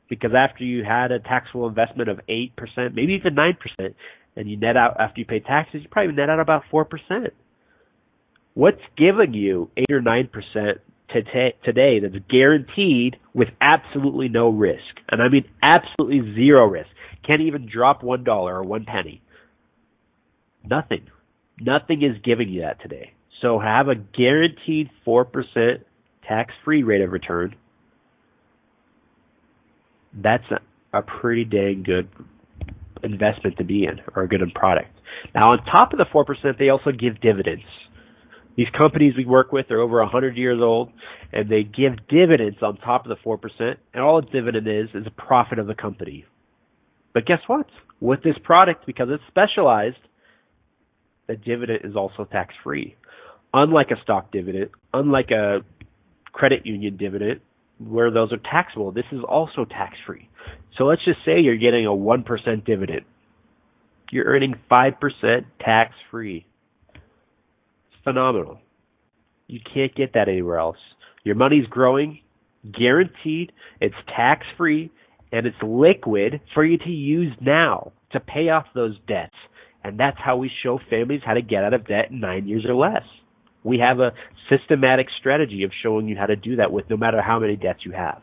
Because 0.09 0.31
after 0.35 0.63
you 0.63 0.83
had 0.83 1.11
a 1.11 1.19
taxable 1.19 1.67
investment 1.67 2.09
of 2.09 2.19
8%, 2.27 2.51
maybe 2.93 3.13
even 3.13 3.35
9%, 3.35 3.93
and 4.35 4.49
you 4.49 4.57
net 4.57 4.75
out 4.75 4.97
after 4.99 5.19
you 5.19 5.25
pay 5.25 5.39
taxes, 5.39 5.81
you 5.83 5.89
probably 5.89 6.13
net 6.13 6.29
out 6.29 6.39
about 6.39 6.63
4%. 6.71 6.85
What's 8.55 8.81
giving 8.97 9.33
you 9.33 9.69
8 9.77 9.85
or 9.91 10.01
9% 10.01 10.79
today 11.63 11.99
that's 11.99 12.23
guaranteed 12.29 13.17
with 13.33 13.49
absolutely 13.61 14.29
no 14.29 14.49
risk? 14.49 14.99
And 15.09 15.21
I 15.21 15.29
mean 15.29 15.45
absolutely 15.61 16.33
zero 16.33 16.65
risk. 16.65 16.89
Can't 17.25 17.41
even 17.41 17.69
drop 17.71 18.01
$1 18.01 18.27
or 18.27 18.63
1 18.63 18.85
penny. 18.85 19.21
Nothing. 20.67 21.07
Nothing 21.61 22.01
is 22.01 22.17
giving 22.23 22.49
you 22.49 22.61
that 22.61 22.81
today. 22.81 23.13
So 23.41 23.59
have 23.59 23.87
a 23.87 23.95
guaranteed 23.95 24.89
4% 25.05 25.83
tax-free 26.27 26.83
rate 26.83 27.01
of 27.01 27.11
return. 27.11 27.55
That's 30.13 30.43
a, 30.93 31.01
pretty 31.01 31.45
dang 31.45 31.83
good 31.85 32.09
investment 33.03 33.57
to 33.57 33.63
be 33.63 33.85
in 33.85 34.01
or 34.15 34.23
a 34.23 34.27
good 34.27 34.41
product. 34.55 34.89
Now 35.35 35.51
on 35.51 35.63
top 35.65 35.93
of 35.93 35.99
the 35.99 36.05
4%, 36.05 36.57
they 36.57 36.69
also 36.69 36.91
give 36.91 37.21
dividends. 37.21 37.63
These 38.57 38.67
companies 38.77 39.13
we 39.15 39.25
work 39.25 39.51
with 39.51 39.71
are 39.71 39.79
over 39.79 39.99
100 39.99 40.35
years 40.35 40.59
old 40.61 40.91
and 41.31 41.49
they 41.49 41.63
give 41.63 42.07
dividends 42.09 42.57
on 42.61 42.77
top 42.77 43.05
of 43.05 43.09
the 43.09 43.23
4% 43.23 43.75
and 43.93 44.03
all 44.03 44.17
a 44.17 44.21
dividend 44.21 44.67
is 44.67 44.89
is 44.93 45.07
a 45.07 45.11
profit 45.11 45.59
of 45.59 45.67
the 45.67 45.75
company. 45.75 46.25
But 47.13 47.25
guess 47.25 47.39
what? 47.47 47.67
With 47.99 48.23
this 48.23 48.35
product, 48.43 48.85
because 48.85 49.07
it's 49.11 49.23
specialized, 49.27 49.97
the 51.27 51.35
dividend 51.35 51.81
is 51.83 51.95
also 51.95 52.25
tax 52.25 52.53
free. 52.63 52.95
Unlike 53.53 53.91
a 53.91 54.01
stock 54.03 54.31
dividend, 54.31 54.69
unlike 54.93 55.31
a 55.31 55.59
credit 56.31 56.65
union 56.65 56.97
dividend, 56.97 57.41
where 57.79 58.11
those 58.11 58.31
are 58.31 58.37
taxable, 58.37 58.91
this 58.91 59.05
is 59.11 59.21
also 59.27 59.65
tax 59.65 59.97
free. 60.05 60.29
So 60.77 60.85
let's 60.85 61.03
just 61.03 61.19
say 61.25 61.39
you're 61.39 61.57
getting 61.57 61.85
a 61.85 61.89
1% 61.89 62.65
dividend. 62.65 63.05
You're 64.11 64.25
earning 64.25 64.55
5% 64.71 65.45
tax 65.59 65.93
free. 66.09 66.45
Phenomenal. 68.03 68.59
You 69.47 69.59
can't 69.73 69.93
get 69.95 70.13
that 70.13 70.29
anywhere 70.29 70.57
else. 70.57 70.77
Your 71.23 71.35
money's 71.35 71.67
growing, 71.67 72.19
guaranteed, 72.77 73.51
it's 73.81 73.95
tax 74.15 74.45
free, 74.57 74.91
and 75.31 75.45
it's 75.45 75.57
liquid 75.61 76.41
for 76.53 76.65
you 76.65 76.77
to 76.77 76.89
use 76.89 77.33
now 77.41 77.91
to 78.11 78.19
pay 78.19 78.49
off 78.49 78.65
those 78.73 78.97
debts. 79.07 79.35
And 79.83 79.99
that's 79.99 80.17
how 80.23 80.37
we 80.37 80.51
show 80.63 80.79
families 80.89 81.21
how 81.25 81.33
to 81.33 81.41
get 81.41 81.63
out 81.63 81.73
of 81.73 81.87
debt 81.87 82.11
in 82.11 82.19
nine 82.19 82.47
years 82.47 82.65
or 82.67 82.75
less. 82.75 83.03
We 83.63 83.79
have 83.79 83.99
a 83.99 84.13
systematic 84.49 85.07
strategy 85.19 85.63
of 85.63 85.71
showing 85.83 86.07
you 86.07 86.15
how 86.15 86.25
to 86.25 86.35
do 86.35 86.57
that 86.57 86.71
with 86.71 86.89
no 86.89 86.97
matter 86.97 87.21
how 87.21 87.39
many 87.39 87.55
debts 87.55 87.85
you 87.85 87.91
have. 87.91 88.21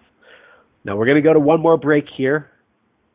Now 0.84 0.96
we're 0.96 1.06
going 1.06 1.16
to 1.16 1.22
go 1.22 1.32
to 1.32 1.40
one 1.40 1.60
more 1.60 1.76
break 1.76 2.06
here 2.16 2.50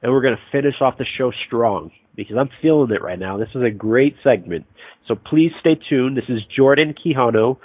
and 0.02 0.12
we're 0.12 0.22
going 0.22 0.36
to 0.36 0.52
finish 0.52 0.76
off 0.82 0.98
the 0.98 1.06
show 1.18 1.32
strong 1.48 1.92
because 2.16 2.36
I'm 2.38 2.50
feeling 2.62 2.92
it 2.92 3.02
right 3.02 3.20
now. 3.20 3.38
This 3.38 3.50
is 3.56 3.64
a 3.64 3.72
great 3.72 4.16
segment. 4.24 4.66
So 5.08 5.16
please 5.16 5.52
stay 5.60 5.80
tuned. 5.90 6.18
This 6.18 6.30
is 6.30 6.42
Jordan 6.56 6.94
Quijano 6.94 7.58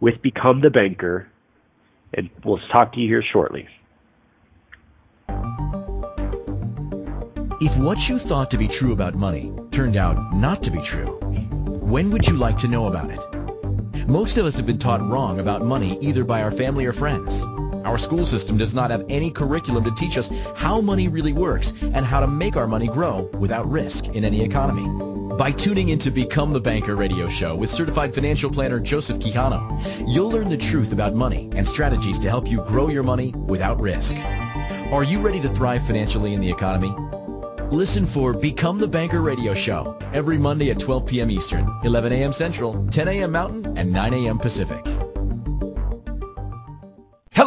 with 0.00 0.22
Become 0.22 0.60
the 0.60 0.70
Banker 0.70 1.28
and 2.14 2.30
we'll 2.44 2.60
talk 2.72 2.92
to 2.94 3.00
you 3.00 3.08
here 3.08 3.24
shortly. 3.32 3.68
If 7.60 7.76
what 7.76 8.08
you 8.08 8.18
thought 8.18 8.52
to 8.52 8.58
be 8.58 8.68
true 8.68 8.92
about 8.92 9.14
money 9.14 9.52
turned 9.72 9.96
out 9.96 10.34
not 10.34 10.62
to 10.62 10.70
be 10.70 10.80
true, 10.80 11.18
when 11.80 12.10
would 12.10 12.28
you 12.28 12.36
like 12.36 12.58
to 12.58 12.68
know 12.68 12.86
about 12.86 13.10
it? 13.10 13.37
Most 14.08 14.38
of 14.38 14.46
us 14.46 14.56
have 14.56 14.64
been 14.64 14.78
taught 14.78 15.06
wrong 15.06 15.38
about 15.38 15.60
money 15.60 15.98
either 16.00 16.24
by 16.24 16.42
our 16.42 16.50
family 16.50 16.86
or 16.86 16.94
friends. 16.94 17.42
Our 17.84 17.98
school 17.98 18.24
system 18.24 18.56
does 18.56 18.74
not 18.74 18.90
have 18.90 19.04
any 19.10 19.30
curriculum 19.30 19.84
to 19.84 19.90
teach 19.90 20.16
us 20.16 20.30
how 20.56 20.80
money 20.80 21.08
really 21.08 21.34
works 21.34 21.74
and 21.82 22.06
how 22.06 22.20
to 22.20 22.26
make 22.26 22.56
our 22.56 22.66
money 22.66 22.88
grow 22.88 23.28
without 23.34 23.70
risk 23.70 24.08
in 24.08 24.24
any 24.24 24.40
economy. 24.40 25.36
By 25.36 25.52
tuning 25.52 25.90
into 25.90 26.10
Become 26.10 26.54
the 26.54 26.60
Banker 26.60 26.96
radio 26.96 27.28
show 27.28 27.54
with 27.54 27.68
certified 27.68 28.14
financial 28.14 28.50
planner 28.50 28.80
Joseph 28.80 29.18
Quijano, 29.18 29.78
you'll 30.08 30.30
learn 30.30 30.48
the 30.48 30.56
truth 30.56 30.92
about 30.92 31.14
money 31.14 31.50
and 31.54 31.68
strategies 31.68 32.18
to 32.20 32.30
help 32.30 32.48
you 32.48 32.64
grow 32.64 32.88
your 32.88 33.02
money 33.02 33.32
without 33.32 33.78
risk. 33.78 34.16
Are 34.16 35.04
you 35.04 35.20
ready 35.20 35.40
to 35.40 35.50
thrive 35.50 35.86
financially 35.86 36.32
in 36.32 36.40
the 36.40 36.50
economy? 36.50 36.94
Listen 37.70 38.06
for 38.06 38.32
Become 38.32 38.78
the 38.78 38.88
Banker 38.88 39.20
radio 39.20 39.52
show 39.52 39.98
every 40.14 40.38
Monday 40.38 40.70
at 40.70 40.78
12 40.78 41.04
p.m. 41.04 41.30
Eastern, 41.30 41.70
11 41.84 42.12
a.m. 42.12 42.32
Central, 42.32 42.86
10 42.86 43.08
a.m. 43.08 43.32
Mountain, 43.32 43.76
and 43.76 43.92
9 43.92 44.14
a.m. 44.14 44.38
Pacific. 44.38 44.86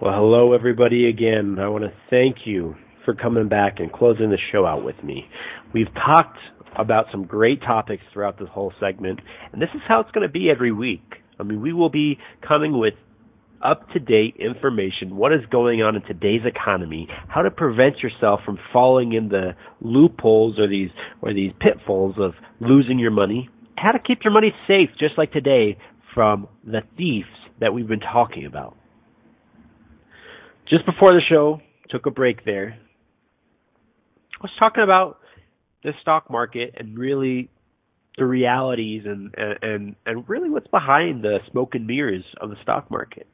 Well, 0.00 0.14
hello 0.14 0.54
everybody 0.54 1.10
again. 1.10 1.58
I 1.60 1.68
want 1.68 1.84
to 1.84 1.92
thank 2.08 2.46
you 2.46 2.76
for 3.04 3.14
coming 3.14 3.48
back 3.48 3.78
and 3.78 3.92
closing 3.92 4.30
the 4.30 4.38
show 4.52 4.64
out 4.64 4.82
with 4.84 5.04
me. 5.04 5.28
We've 5.74 5.92
talked 5.94 6.38
about 6.78 7.08
some 7.12 7.26
great 7.26 7.60
topics 7.60 8.02
throughout 8.10 8.38
this 8.38 8.48
whole 8.50 8.72
segment, 8.80 9.20
and 9.52 9.60
this 9.60 9.68
is 9.74 9.82
how 9.86 10.00
it's 10.00 10.10
going 10.12 10.26
to 10.26 10.32
be 10.32 10.48
every 10.50 10.72
week. 10.72 11.16
I 11.38 11.42
mean, 11.42 11.60
we 11.60 11.74
will 11.74 11.90
be 11.90 12.18
coming 12.46 12.78
with 12.78 12.94
up 13.66 13.90
to 13.90 13.98
date 13.98 14.36
information, 14.38 15.16
what 15.16 15.32
is 15.32 15.40
going 15.50 15.82
on 15.82 15.96
in 15.96 16.02
today's 16.02 16.42
economy, 16.44 17.08
how 17.28 17.42
to 17.42 17.50
prevent 17.50 17.98
yourself 17.98 18.40
from 18.44 18.58
falling 18.72 19.12
in 19.12 19.28
the 19.28 19.50
loopholes 19.80 20.58
or 20.58 20.68
these 20.68 20.90
or 21.22 21.34
these 21.34 21.52
pitfalls 21.60 22.14
of 22.18 22.32
losing 22.60 22.98
your 22.98 23.10
money, 23.10 23.48
how 23.76 23.92
to 23.92 23.98
keep 23.98 24.20
your 24.24 24.32
money 24.32 24.52
safe 24.66 24.90
just 24.98 25.18
like 25.18 25.32
today 25.32 25.76
from 26.14 26.48
the 26.64 26.80
thieves 26.96 27.28
that 27.60 27.74
we've 27.74 27.88
been 27.88 28.00
talking 28.00 28.46
about. 28.46 28.76
Just 30.68 30.86
before 30.86 31.12
the 31.12 31.22
show, 31.28 31.60
took 31.90 32.06
a 32.06 32.10
break 32.10 32.44
there. 32.44 32.78
I 34.34 34.42
was 34.42 34.50
talking 34.58 34.82
about 34.82 35.18
the 35.82 35.92
stock 36.02 36.30
market 36.30 36.74
and 36.76 36.98
really 36.98 37.50
the 38.18 38.24
realities 38.24 39.02
and, 39.04 39.34
and 39.36 39.94
and 40.06 40.28
really 40.28 40.50
what's 40.50 40.66
behind 40.68 41.22
the 41.22 41.38
smoke 41.50 41.74
and 41.74 41.86
mirrors 41.86 42.24
of 42.40 42.50
the 42.50 42.56
stock 42.62 42.90
market. 42.90 43.26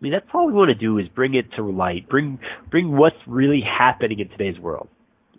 I 0.00 0.02
mean, 0.02 0.12
that's 0.12 0.26
all 0.32 0.46
we 0.46 0.52
want 0.52 0.70
to 0.70 0.74
do 0.74 0.98
is 0.98 1.08
bring 1.08 1.34
it 1.34 1.52
to 1.56 1.62
light, 1.62 2.08
bring 2.08 2.38
bring 2.70 2.96
what's 2.96 3.16
really 3.26 3.60
happening 3.60 4.20
in 4.20 4.28
today's 4.30 4.58
world 4.58 4.88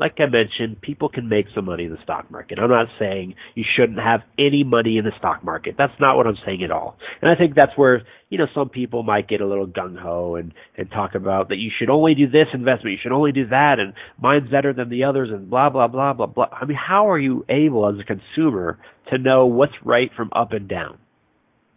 like 0.01 0.18
I 0.18 0.26
mentioned, 0.26 0.82
people 0.82 1.09
can 1.09 1.30
make 1.30 1.45
some 1.53 1.66
money 1.66 1.86
in 1.86 1.91
the 1.91 2.01
stock 2.03 2.32
market. 2.32 2.57
I'm 2.57 2.72
not 2.72 2.88
saying 2.97 3.36
you 3.53 3.64
shouldn't 3.78 3.99
have 3.99 4.22
any 4.39 4.64
money 4.64 4.97
in 4.97 5.05
the 5.05 5.12
stock 5.20 5.43
market. 5.43 5.76
That's 5.78 5.93
not 5.99 6.18
what 6.18 6.26
I'm 6.26 6.39
saying 6.43 6.64
at 6.64 6.72
all. 6.72 6.97
And 7.22 7.30
I 7.30 7.36
think 7.36 7.53
that's 7.55 7.74
where, 7.76 8.01
you 8.32 8.39
know, 8.39 8.47
some 8.55 8.70
people 8.70 9.03
might 9.03 9.30
get 9.30 9.41
a 9.41 9.47
little 9.47 9.68
gung 9.68 9.95
ho 9.95 10.36
and, 10.38 10.53
and 10.76 10.89
talk 10.89 11.14
about 11.14 11.49
that 11.49 11.57
you 11.57 11.70
should 11.78 11.91
only 11.91 12.16
do 12.16 12.28
this 12.28 12.47
investment, 12.51 12.93
you 12.93 12.97
should 13.01 13.12
only 13.12 13.32
do 13.32 13.47
that, 13.49 13.76
and 13.78 13.93
mine's 14.20 14.49
better 14.49 14.74
than 14.74 14.89
the 14.89 15.03
others, 15.03 15.30
and 15.32 15.51
blah, 15.51 15.70
blah, 15.70 15.88
blah, 15.88 16.14
blah, 16.14 16.26
blah. 16.26 16.47
I 16.51 16.66
mean, 16.66 16.78
how 16.78 17.12
are 17.12 17.20
you 17.20 17.45
able 17.47 17.88
as 17.88 17.99
a 17.99 18.03
consumer 18.03 18.80
to 19.12 19.20
know 19.20 19.45
what's 19.45 19.76
right 19.86 20.09
from 20.18 20.32
up 20.36 20.51
and 20.51 20.68
down? 20.68 20.97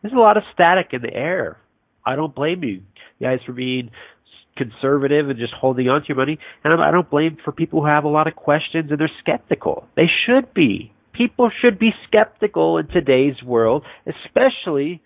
There's 0.01 0.15
a 0.15 0.19
lot 0.19 0.39
of 0.39 0.45
static 0.55 0.95
in 0.95 1.03
the 1.03 1.13
air. 1.13 1.59
I 2.05 2.17
don't 2.17 2.35
blame 2.35 2.63
you 2.65 2.83
guys 3.21 3.39
for 3.47 3.53
being 3.53 3.91
conservative 4.57 5.29
and 5.29 5.39
just 5.39 5.53
holding 5.53 5.89
on 5.89 6.03
to 6.03 6.09
your 6.09 6.17
money. 6.17 6.39
And 6.63 6.81
I 6.81 6.91
don't 6.91 7.11
blame 7.11 7.39
for 7.45 7.53
people 7.53 7.81
who 7.81 7.89
have 7.93 8.05
a 8.05 8.09
lot 8.09 8.27
of 8.27 8.37
questions 8.37 8.91
and 8.91 9.01
they're 9.01 9.11
skeptical. 9.21 9.87
They 9.97 10.09
should 10.27 10.55
be. 10.55 10.93
People 11.13 11.51
should 11.63 11.79
be 11.79 11.91
skeptical 12.09 12.79
in 12.79 12.89
today's 12.89 13.41
world, 13.45 13.85
especially 14.07 15.01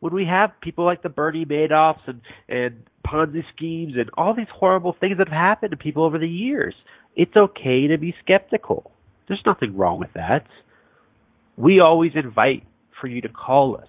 when 0.00 0.14
we 0.14 0.24
have 0.26 0.50
people 0.62 0.84
like 0.84 1.02
the 1.02 1.08
Bernie 1.08 1.44
Madoffs 1.44 2.06
and, 2.06 2.20
and 2.48 2.82
Ponzi 3.06 3.42
schemes 3.56 3.94
and 3.96 4.10
all 4.16 4.34
these 4.34 4.46
horrible 4.54 4.94
things 4.98 5.18
that 5.18 5.28
have 5.28 5.36
happened 5.36 5.72
to 5.72 5.76
people 5.76 6.04
over 6.04 6.18
the 6.18 6.28
years. 6.28 6.74
It's 7.16 7.36
okay 7.36 7.88
to 7.88 7.98
be 7.98 8.14
skeptical. 8.22 8.92
There's 9.26 9.42
nothing 9.44 9.76
wrong 9.76 9.98
with 9.98 10.12
that. 10.14 10.46
We 11.56 11.80
always 11.80 12.12
invite 12.14 12.62
for 13.00 13.08
you 13.08 13.20
to 13.22 13.28
call 13.28 13.76
us 13.76 13.88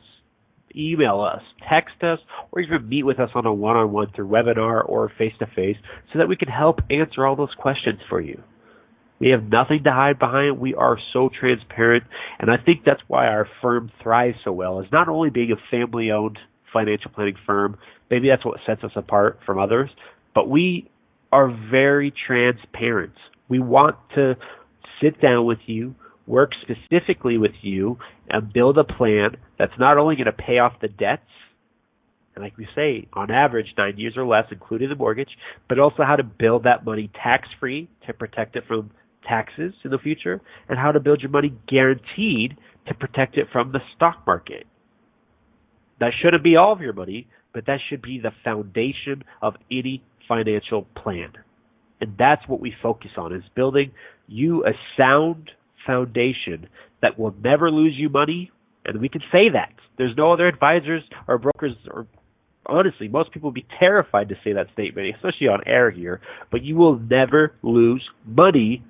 email 0.75 1.21
us, 1.21 1.41
text 1.69 2.03
us, 2.03 2.19
or 2.51 2.61
even 2.61 2.87
meet 2.87 3.03
with 3.03 3.19
us 3.19 3.29
on 3.35 3.45
a 3.45 3.53
one-on-one 3.53 4.11
through 4.15 4.27
webinar 4.27 4.87
or 4.87 5.11
face-to-face 5.17 5.77
so 6.11 6.19
that 6.19 6.27
we 6.27 6.35
can 6.35 6.49
help 6.49 6.79
answer 6.89 7.25
all 7.25 7.35
those 7.35 7.53
questions 7.57 7.99
for 8.09 8.21
you. 8.21 8.41
We 9.19 9.29
have 9.29 9.43
nothing 9.43 9.83
to 9.83 9.91
hide 9.91 10.17
behind. 10.17 10.59
We 10.59 10.73
are 10.75 10.97
so 11.11 11.29
transparent. 11.37 12.05
And 12.39 12.49
I 12.49 12.55
think 12.57 12.81
that's 12.85 13.01
why 13.07 13.27
our 13.27 13.47
firm 13.61 13.91
thrives 14.01 14.37
so 14.45 14.51
well 14.51 14.79
is 14.79 14.87
not 14.91 15.09
only 15.09 15.29
being 15.29 15.51
a 15.51 15.57
family 15.69 16.11
owned 16.11 16.39
financial 16.71 17.11
planning 17.11 17.35
firm, 17.45 17.77
maybe 18.09 18.29
that's 18.29 18.45
what 18.45 18.59
sets 18.65 18.83
us 18.83 18.91
apart 18.95 19.39
from 19.45 19.59
others, 19.59 19.89
but 20.33 20.49
we 20.49 20.89
are 21.31 21.49
very 21.69 22.13
transparent. 22.27 23.13
We 23.49 23.59
want 23.59 23.97
to 24.15 24.35
sit 25.01 25.21
down 25.21 25.45
with 25.45 25.59
you, 25.65 25.95
work 26.29 26.51
specifically 26.61 27.37
with 27.37 27.51
you 27.61 27.97
and 28.29 28.53
build 28.53 28.77
a 28.77 28.83
plan 28.83 29.31
that's 29.57 29.73
not 29.79 29.97
only 29.97 30.15
going 30.15 30.27
to 30.27 30.31
pay 30.31 30.59
off 30.59 30.73
the 30.79 30.87
debts, 30.87 31.23
and 32.35 32.43
like 32.43 32.55
we 32.57 32.67
say, 32.75 33.07
on 33.13 33.31
average, 33.31 33.73
nine 33.77 33.97
years 33.97 34.13
or 34.15 34.25
less, 34.25 34.45
including 34.51 34.89
the 34.89 34.95
mortgage, 34.95 35.31
but 35.67 35.79
also 35.79 36.03
how 36.03 36.15
to 36.15 36.23
build 36.23 36.63
that 36.63 36.85
money 36.85 37.11
tax 37.21 37.47
free 37.59 37.89
to 38.05 38.13
protect 38.13 38.55
it 38.55 38.63
from 38.67 38.91
taxes 39.27 39.73
in 39.83 39.91
the 39.91 39.97
future, 39.97 40.39
and 40.69 40.77
how 40.77 40.91
to 40.91 40.99
build 40.99 41.19
your 41.21 41.31
money 41.31 41.53
guaranteed 41.67 42.55
to 42.87 42.93
protect 42.93 43.37
it 43.37 43.47
from 43.51 43.71
the 43.71 43.79
stock 43.95 44.23
market. 44.25 44.65
That 45.99 46.11
shouldn't 46.21 46.43
be 46.43 46.55
all 46.55 46.71
of 46.71 46.79
your 46.79 46.93
money, 46.93 47.27
but 47.53 47.65
that 47.65 47.79
should 47.89 48.01
be 48.01 48.19
the 48.19 48.31
foundation 48.43 49.23
of 49.41 49.55
any 49.71 50.03
financial 50.27 50.87
plan. 50.95 51.33
And 51.99 52.15
that's 52.17 52.47
what 52.47 52.61
we 52.61 52.73
focus 52.81 53.11
on 53.17 53.33
is 53.33 53.43
building 53.55 53.91
you 54.27 54.63
a 54.65 54.71
sound 54.95 55.51
foundation 55.89 56.69
that 57.01 57.17
will 57.17 57.33
never 57.43 57.71
lose 57.71 57.95
you 57.97 58.09
money. 58.09 58.51
And 58.85 59.01
we 59.01 59.09
can 59.09 59.21
say 59.31 59.49
that. 59.53 59.73
There's 59.97 60.15
no 60.15 60.31
other 60.31 60.47
advisors 60.47 61.03
or 61.27 61.37
brokers 61.37 61.75
or 61.91 62.05
honestly, 62.65 63.07
most 63.07 63.31
people 63.31 63.49
would 63.49 63.55
be 63.55 63.65
terrified 63.79 64.29
to 64.29 64.35
say 64.43 64.53
that 64.53 64.67
statement, 64.73 65.15
especially 65.15 65.47
on 65.47 65.61
air 65.65 65.89
here, 65.89 66.21
but 66.51 66.63
you 66.63 66.75
will 66.75 66.99
never 66.99 67.55
lose 67.63 68.07
money 68.25 68.83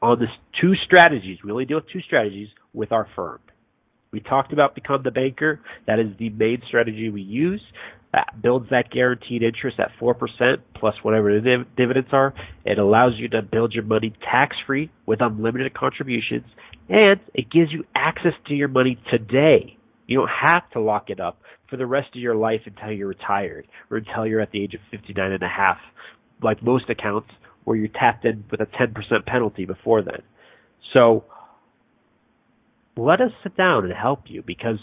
on 0.00 0.18
this 0.18 0.30
two 0.60 0.74
strategies. 0.84 1.38
We 1.44 1.50
only 1.50 1.66
deal 1.66 1.78
with 1.78 1.90
two 1.92 2.00
strategies 2.00 2.48
with 2.72 2.90
our 2.90 3.06
firm. 3.14 3.40
We 4.12 4.20
talked 4.20 4.52
about 4.52 4.74
become 4.74 5.02
the 5.02 5.10
banker. 5.10 5.60
That 5.86 5.98
is 5.98 6.08
the 6.18 6.30
main 6.30 6.62
strategy 6.68 7.10
we 7.10 7.22
use. 7.22 7.60
That 8.14 8.40
builds 8.40 8.70
that 8.70 8.92
guaranteed 8.92 9.42
interest 9.42 9.80
at 9.80 9.90
4% 10.00 10.14
plus 10.76 10.94
whatever 11.02 11.34
the 11.34 11.40
div- 11.40 11.76
dividends 11.76 12.10
are. 12.12 12.32
It 12.64 12.78
allows 12.78 13.14
you 13.16 13.28
to 13.30 13.42
build 13.42 13.72
your 13.72 13.82
money 13.82 14.14
tax 14.30 14.54
free 14.68 14.88
with 15.04 15.20
unlimited 15.20 15.74
contributions 15.74 16.44
and 16.88 17.18
it 17.34 17.50
gives 17.50 17.72
you 17.72 17.82
access 17.92 18.34
to 18.46 18.54
your 18.54 18.68
money 18.68 19.00
today. 19.10 19.76
You 20.06 20.18
don't 20.18 20.30
have 20.48 20.70
to 20.74 20.80
lock 20.80 21.10
it 21.10 21.18
up 21.18 21.40
for 21.68 21.76
the 21.76 21.86
rest 21.86 22.10
of 22.14 22.20
your 22.20 22.36
life 22.36 22.60
until 22.66 22.92
you're 22.92 23.08
retired 23.08 23.66
or 23.90 23.96
until 23.96 24.28
you're 24.28 24.40
at 24.40 24.52
the 24.52 24.62
age 24.62 24.74
of 24.74 24.80
59 24.92 25.32
and 25.32 25.42
a 25.42 25.48
half, 25.48 25.78
like 26.40 26.62
most 26.62 26.88
accounts 26.88 27.30
where 27.64 27.76
you're 27.76 27.88
tapped 27.88 28.24
in 28.24 28.44
with 28.48 28.60
a 28.60 28.66
10% 28.66 29.26
penalty 29.26 29.64
before 29.64 30.02
then. 30.02 30.22
So 30.92 31.24
let 32.96 33.20
us 33.20 33.32
sit 33.42 33.56
down 33.56 33.86
and 33.86 33.92
help 33.92 34.24
you 34.26 34.44
because 34.46 34.78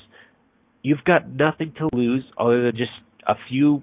you've 0.82 1.06
got 1.06 1.30
nothing 1.30 1.74
to 1.78 1.88
lose 1.94 2.26
other 2.38 2.64
than 2.64 2.76
just 2.76 2.92
a 3.28 3.36
few 3.50 3.82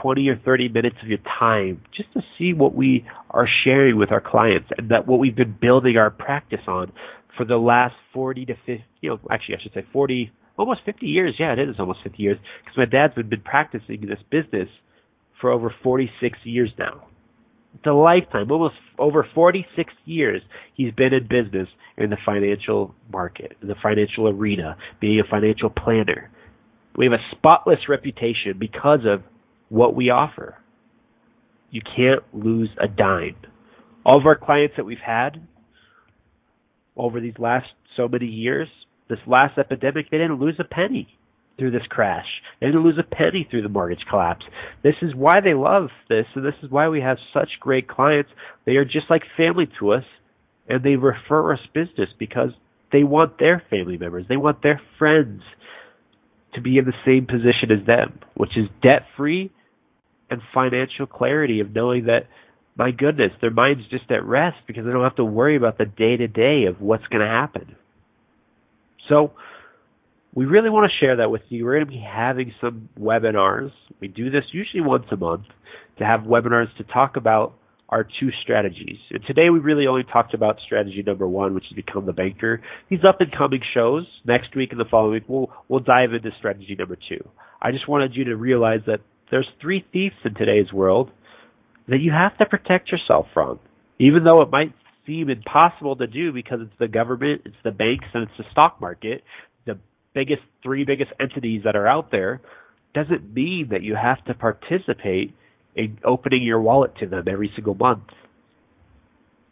20 0.00 0.28
or 0.28 0.36
30 0.44 0.68
minutes 0.68 0.96
of 1.02 1.08
your 1.08 1.18
time 1.38 1.80
just 1.94 2.12
to 2.12 2.20
see 2.38 2.52
what 2.52 2.74
we 2.74 3.06
are 3.30 3.48
sharing 3.64 3.96
with 3.96 4.12
our 4.12 4.20
clients 4.20 4.68
and 4.76 4.90
that 4.90 5.06
what 5.06 5.18
we've 5.18 5.36
been 5.36 5.56
building 5.60 5.96
our 5.96 6.10
practice 6.10 6.60
on 6.66 6.92
for 7.36 7.44
the 7.44 7.56
last 7.56 7.94
40 8.12 8.46
to 8.46 8.54
50, 8.54 8.84
you 9.00 9.10
know, 9.10 9.20
actually 9.30 9.56
I 9.56 9.62
should 9.62 9.72
say 9.74 9.86
40, 9.92 10.32
almost 10.56 10.80
50 10.84 11.06
years. 11.06 11.34
Yeah, 11.38 11.52
it 11.52 11.68
is 11.68 11.76
almost 11.78 12.00
50 12.02 12.22
years 12.22 12.38
because 12.64 12.76
my 12.76 12.84
dad's 12.84 13.14
been, 13.14 13.28
been 13.28 13.40
practicing 13.40 14.02
this 14.02 14.18
business 14.30 14.68
for 15.40 15.50
over 15.50 15.74
46 15.82 16.38
years 16.44 16.70
now. 16.78 17.06
It's 17.74 17.86
a 17.86 17.90
lifetime, 17.90 18.50
almost 18.50 18.74
over 18.98 19.26
46 19.34 19.92
years 20.06 20.40
he's 20.74 20.92
been 20.94 21.12
in 21.12 21.28
business 21.28 21.68
in 21.98 22.08
the 22.08 22.16
financial 22.24 22.94
market, 23.12 23.52
in 23.60 23.68
the 23.68 23.74
financial 23.82 24.28
arena, 24.28 24.76
being 25.00 25.20
a 25.20 25.24
financial 25.30 25.68
planner. 25.68 26.30
We 26.96 27.06
have 27.06 27.12
a 27.12 27.36
spotless 27.36 27.88
reputation 27.88 28.54
because 28.58 29.00
of 29.06 29.22
what 29.68 29.94
we 29.94 30.10
offer. 30.10 30.56
You 31.70 31.82
can't 31.82 32.22
lose 32.32 32.70
a 32.80 32.88
dime. 32.88 33.36
All 34.04 34.18
of 34.18 34.26
our 34.26 34.36
clients 34.36 34.74
that 34.76 34.84
we've 34.84 34.98
had 35.04 35.46
over 36.96 37.20
these 37.20 37.34
last 37.38 37.66
so 37.96 38.08
many 38.08 38.26
years, 38.26 38.68
this 39.08 39.18
last 39.26 39.58
epidemic, 39.58 40.10
they 40.10 40.18
didn't 40.18 40.40
lose 40.40 40.56
a 40.58 40.64
penny 40.64 41.08
through 41.58 41.70
this 41.70 41.86
crash. 41.88 42.26
They 42.60 42.66
didn't 42.66 42.84
lose 42.84 42.98
a 42.98 43.14
penny 43.14 43.46
through 43.50 43.62
the 43.62 43.68
mortgage 43.68 44.04
collapse. 44.08 44.44
This 44.82 44.94
is 45.02 45.14
why 45.14 45.40
they 45.42 45.54
love 45.54 45.88
this, 46.08 46.26
and 46.34 46.44
this 46.44 46.54
is 46.62 46.70
why 46.70 46.88
we 46.88 47.00
have 47.00 47.18
such 47.32 47.48
great 47.60 47.88
clients. 47.88 48.30
They 48.64 48.76
are 48.76 48.84
just 48.84 49.10
like 49.10 49.22
family 49.36 49.68
to 49.80 49.92
us, 49.92 50.04
and 50.68 50.82
they 50.82 50.96
refer 50.96 51.52
us 51.52 51.60
business 51.74 52.08
because 52.18 52.50
they 52.92 53.04
want 53.04 53.38
their 53.38 53.62
family 53.68 53.98
members, 53.98 54.26
they 54.28 54.36
want 54.36 54.62
their 54.62 54.80
friends 54.98 55.42
to 56.56 56.60
be 56.60 56.78
in 56.78 56.84
the 56.84 56.92
same 57.06 57.26
position 57.26 57.70
as 57.70 57.86
them, 57.86 58.18
which 58.34 58.56
is 58.56 58.66
debt 58.82 59.02
free 59.16 59.50
and 60.28 60.40
financial 60.52 61.06
clarity 61.06 61.60
of 61.60 61.74
knowing 61.74 62.06
that 62.06 62.26
my 62.76 62.90
goodness, 62.90 63.32
their 63.40 63.50
mind's 63.50 63.88
just 63.88 64.10
at 64.10 64.24
rest 64.24 64.58
because 64.66 64.84
they 64.84 64.92
don't 64.92 65.02
have 65.02 65.16
to 65.16 65.24
worry 65.24 65.56
about 65.56 65.78
the 65.78 65.86
day 65.86 66.16
to 66.16 66.28
day 66.28 66.64
of 66.68 66.80
what's 66.80 67.06
going 67.06 67.22
to 67.22 67.26
happen. 67.26 67.74
So, 69.08 69.32
we 70.34 70.44
really 70.44 70.68
want 70.68 70.90
to 70.90 71.04
share 71.04 71.16
that 71.16 71.30
with 71.30 71.40
you. 71.48 71.64
We're 71.64 71.76
going 71.76 71.86
to 71.86 71.90
be 71.90 72.04
having 72.06 72.52
some 72.60 72.90
webinars. 73.00 73.70
We 74.00 74.08
do 74.08 74.30
this 74.30 74.44
usually 74.52 74.82
once 74.82 75.06
a 75.10 75.16
month 75.16 75.44
to 75.98 76.04
have 76.04 76.20
webinars 76.20 76.66
to 76.76 76.84
talk 76.84 77.16
about 77.16 77.54
our 77.88 78.04
two 78.04 78.30
strategies. 78.42 78.98
And 79.10 79.22
today 79.26 79.48
we 79.50 79.58
really 79.58 79.86
only 79.86 80.04
talked 80.04 80.34
about 80.34 80.58
strategy 80.64 81.02
number 81.06 81.26
one, 81.26 81.54
which 81.54 81.64
is 81.70 81.76
become 81.76 82.06
the 82.06 82.12
banker. 82.12 82.62
These 82.88 83.00
up 83.08 83.20
and 83.20 83.30
coming 83.36 83.60
shows 83.74 84.06
next 84.24 84.56
week 84.56 84.72
and 84.72 84.80
the 84.80 84.86
following 84.90 85.12
week, 85.12 85.24
we'll 85.28 85.50
we'll 85.68 85.80
dive 85.80 86.12
into 86.12 86.30
strategy 86.38 86.76
number 86.78 86.96
two. 87.08 87.28
I 87.60 87.70
just 87.70 87.88
wanted 87.88 88.14
you 88.14 88.24
to 88.24 88.36
realize 88.36 88.80
that 88.86 89.00
there's 89.30 89.48
three 89.60 89.84
thieves 89.92 90.14
in 90.24 90.34
today's 90.34 90.72
world 90.72 91.10
that 91.88 92.00
you 92.00 92.12
have 92.12 92.36
to 92.38 92.46
protect 92.46 92.90
yourself 92.90 93.26
from, 93.32 93.60
even 93.98 94.24
though 94.24 94.42
it 94.42 94.50
might 94.50 94.72
seem 95.06 95.30
impossible 95.30 95.94
to 95.96 96.06
do 96.08 96.32
because 96.32 96.58
it's 96.60 96.78
the 96.80 96.88
government, 96.88 97.42
it's 97.44 97.56
the 97.62 97.70
banks, 97.70 98.06
and 98.12 98.24
it's 98.24 98.36
the 98.38 98.44
stock 98.50 98.80
market 98.80 99.22
the 99.66 99.78
biggest 100.14 100.42
three 100.62 100.84
biggest 100.84 101.10
entities 101.20 101.62
that 101.64 101.76
are 101.76 101.86
out 101.86 102.10
there 102.10 102.40
doesn't 102.94 103.34
mean 103.34 103.68
that 103.70 103.82
you 103.82 103.94
have 103.94 104.24
to 104.24 104.34
participate 104.34 105.34
in 105.76 105.98
opening 106.04 106.42
your 106.42 106.60
wallet 106.60 106.92
to 106.98 107.06
them 107.06 107.24
every 107.28 107.52
single 107.54 107.74
month. 107.74 108.08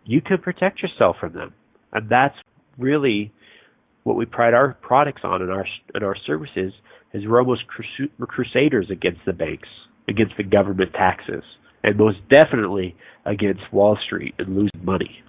You 0.04 0.20
can 0.20 0.38
protect 0.38 0.82
yourself 0.82 1.16
from 1.20 1.34
them. 1.34 1.54
And 1.92 2.08
that's 2.08 2.34
really 2.78 3.32
what 4.02 4.16
we 4.16 4.26
pride 4.26 4.54
our 4.54 4.74
products 4.82 5.22
on 5.22 5.42
and 5.42 5.50
our 5.50 5.66
and 5.94 6.02
our 6.02 6.16
services 6.26 6.72
is 7.12 7.22
we're 7.26 7.40
almost 7.40 7.62
crusaders 8.20 8.88
against 8.90 9.20
the 9.24 9.32
banks, 9.32 9.68
against 10.08 10.34
the 10.36 10.42
government 10.42 10.92
taxes, 10.92 11.44
and 11.84 11.96
most 11.96 12.18
definitely 12.30 12.96
against 13.24 13.62
Wall 13.72 13.96
Street 14.04 14.34
and 14.38 14.56
losing 14.56 14.84
money. 14.84 15.22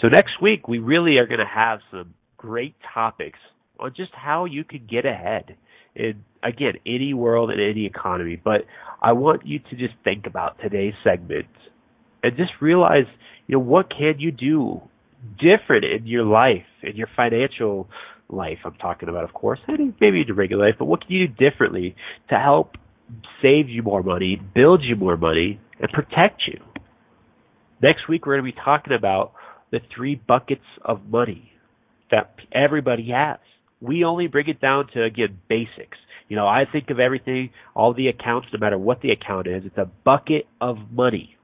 So 0.00 0.08
next 0.08 0.40
week 0.40 0.66
we 0.66 0.78
really 0.78 1.18
are 1.18 1.26
going 1.26 1.40
to 1.40 1.44
have 1.46 1.80
some 1.90 2.14
great 2.38 2.74
topics 2.94 3.38
on 3.78 3.92
just 3.94 4.12
how 4.14 4.46
you 4.46 4.64
can 4.64 4.86
get 4.90 5.04
ahead 5.04 5.56
in 5.94 6.24
again 6.42 6.74
any 6.86 7.14
world 7.14 7.50
and 7.50 7.60
any 7.60 7.86
economy. 7.86 8.40
But 8.42 8.62
I 9.02 9.12
want 9.12 9.46
you 9.46 9.58
to 9.58 9.76
just 9.76 9.94
think 10.04 10.26
about 10.26 10.58
today's 10.60 10.94
segment 11.04 11.46
and 12.22 12.36
just 12.36 12.52
realize, 12.60 13.06
you 13.46 13.56
know, 13.56 13.60
what 13.60 13.90
can 13.90 14.18
you 14.18 14.30
do 14.30 14.80
different 15.38 15.84
in 15.84 16.06
your 16.06 16.24
life, 16.24 16.66
in 16.82 16.96
your 16.96 17.08
financial 17.16 17.88
life 18.28 18.58
I'm 18.64 18.74
talking 18.74 19.08
about, 19.08 19.24
of 19.24 19.32
course, 19.32 19.58
and 19.66 19.94
maybe 20.00 20.20
in 20.20 20.26
your 20.28 20.36
regular 20.36 20.66
life, 20.66 20.76
but 20.78 20.86
what 20.86 21.06
can 21.06 21.16
you 21.16 21.28
do 21.28 21.50
differently 21.50 21.96
to 22.28 22.36
help 22.36 22.76
save 23.42 23.68
you 23.68 23.82
more 23.82 24.02
money, 24.02 24.40
build 24.54 24.82
you 24.82 24.96
more 24.96 25.16
money, 25.16 25.60
and 25.80 25.90
protect 25.90 26.42
you? 26.46 26.60
Next 27.82 28.08
week 28.08 28.26
we're 28.26 28.36
going 28.38 28.50
to 28.50 28.56
be 28.56 28.62
talking 28.64 28.92
about 28.92 29.32
the 29.72 29.80
three 29.94 30.14
buckets 30.14 30.64
of 30.84 31.06
money 31.08 31.52
that 32.10 32.34
everybody 32.52 33.10
has. 33.14 33.38
We 33.80 34.04
only 34.04 34.26
bring 34.26 34.48
it 34.48 34.60
down 34.60 34.88
to 34.94 35.02
again 35.04 35.38
basics. 35.48 35.98
You 36.28 36.36
know, 36.36 36.46
I 36.46 36.64
think 36.70 36.90
of 36.90 37.00
everything, 37.00 37.50
all 37.74 37.92
the 37.92 38.08
accounts, 38.08 38.48
no 38.52 38.58
matter 38.60 38.78
what 38.78 39.00
the 39.00 39.10
account 39.10 39.46
is, 39.46 39.64
it's 39.64 39.78
a 39.78 39.90
bucket 40.04 40.46
of 40.60 40.76
money. 40.92 41.36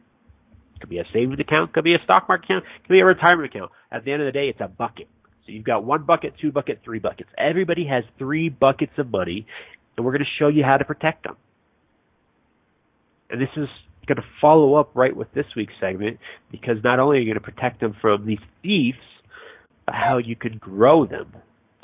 It 0.77 0.81
could 0.81 0.91
be 0.91 0.99
a 0.99 1.05
savings 1.13 1.41
account, 1.41 1.73
could 1.73 1.85
be 1.85 1.95
a 1.95 2.05
stock 2.05 2.29
market 2.29 2.45
account, 2.45 2.65
could 2.83 2.93
be 2.93 3.01
a 3.01 3.05
retirement 3.05 3.53
account. 3.53 3.73
At 3.91 4.05
the 4.05 4.13
end 4.13 4.23
of 4.23 4.27
the 4.27 4.33
day, 4.33 4.49
it's 4.49 4.61
a 4.61 4.69
bucket. 4.69 5.09
So 5.45 5.53
you've 5.53 5.65
got 5.65 5.85
one 5.85 6.05
bucket, 6.05 6.35
two 6.41 6.53
bucket, 6.53 6.81
three 6.85 6.99
buckets. 6.99 7.31
Everybody 7.39 7.87
has 7.87 8.05
three 8.19 8.49
buckets 8.49 8.93
of 8.99 9.11
money, 9.11 9.47
and 9.97 10.05
we're 10.05 10.13
going 10.13 10.25
to 10.25 10.39
show 10.39 10.49
you 10.49 10.63
how 10.63 10.77
to 10.77 10.85
protect 10.85 11.25
them. 11.25 11.37
And 13.31 13.41
this 13.41 13.49
is 13.57 13.69
going 14.07 14.17
to 14.17 14.25
follow 14.41 14.75
up 14.75 14.91
right 14.95 15.17
with 15.17 15.33
this 15.35 15.47
week's 15.57 15.75
segment 15.81 16.19
because 16.51 16.77
not 16.85 17.01
only 17.01 17.19
are 17.19 17.21
you 17.21 17.27
going 17.27 17.43
to 17.43 17.53
protect 17.53 17.81
them 17.81 17.97
from 18.01 18.27
these 18.27 18.39
thieves, 18.63 18.99
but 19.85 19.95
how 19.95 20.19
you 20.19 20.37
can 20.37 20.59
grow 20.59 21.07
them 21.07 21.33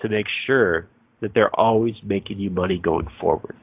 to 0.02 0.08
make 0.08 0.26
sure 0.46 0.86
that 1.20 1.32
they're 1.34 1.58
always 1.58 1.94
making 2.04 2.38
you 2.38 2.50
money 2.50 2.78
going 2.78 3.08
forward. 3.20 3.56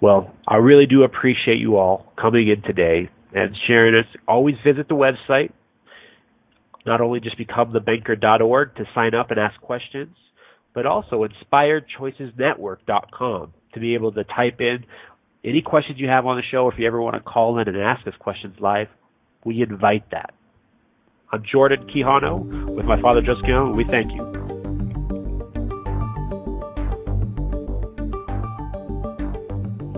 Well, 0.00 0.34
I 0.46 0.56
really 0.56 0.86
do 0.86 1.02
appreciate 1.02 1.58
you 1.58 1.76
all 1.76 2.12
coming 2.20 2.48
in 2.48 2.62
today 2.62 3.10
and 3.34 3.56
sharing 3.66 3.94
this. 3.94 4.06
Always 4.28 4.54
visit 4.64 4.88
the 4.88 4.94
website. 4.94 5.50
Not 6.84 7.00
only 7.00 7.20
just 7.20 7.38
become 7.38 7.72
thebanker.org 7.72 8.76
to 8.76 8.84
sign 8.94 9.14
up 9.14 9.30
and 9.30 9.40
ask 9.40 9.58
questions, 9.60 10.14
but 10.74 10.86
also 10.86 11.26
inspiredchoicesnetwork.com 11.26 13.52
to 13.74 13.80
be 13.80 13.94
able 13.94 14.12
to 14.12 14.22
type 14.24 14.60
in 14.60 14.84
any 15.44 15.62
questions 15.62 15.98
you 15.98 16.08
have 16.08 16.26
on 16.26 16.36
the 16.36 16.42
show. 16.50 16.70
If 16.70 16.78
you 16.78 16.86
ever 16.86 17.00
want 17.00 17.14
to 17.14 17.20
call 17.20 17.58
in 17.58 17.66
and 17.66 17.76
ask 17.76 18.06
us 18.06 18.14
questions 18.18 18.54
live, 18.60 18.88
we 19.44 19.62
invite 19.62 20.10
that. 20.10 20.34
I'm 21.32 21.42
Jordan 21.50 21.88
Quijano 21.88 22.76
with 22.76 22.86
my 22.86 23.00
father, 23.00 23.20
Joseph 23.20 23.44
Quijano, 23.44 23.74
we 23.74 23.84
thank 23.84 24.12
you. 24.12 24.35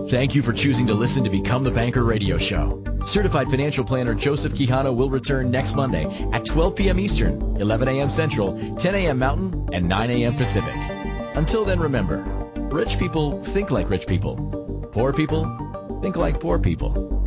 Thank 0.09 0.33
you 0.33 0.41
for 0.41 0.53
choosing 0.53 0.87
to 0.87 0.95
listen 0.95 1.23
to 1.25 1.29
Become 1.29 1.63
the 1.63 1.69
Banker 1.69 2.03
radio 2.03 2.39
show. 2.39 2.83
Certified 3.05 3.47
financial 3.47 3.83
planner 3.83 4.15
Joseph 4.15 4.53
Quijano 4.53 4.95
will 4.95 5.11
return 5.11 5.51
next 5.51 5.75
Monday 5.75 6.05
at 6.31 6.45
12 6.45 6.75
p.m. 6.75 6.99
Eastern, 6.99 7.57
11 7.57 7.87
a.m. 7.89 8.09
Central, 8.09 8.75
10 8.77 8.95
a.m. 8.95 9.19
Mountain, 9.19 9.69
and 9.71 9.87
9 9.87 10.09
a.m. 10.09 10.35
Pacific. 10.35 10.73
Until 11.35 11.63
then, 11.63 11.79
remember, 11.79 12.23
rich 12.71 12.97
people 12.97 13.43
think 13.43 13.69
like 13.69 13.87
rich 13.91 14.07
people. 14.07 14.89
Poor 14.91 15.13
people 15.13 15.45
think 16.01 16.15
like 16.15 16.39
poor 16.39 16.57
people. 16.57 17.18